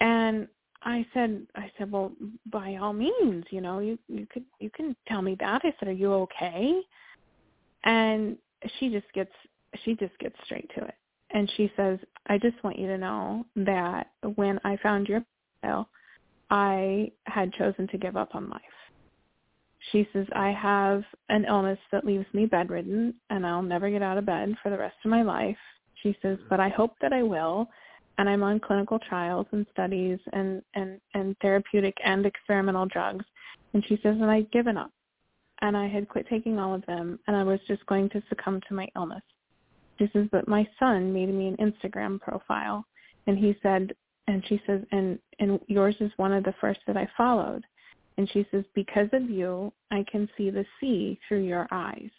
And 0.00 0.48
I 0.82 1.06
said, 1.14 1.46
I 1.54 1.70
said, 1.78 1.90
well, 1.90 2.12
by 2.50 2.76
all 2.76 2.92
means, 2.92 3.44
you 3.50 3.60
know, 3.60 3.78
you, 3.78 3.98
you 4.08 4.26
could, 4.30 4.44
you 4.58 4.70
can 4.70 4.94
tell 5.08 5.22
me 5.22 5.36
that. 5.40 5.62
I 5.64 5.74
said, 5.78 5.88
are 5.88 5.92
you 5.92 6.12
okay? 6.12 6.80
And 7.84 8.36
she 8.78 8.88
just 8.88 9.10
gets, 9.14 9.32
she 9.84 9.94
just 9.94 10.16
gets 10.18 10.36
straight 10.44 10.70
to 10.76 10.84
it. 10.84 10.94
And 11.30 11.50
she 11.56 11.72
says, 11.76 11.98
I 12.26 12.38
just 12.38 12.62
want 12.62 12.78
you 12.78 12.86
to 12.88 12.98
know 12.98 13.46
that 13.56 14.08
when 14.34 14.60
I 14.64 14.76
found 14.82 15.08
your 15.08 15.24
file, 15.62 15.88
I 16.50 17.10
had 17.24 17.52
chosen 17.54 17.88
to 17.88 17.98
give 17.98 18.16
up 18.16 18.34
on 18.34 18.50
life. 18.50 18.60
She 19.90 20.06
says, 20.12 20.26
I 20.34 20.52
have 20.52 21.02
an 21.28 21.44
illness 21.48 21.78
that 21.90 22.04
leaves 22.04 22.26
me 22.32 22.46
bedridden 22.46 23.14
and 23.30 23.46
I'll 23.46 23.62
never 23.62 23.90
get 23.90 24.02
out 24.02 24.18
of 24.18 24.26
bed 24.26 24.54
for 24.62 24.70
the 24.70 24.78
rest 24.78 24.96
of 25.04 25.10
my 25.10 25.22
life. 25.22 25.56
She 26.02 26.16
says, 26.22 26.38
but 26.48 26.60
I 26.60 26.68
hope 26.68 26.94
that 27.00 27.12
I 27.12 27.22
will. 27.22 27.68
And 28.18 28.28
I'm 28.28 28.42
on 28.42 28.60
clinical 28.60 28.98
trials 28.98 29.46
and 29.52 29.66
studies 29.72 30.18
and, 30.34 30.62
and, 30.74 31.00
and 31.14 31.34
therapeutic 31.40 31.96
and 32.04 32.26
experimental 32.26 32.86
drugs. 32.86 33.24
And 33.72 33.82
she 33.86 33.96
says, 34.02 34.16
and 34.20 34.30
I've 34.30 34.50
given 34.50 34.76
up. 34.76 34.90
And 35.62 35.76
I 35.76 35.88
had 35.88 36.08
quit 36.08 36.26
taking 36.28 36.58
all 36.58 36.74
of 36.74 36.84
them 36.86 37.18
and 37.26 37.36
I 37.36 37.44
was 37.44 37.60
just 37.66 37.86
going 37.86 38.08
to 38.10 38.22
succumb 38.28 38.60
to 38.68 38.74
my 38.74 38.88
illness. 38.96 39.22
She 39.98 40.10
says, 40.12 40.26
but 40.32 40.48
my 40.48 40.66
son 40.78 41.12
made 41.12 41.32
me 41.32 41.46
an 41.48 41.56
Instagram 41.56 42.20
profile. 42.20 42.84
And 43.26 43.38
he 43.38 43.56
said, 43.62 43.92
and 44.26 44.42
she 44.48 44.60
says, 44.66 44.82
and, 44.90 45.18
and 45.38 45.60
yours 45.68 45.94
is 46.00 46.10
one 46.16 46.32
of 46.32 46.44
the 46.44 46.54
first 46.60 46.80
that 46.86 46.96
I 46.96 47.08
followed. 47.16 47.64
And 48.18 48.28
she 48.30 48.46
says, 48.50 48.64
because 48.74 49.08
of 49.12 49.30
you, 49.30 49.72
I 49.90 50.04
can 50.10 50.28
see 50.36 50.50
the 50.50 50.66
sea 50.80 51.18
through 51.26 51.44
your 51.44 51.68
eyes. 51.70 52.10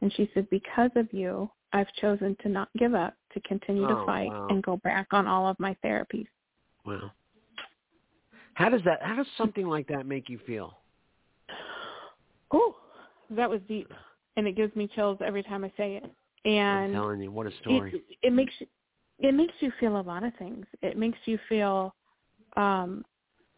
And 0.00 0.12
she 0.14 0.30
said, 0.34 0.48
because 0.50 0.90
of 0.96 1.12
you, 1.12 1.50
I've 1.72 1.92
chosen 2.00 2.36
to 2.42 2.48
not 2.48 2.68
give 2.78 2.94
up, 2.94 3.14
to 3.34 3.40
continue 3.40 3.84
Oh, 3.84 4.00
to 4.00 4.06
fight 4.06 4.28
wow. 4.28 4.48
and 4.48 4.62
go 4.62 4.78
back 4.78 5.08
on 5.12 5.26
all 5.26 5.46
of 5.48 5.58
my 5.60 5.76
therapies. 5.84 6.26
Wow. 6.84 7.10
How 8.54 8.70
does 8.70 8.80
that? 8.84 9.02
How 9.02 9.16
does 9.16 9.26
something 9.36 9.66
like 9.66 9.86
that 9.88 10.06
make 10.06 10.30
you 10.30 10.38
feel? 10.46 10.78
Oh, 12.50 12.76
that 13.30 13.48
was 13.48 13.60
deep, 13.68 13.90
and 14.36 14.46
it 14.46 14.56
gives 14.56 14.74
me 14.76 14.88
chills 14.94 15.18
every 15.24 15.42
time 15.42 15.64
I 15.64 15.72
say 15.76 15.96
it. 15.96 16.04
And 16.44 16.94
I'm 16.96 17.02
telling 17.02 17.20
you, 17.20 17.30
what 17.30 17.46
a 17.46 17.52
story. 17.60 17.92
It, 17.94 18.28
it 18.28 18.32
makes 18.32 18.52
it 19.18 19.34
makes 19.34 19.54
you 19.60 19.72
feel 19.80 19.98
a 19.98 20.02
lot 20.02 20.24
of 20.24 20.32
things. 20.38 20.66
It 20.82 20.96
makes 20.98 21.18
you 21.24 21.38
feel, 21.48 21.94
um, 22.56 23.04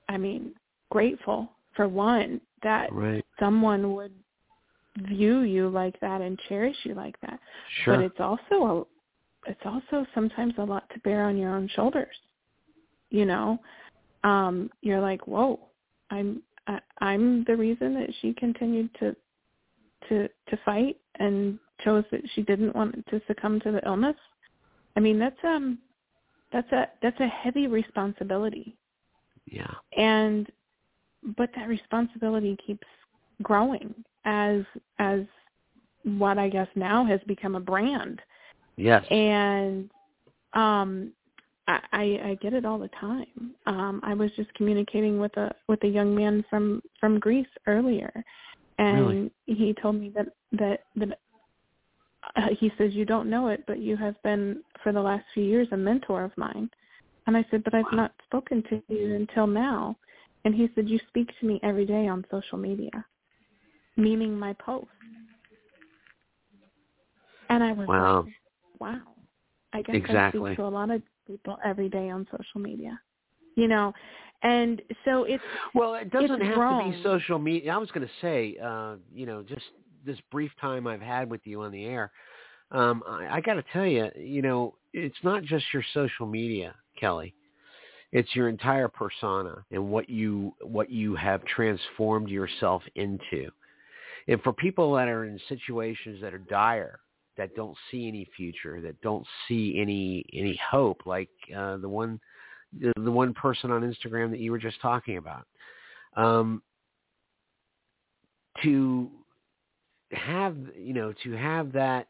I 0.09 0.17
mean, 0.17 0.53
grateful 0.91 1.51
for 1.75 1.89
one 1.89 2.41
that 2.63 2.93
right. 2.93 3.25
someone 3.39 3.95
would 3.95 4.13
view 5.09 5.41
you 5.41 5.69
like 5.69 5.99
that 6.01 6.21
and 6.21 6.39
cherish 6.49 6.77
you 6.85 6.95
like 6.95 7.21
that. 7.21 7.39
Sure. 7.85 7.97
But 7.97 8.05
it's 8.05 8.21
also 8.21 8.87
a, 9.47 9.51
it's 9.51 9.61
also 9.65 10.07
sometimes 10.15 10.55
a 10.59 10.65
lot 10.65 10.89
to 10.93 11.01
bear 11.01 11.25
on 11.25 11.37
your 11.37 11.55
own 11.55 11.69
shoulders. 11.75 12.15
You 13.11 13.25
know, 13.25 13.59
um, 14.25 14.71
you're 14.83 15.01
like, 15.01 15.27
whoa, 15.27 15.59
I'm 16.11 16.43
I, 16.67 16.81
I'm 17.01 17.45
the 17.45 17.57
reason 17.57 17.95
that 17.95 18.11
she 18.21 18.35
continued 18.35 18.91
to 19.01 19.17
to 20.09 20.29
to 20.29 20.59
fight 20.65 20.97
and 21.17 21.59
chose 21.85 22.05
that 22.11 22.21
she 22.35 22.43
didn't 22.43 22.75
want 22.75 23.07
to 23.09 23.21
succumb 23.27 23.61
to 23.61 23.73
the 23.73 23.85
illness. 23.87 24.17
I 24.97 25.01
mean, 25.01 25.19
that's 25.19 25.37
um 25.45 25.79
that's 26.53 26.71
a 26.73 26.89
that's 27.03 27.19
a 27.21 27.27
heavy 27.27 27.67
responsibility. 27.67 28.77
Yeah. 29.47 29.71
And 29.97 30.49
but 31.37 31.51
that 31.57 31.69
responsibility 31.69 32.57
keeps 32.65 32.87
growing 33.43 33.95
as 34.25 34.63
as 34.99 35.21
what 36.05 36.39
I 36.39 36.49
guess 36.49 36.69
now 36.75 37.05
has 37.05 37.21
become 37.27 37.55
a 37.55 37.61
brand. 37.61 38.21
Yes. 38.77 39.05
And 39.11 39.91
um 40.55 41.13
I, 41.69 41.81
I, 41.93 42.03
I 42.25 42.39
get 42.41 42.55
it 42.55 42.65
all 42.65 42.79
the 42.79 42.91
time. 43.01 43.55
Um, 43.67 44.01
I 44.03 44.15
was 44.15 44.31
just 44.37 44.53
communicating 44.55 45.21
with 45.21 45.37
a 45.37 45.55
with 45.69 45.83
a 45.85 45.89
young 45.89 46.15
man 46.15 46.45
from 46.49 46.83
from 46.99 47.21
Greece 47.21 47.47
earlier, 47.67 48.25
and 48.79 48.97
Really? 48.97 49.33
he 49.47 49.75
told 49.81 49.97
me 49.97 50.11
that 50.15 50.27
that 50.53 50.81
that 50.97 51.19
uh, 52.37 52.49
he 52.59 52.71
says 52.79 52.93
you 52.95 53.05
don't 53.05 53.31
know 53.31 53.49
it, 53.49 53.65
but 53.67 53.79
you 53.79 53.97
have 53.97 54.21
been 54.23 54.63
for 54.83 54.93
the 54.93 55.01
last 55.01 55.25
few 55.35 55.45
years 55.45 55.69
a 55.73 55.77
mentor 55.77 56.25
of 56.25 56.37
mine. 56.37 56.71
And 57.27 57.37
I 57.37 57.45
said, 57.51 57.63
but 57.65 57.75
I've 57.75 57.85
Wow. 57.93 57.99
not 57.99 58.13
spoken 58.25 58.63
to 58.71 58.83
you 58.89 59.15
until 59.15 59.47
now. 59.47 59.97
And 60.45 60.55
he 60.55 60.69
said, 60.75 60.89
you 60.89 60.99
speak 61.09 61.31
to 61.41 61.47
me 61.47 61.61
every 61.63 61.85
day 61.85 62.09
on 62.09 62.25
social 62.31 62.57
media, 62.59 63.05
meaning 63.97 64.39
my 64.39 64.55
posts. 64.55 64.89
And 67.51 67.63
I 67.63 67.73
was 67.73 67.89
Wow. 67.89 68.23
like, 68.25 68.35
wow. 68.81 69.01
I 69.73 69.83
guess 69.83 69.97
I 69.97 69.99
Exactly. 69.99 70.41
speak 70.53 70.57
to 70.57 70.63
a 70.65 70.69
lot 70.69 70.91
of 70.91 71.03
people 71.27 71.59
every 71.65 71.89
day 71.89 72.09
on 72.09 72.27
social 72.31 72.61
media. 72.61 72.99
You 73.59 73.67
know, 73.67 73.93
and 74.43 74.81
so 75.05 75.25
it's 75.25 75.43
Well, 75.75 75.95
it 75.95 76.11
doesn't 76.11 76.41
have 76.41 76.55
to 76.55 76.91
be 76.91 77.03
social 77.03 77.39
media. 77.41 77.73
I 77.73 77.79
was 77.79 77.91
going 77.91 78.07
to 78.07 78.13
say, 78.21 78.57
uh, 78.63 78.97
you 79.13 79.27
know, 79.27 79.43
just 79.43 79.65
this 80.07 80.19
brief 80.31 80.53
time 80.61 80.87
I've 80.87 81.01
had 81.01 81.29
with 81.29 81.41
you 81.45 81.63
on 81.63 81.73
the 81.73 81.85
air, 81.85 82.13
um, 82.71 83.03
I, 83.05 83.39
I 83.39 83.41
got 83.41 83.55
to 83.55 83.65
tell 83.73 83.85
you, 83.87 84.11
you 84.17 84.43
know, 84.43 84.77
it's 84.93 85.17
not 85.25 85.43
just 85.43 85.65
your 85.73 85.83
social 85.93 86.27
media, 86.27 86.75
Kelly. 87.01 87.35
It's 88.13 88.35
your 88.37 88.49
entire 88.49 88.89
persona 88.89 89.65
and 89.73 89.91
what 89.91 90.09
you 90.09 90.55
what 90.63 90.89
you 90.89 91.17
have 91.17 91.45
transformed 91.45 92.29
yourself 92.31 92.83
into. 92.95 93.51
And 94.29 94.41
for 94.43 94.53
people 94.53 94.95
that 94.95 95.09
are 95.09 95.25
in 95.25 95.41
situations 95.49 96.21
that 96.23 96.33
are 96.33 96.39
dire, 96.39 97.01
that 97.37 97.57
don't 97.57 97.77
see 97.91 98.07
any 98.07 98.29
future, 98.37 98.81
that 98.83 99.01
don't 99.03 99.27
see 99.49 99.79
any 99.81 100.25
any 100.33 100.59
hope, 100.71 101.03
like 101.07 101.31
uh, 101.57 101.79
the 101.79 101.89
one 101.89 102.21
the, 102.73 103.11
one 103.11 103.35
person 103.35 103.71
on 103.71 103.83
Instagram 103.83 104.31
that 104.31 104.41
you 104.41 104.51
were 104.51 104.59
just 104.59 104.81
talking 104.81 105.17
about, 105.17 105.47
um, 106.17 106.63
to 108.63 109.11
have 110.13 110.57
you 110.77 110.95
know 110.95 111.13
to 111.23 111.33
have 111.33 111.73
that 111.73 112.09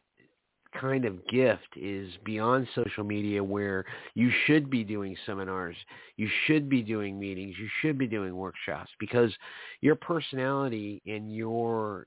kind 0.79 1.05
of 1.05 1.25
gift 1.27 1.67
is 1.75 2.09
beyond 2.23 2.67
social 2.75 3.03
media 3.03 3.43
where 3.43 3.85
you 4.13 4.31
should 4.45 4.69
be 4.69 4.83
doing 4.83 5.15
seminars, 5.25 5.75
you 6.15 6.29
should 6.45 6.69
be 6.69 6.81
doing 6.81 7.19
meetings, 7.19 7.55
you 7.59 7.67
should 7.81 7.97
be 7.97 8.07
doing 8.07 8.35
workshops 8.35 8.91
because 8.99 9.33
your 9.81 9.95
personality 9.95 11.01
and 11.07 11.33
your 11.33 12.05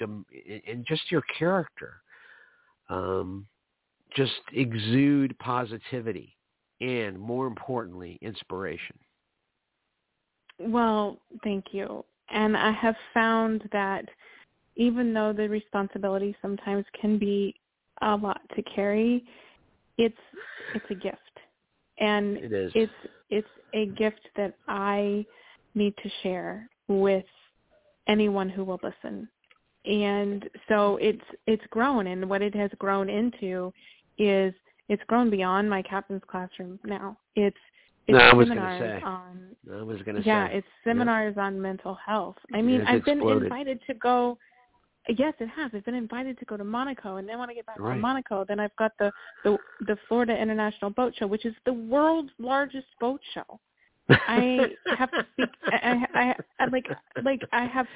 and 0.00 0.84
just 0.86 1.10
your 1.10 1.22
character 1.38 1.94
um, 2.88 3.46
just 4.14 4.32
exude 4.52 5.36
positivity 5.38 6.35
and 6.80 7.18
more 7.18 7.46
importantly 7.46 8.18
inspiration. 8.22 8.96
Well, 10.58 11.18
thank 11.44 11.66
you. 11.72 12.04
And 12.30 12.56
I 12.56 12.72
have 12.72 12.96
found 13.14 13.68
that 13.72 14.04
even 14.76 15.12
though 15.14 15.32
the 15.32 15.48
responsibility 15.48 16.36
sometimes 16.42 16.84
can 17.00 17.18
be 17.18 17.54
a 18.02 18.14
lot 18.16 18.40
to 18.54 18.62
carry, 18.62 19.24
it's 19.98 20.16
it's 20.74 20.84
a 20.90 20.94
gift. 20.94 21.18
And 21.98 22.36
It 22.38 22.52
is. 22.52 22.72
it's 22.74 22.92
it's 23.30 23.48
a 23.74 23.86
gift 23.86 24.28
that 24.36 24.54
I 24.68 25.24
need 25.74 25.94
to 26.02 26.10
share 26.22 26.68
with 26.88 27.24
anyone 28.08 28.48
who 28.48 28.64
will 28.64 28.80
listen. 28.82 29.28
And 29.84 30.48
so 30.68 30.96
it's 30.96 31.24
it's 31.46 31.64
grown 31.70 32.08
and 32.08 32.28
what 32.28 32.42
it 32.42 32.54
has 32.54 32.70
grown 32.78 33.08
into 33.08 33.72
is 34.18 34.52
it's 34.88 35.02
grown 35.06 35.30
beyond 35.30 35.68
my 35.68 35.82
captain's 35.82 36.22
classroom 36.28 36.78
now. 36.84 37.16
It's 37.34 37.56
it's 38.06 38.16
No, 38.16 38.24
I 38.24 38.34
was 38.34 38.48
gonna 38.48 38.78
say. 38.78 39.00
on 39.04 39.56
I 39.72 39.82
was 39.82 39.98
to 40.02 40.22
yeah, 40.24 40.48
say. 40.48 40.58
it's 40.58 40.66
seminars 40.84 41.36
on 41.36 41.60
mental 41.60 41.94
health. 41.94 42.36
I 42.54 42.62
mean, 42.62 42.82
I've 42.82 43.04
been 43.04 43.20
invited 43.20 43.80
to 43.88 43.94
go. 43.94 44.38
Yes, 45.08 45.34
it 45.38 45.46
has. 45.48 45.70
I've 45.74 45.84
been 45.84 45.94
invited 45.94 46.36
to 46.40 46.44
go 46.46 46.56
to 46.56 46.64
Monaco, 46.64 47.16
and 47.16 47.28
then 47.28 47.38
when 47.38 47.48
I 47.48 47.54
get 47.54 47.64
back 47.66 47.78
Right. 47.78 47.92
from 47.92 48.00
Monaco, 48.00 48.44
then 48.46 48.58
I've 48.60 48.74
got 48.76 48.92
the 48.98 49.10
the 49.44 49.56
the 49.86 49.96
Florida 50.08 50.36
International 50.40 50.90
Boat 50.90 51.14
Show, 51.16 51.26
which 51.26 51.44
is 51.44 51.54
the 51.64 51.72
world's 51.72 52.30
largest 52.38 52.86
boat 53.00 53.20
show. 53.34 53.60
I 54.08 54.68
have 54.96 55.10
to 55.12 55.26
speak. 55.32 55.48
I, 55.66 56.06
I, 56.14 56.34
I 56.60 56.66
like 56.66 56.86
like 57.24 57.40
I 57.52 57.66
have. 57.66 57.86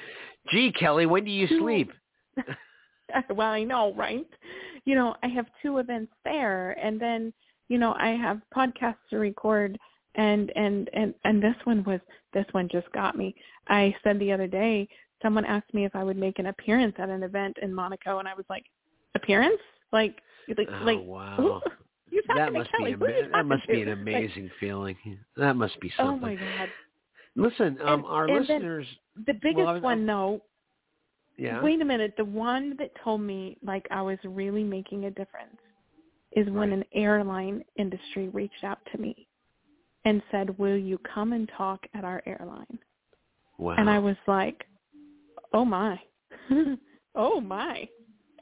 Gee, 0.51 0.71
Kelly, 0.77 1.05
when 1.05 1.23
do 1.23 1.31
you 1.31 1.47
Two- 1.47 1.59
sleep? 1.59 1.91
Well, 3.29 3.51
I 3.51 3.63
know, 3.63 3.93
right? 3.95 4.27
You 4.85 4.95
know, 4.95 5.15
I 5.23 5.27
have 5.27 5.45
two 5.61 5.77
events 5.79 6.11
there, 6.25 6.71
and 6.81 6.99
then 6.99 7.33
you 7.69 7.77
know 7.77 7.93
I 7.97 8.09
have 8.09 8.41
podcasts 8.55 8.95
to 9.11 9.17
record, 9.19 9.77
and 10.15 10.51
and 10.55 10.89
and 10.93 11.13
and 11.23 11.41
this 11.41 11.55
one 11.65 11.83
was 11.83 11.99
this 12.33 12.45
one 12.51 12.67
just 12.71 12.91
got 12.91 13.17
me. 13.17 13.35
I 13.67 13.95
said 14.03 14.19
the 14.19 14.31
other 14.31 14.47
day, 14.47 14.87
someone 15.21 15.45
asked 15.45 15.73
me 15.73 15.85
if 15.85 15.95
I 15.95 16.03
would 16.03 16.17
make 16.17 16.39
an 16.39 16.47
appearance 16.47 16.95
at 16.97 17.09
an 17.09 17.23
event 17.23 17.57
in 17.61 17.73
Monaco, 17.73 18.19
and 18.19 18.27
I 18.27 18.33
was 18.33 18.45
like, 18.49 18.63
appearance? 19.15 19.59
Like, 19.91 20.17
like, 20.57 20.67
Oh, 20.71 20.83
like, 20.85 20.99
wow. 21.03 21.35
who- 21.37 21.61
That 22.35 22.51
must 22.53 22.69
be 22.77 22.93
ama- 22.93 23.05
Who 23.05 23.29
that 23.31 23.45
must 23.45 23.67
be 23.67 23.75
to? 23.75 23.81
an 23.83 23.87
Like, 23.89 23.97
amazing 24.15 24.49
feeling. 24.59 24.97
That 25.37 25.55
must 25.55 25.79
be 25.79 25.89
something. 25.95 26.05
oh 26.05 26.11
something. 26.27 26.39
my 26.39 26.57
god! 26.57 26.69
Listen, 27.35 27.77
um, 27.81 27.99
And- 27.99 28.05
our 28.05 28.25
and 28.27 28.39
listeners. 28.39 28.87
The 29.27 29.33
biggest 29.33 29.65
was- 29.65 29.81
one, 29.81 30.05
though, 30.05 30.41
Yeah. 31.41 31.59
Wait 31.63 31.81
a 31.81 31.85
minute. 31.85 32.13
The 32.17 32.25
one 32.25 32.75
that 32.77 32.91
told 33.03 33.19
me 33.21 33.57
like 33.63 33.87
I 33.89 34.03
was 34.03 34.19
really 34.23 34.63
making 34.63 35.05
a 35.05 35.09
difference 35.09 35.57
is 36.33 36.47
when 36.51 36.71
an 36.71 36.85
airline 36.93 37.63
industry 37.77 38.29
reached 38.29 38.63
out 38.63 38.77
to 38.91 39.01
me 39.01 39.27
and 40.05 40.21
said, 40.29 40.55
"Will 40.59 40.77
you 40.77 40.99
come 40.99 41.33
and 41.33 41.49
talk 41.57 41.83
at 41.95 42.03
our 42.03 42.21
airline?" 42.27 42.77
Wow. 43.57 43.73
And 43.79 43.89
I 43.89 43.97
was 43.97 44.17
like, 44.27 44.67
"Oh 45.51 45.65
my, 45.65 45.99
oh 47.15 47.41
my," 47.41 47.89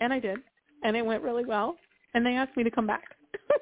and 0.02 0.12
I 0.12 0.20
did, 0.20 0.40
and 0.84 0.98
it 0.98 1.06
went 1.06 1.24
really 1.24 1.46
well. 1.46 1.78
And 2.14 2.26
they 2.26 2.36
asked 2.36 2.58
me 2.58 2.64
to 2.66 2.72
come 2.72 2.88
back. 2.88 3.16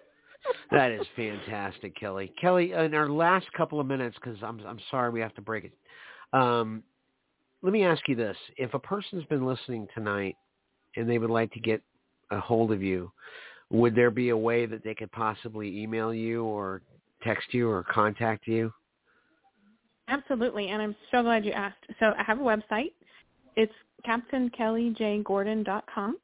That 0.72 0.92
is 0.92 1.06
fantastic, 1.18 1.94
Kelly. 1.98 2.32
Kelly, 2.40 2.72
in 2.72 2.94
our 2.94 3.10
last 3.10 3.52
couple 3.52 3.82
of 3.82 3.88
minutes, 3.88 4.16
because 4.16 4.38
I'm 4.42 4.62
I'm 4.66 4.80
sorry 4.90 5.12
we 5.12 5.20
have 5.20 5.34
to 5.36 5.42
break 5.42 5.66
it. 5.66 5.74
Um, 6.32 6.84
let 7.62 7.74
me 7.74 7.84
ask 7.84 8.08
you 8.08 8.16
this: 8.16 8.38
If 8.58 8.74
a 8.74 8.80
person's 8.80 9.26
been 9.26 9.46
listening 9.46 9.88
tonight 9.94 10.38
and 10.96 11.10
they 11.10 11.18
would 11.18 11.30
like 11.30 11.52
to 11.54 11.60
get 11.60 11.82
a 12.32 12.40
hold 12.40 12.72
of 12.72 12.82
you, 12.82 13.12
would 13.70 13.96
there 13.96 14.12
be 14.12 14.30
a 14.30 14.38
way 14.38 14.66
that 14.66 14.84
they 14.84 14.96
could 14.96 15.12
possibly 15.12 15.82
email 15.82 16.14
you 16.14 16.44
or 16.44 16.82
text 17.24 17.54
you 17.54 17.70
or 17.70 17.84
contact 17.84 18.48
you? 18.48 18.74
Absolutely, 20.08 20.70
and 20.70 20.82
I'm 20.82 20.96
so 21.12 21.22
glad 21.22 21.46
you 21.46 21.52
asked. 21.52 21.86
So 22.00 22.14
I 22.18 22.24
have 22.24 22.40
a 22.40 22.44
website. 22.44 22.94
It's 23.56 23.74
captainkellyjgordon.com. 24.08 26.18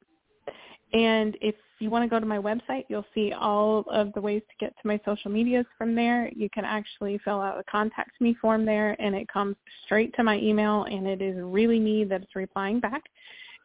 And 0.94 1.36
if 1.42 1.56
you 1.80 1.90
want 1.90 2.04
to 2.04 2.08
go 2.08 2.20
to 2.20 2.26
my 2.26 2.38
website, 2.38 2.84
you'll 2.88 3.04
see 3.14 3.32
all 3.32 3.84
of 3.90 4.12
the 4.14 4.20
ways 4.20 4.42
to 4.48 4.64
get 4.64 4.74
to 4.80 4.88
my 4.88 4.98
social 5.04 5.30
medias 5.30 5.66
from 5.76 5.94
there. 5.94 6.30
You 6.34 6.48
can 6.48 6.64
actually 6.64 7.18
fill 7.24 7.40
out 7.40 7.58
a 7.58 7.64
contact 7.64 8.20
me 8.20 8.36
form 8.40 8.64
there, 8.64 8.96
and 9.00 9.14
it 9.14 9.28
comes 9.28 9.56
straight 9.84 10.14
to 10.14 10.22
my 10.22 10.38
email, 10.38 10.84
and 10.84 11.06
it 11.06 11.20
is 11.20 11.36
really 11.38 11.80
me 11.80 12.04
that's 12.04 12.36
replying 12.36 12.78
back. 12.78 13.02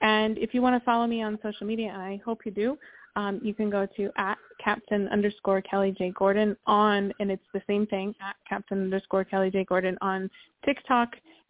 And 0.01 0.37
if 0.39 0.53
you 0.53 0.61
want 0.61 0.81
to 0.81 0.83
follow 0.83 1.05
me 1.05 1.21
on 1.21 1.37
social 1.43 1.67
media, 1.67 1.91
and 1.93 2.01
I 2.01 2.19
hope 2.25 2.45
you 2.45 2.51
do, 2.51 2.77
um, 3.15 3.39
you 3.43 3.53
can 3.53 3.69
go 3.69 3.85
to 3.97 4.09
at 4.17 4.37
Captain 4.63 5.07
underscore 5.09 5.61
Kelly 5.61 5.93
J 5.95 6.11
Gordon 6.17 6.57
on, 6.65 7.13
and 7.19 7.29
it's 7.29 7.45
the 7.53 7.61
same 7.67 7.85
thing 7.85 8.15
at 8.21 8.35
Captain 8.47 8.81
underscore 8.81 9.23
Kelly 9.23 9.51
J 9.51 9.65
Gordon 9.65 9.97
on 10.01 10.29
TikTok, 10.65 11.09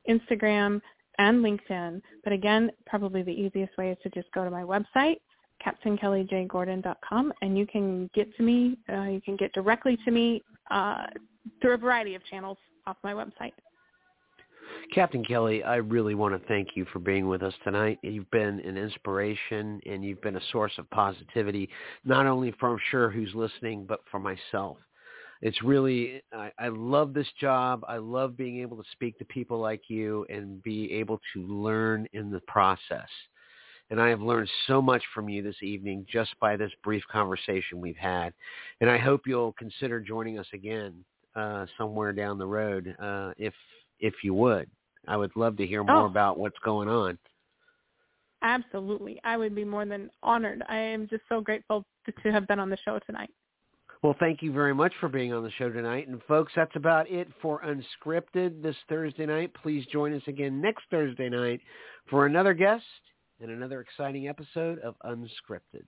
Instagram, 0.09 0.81
and 1.19 1.43
LinkedIn. 1.43 2.01
But 2.23 2.33
again, 2.33 2.71
probably 2.85 3.21
the 3.23 3.31
easiest 3.31 3.77
way 3.77 3.91
is 3.91 3.97
to 4.03 4.09
just 4.09 4.31
go 4.33 4.43
to 4.43 4.51
my 4.51 4.63
website, 4.63 5.17
CaptainKellyJGordon.com, 5.65 7.33
and 7.41 7.57
you 7.57 7.65
can 7.67 8.09
get 8.13 8.35
to 8.37 8.43
me. 8.43 8.77
Uh, 8.91 9.03
you 9.03 9.21
can 9.21 9.35
get 9.35 9.51
directly 9.53 9.97
to 10.05 10.11
me 10.11 10.43
uh, 10.71 11.05
through 11.61 11.73
a 11.73 11.77
variety 11.77 12.15
of 12.15 12.25
channels 12.25 12.57
off 12.87 12.97
my 13.03 13.13
website. 13.13 13.53
Captain 14.93 15.23
Kelly, 15.23 15.63
I 15.63 15.77
really 15.77 16.15
want 16.15 16.39
to 16.39 16.47
thank 16.47 16.69
you 16.75 16.85
for 16.91 16.99
being 16.99 17.27
with 17.27 17.43
us 17.43 17.53
tonight. 17.63 17.99
You've 18.01 18.29
been 18.31 18.59
an 18.61 18.77
inspiration 18.77 19.79
and 19.85 20.03
you've 20.03 20.21
been 20.21 20.35
a 20.35 20.41
source 20.51 20.73
of 20.77 20.89
positivity, 20.89 21.69
not 22.05 22.25
only 22.25 22.53
for 22.59 22.69
I'm 22.69 22.79
sure 22.89 23.09
who's 23.09 23.33
listening, 23.35 23.85
but 23.87 24.01
for 24.09 24.19
myself. 24.19 24.77
It's 25.41 25.61
really, 25.63 26.21
I, 26.33 26.51
I 26.59 26.67
love 26.67 27.13
this 27.13 27.27
job. 27.39 27.85
I 27.87 27.97
love 27.97 28.35
being 28.35 28.59
able 28.59 28.77
to 28.77 28.89
speak 28.91 29.17
to 29.19 29.25
people 29.25 29.59
like 29.59 29.83
you 29.87 30.25
and 30.29 30.61
be 30.63 30.91
able 30.93 31.21
to 31.33 31.41
learn 31.41 32.07
in 32.13 32.29
the 32.29 32.41
process. 32.41 33.07
And 33.91 33.99
I 33.99 34.09
have 34.09 34.21
learned 34.21 34.49
so 34.67 34.81
much 34.81 35.01
from 35.15 35.29
you 35.29 35.41
this 35.41 35.61
evening 35.63 36.05
just 36.11 36.31
by 36.39 36.55
this 36.55 36.71
brief 36.83 37.03
conversation 37.11 37.81
we've 37.81 37.97
had. 37.97 38.33
And 38.81 38.89
I 38.89 38.97
hope 38.97 39.21
you'll 39.25 39.53
consider 39.53 39.99
joining 39.99 40.37
us 40.37 40.45
again 40.53 41.03
uh, 41.35 41.65
somewhere 41.77 42.13
down 42.13 42.37
the 42.37 42.45
road 42.45 42.95
uh, 43.01 43.31
if 43.37 43.53
if 43.99 44.13
you 44.23 44.33
would. 44.33 44.69
I 45.07 45.17
would 45.17 45.35
love 45.35 45.57
to 45.57 45.65
hear 45.65 45.83
more 45.83 46.03
Oh. 46.03 46.05
about 46.05 46.37
what's 46.37 46.59
going 46.59 46.87
on. 46.87 47.17
Absolutely. 48.41 49.19
I 49.23 49.35
would 49.37 49.53
be 49.55 49.65
more 49.65 49.85
than 49.85 50.09
honored. 50.23 50.63
I 50.69 50.77
am 50.77 51.07
just 51.09 51.23
so 51.27 51.41
grateful 51.41 51.83
to, 52.05 52.11
to 52.23 52.31
have 52.31 52.47
been 52.47 52.59
on 52.59 52.69
the 52.69 52.77
show 52.85 52.99
tonight. 53.05 53.29
Well, 54.01 54.15
thank 54.17 54.41
you 54.41 54.53
very 54.53 54.73
much 54.73 54.93
for 55.01 55.09
being 55.09 55.33
on 55.33 55.43
the 55.43 55.51
show 55.51 55.69
tonight. 55.69 56.07
And 56.07 56.21
folks, 56.23 56.53
that's 56.55 56.75
about 56.75 57.09
it 57.11 57.27
for 57.41 57.61
Unscripted 57.61 58.61
this 58.63 58.75
Thursday 58.87 59.25
night. 59.25 59.51
Please 59.61 59.85
join 59.91 60.13
us 60.13 60.21
again 60.27 60.61
next 60.61 60.83
Thursday 60.89 61.27
night 61.27 61.59
for 62.09 62.25
another 62.25 62.53
guest 62.53 62.85
in 63.39 63.49
another 63.49 63.81
exciting 63.81 64.27
episode 64.27 64.79
of 64.79 64.95
Unscripted. 65.05 65.85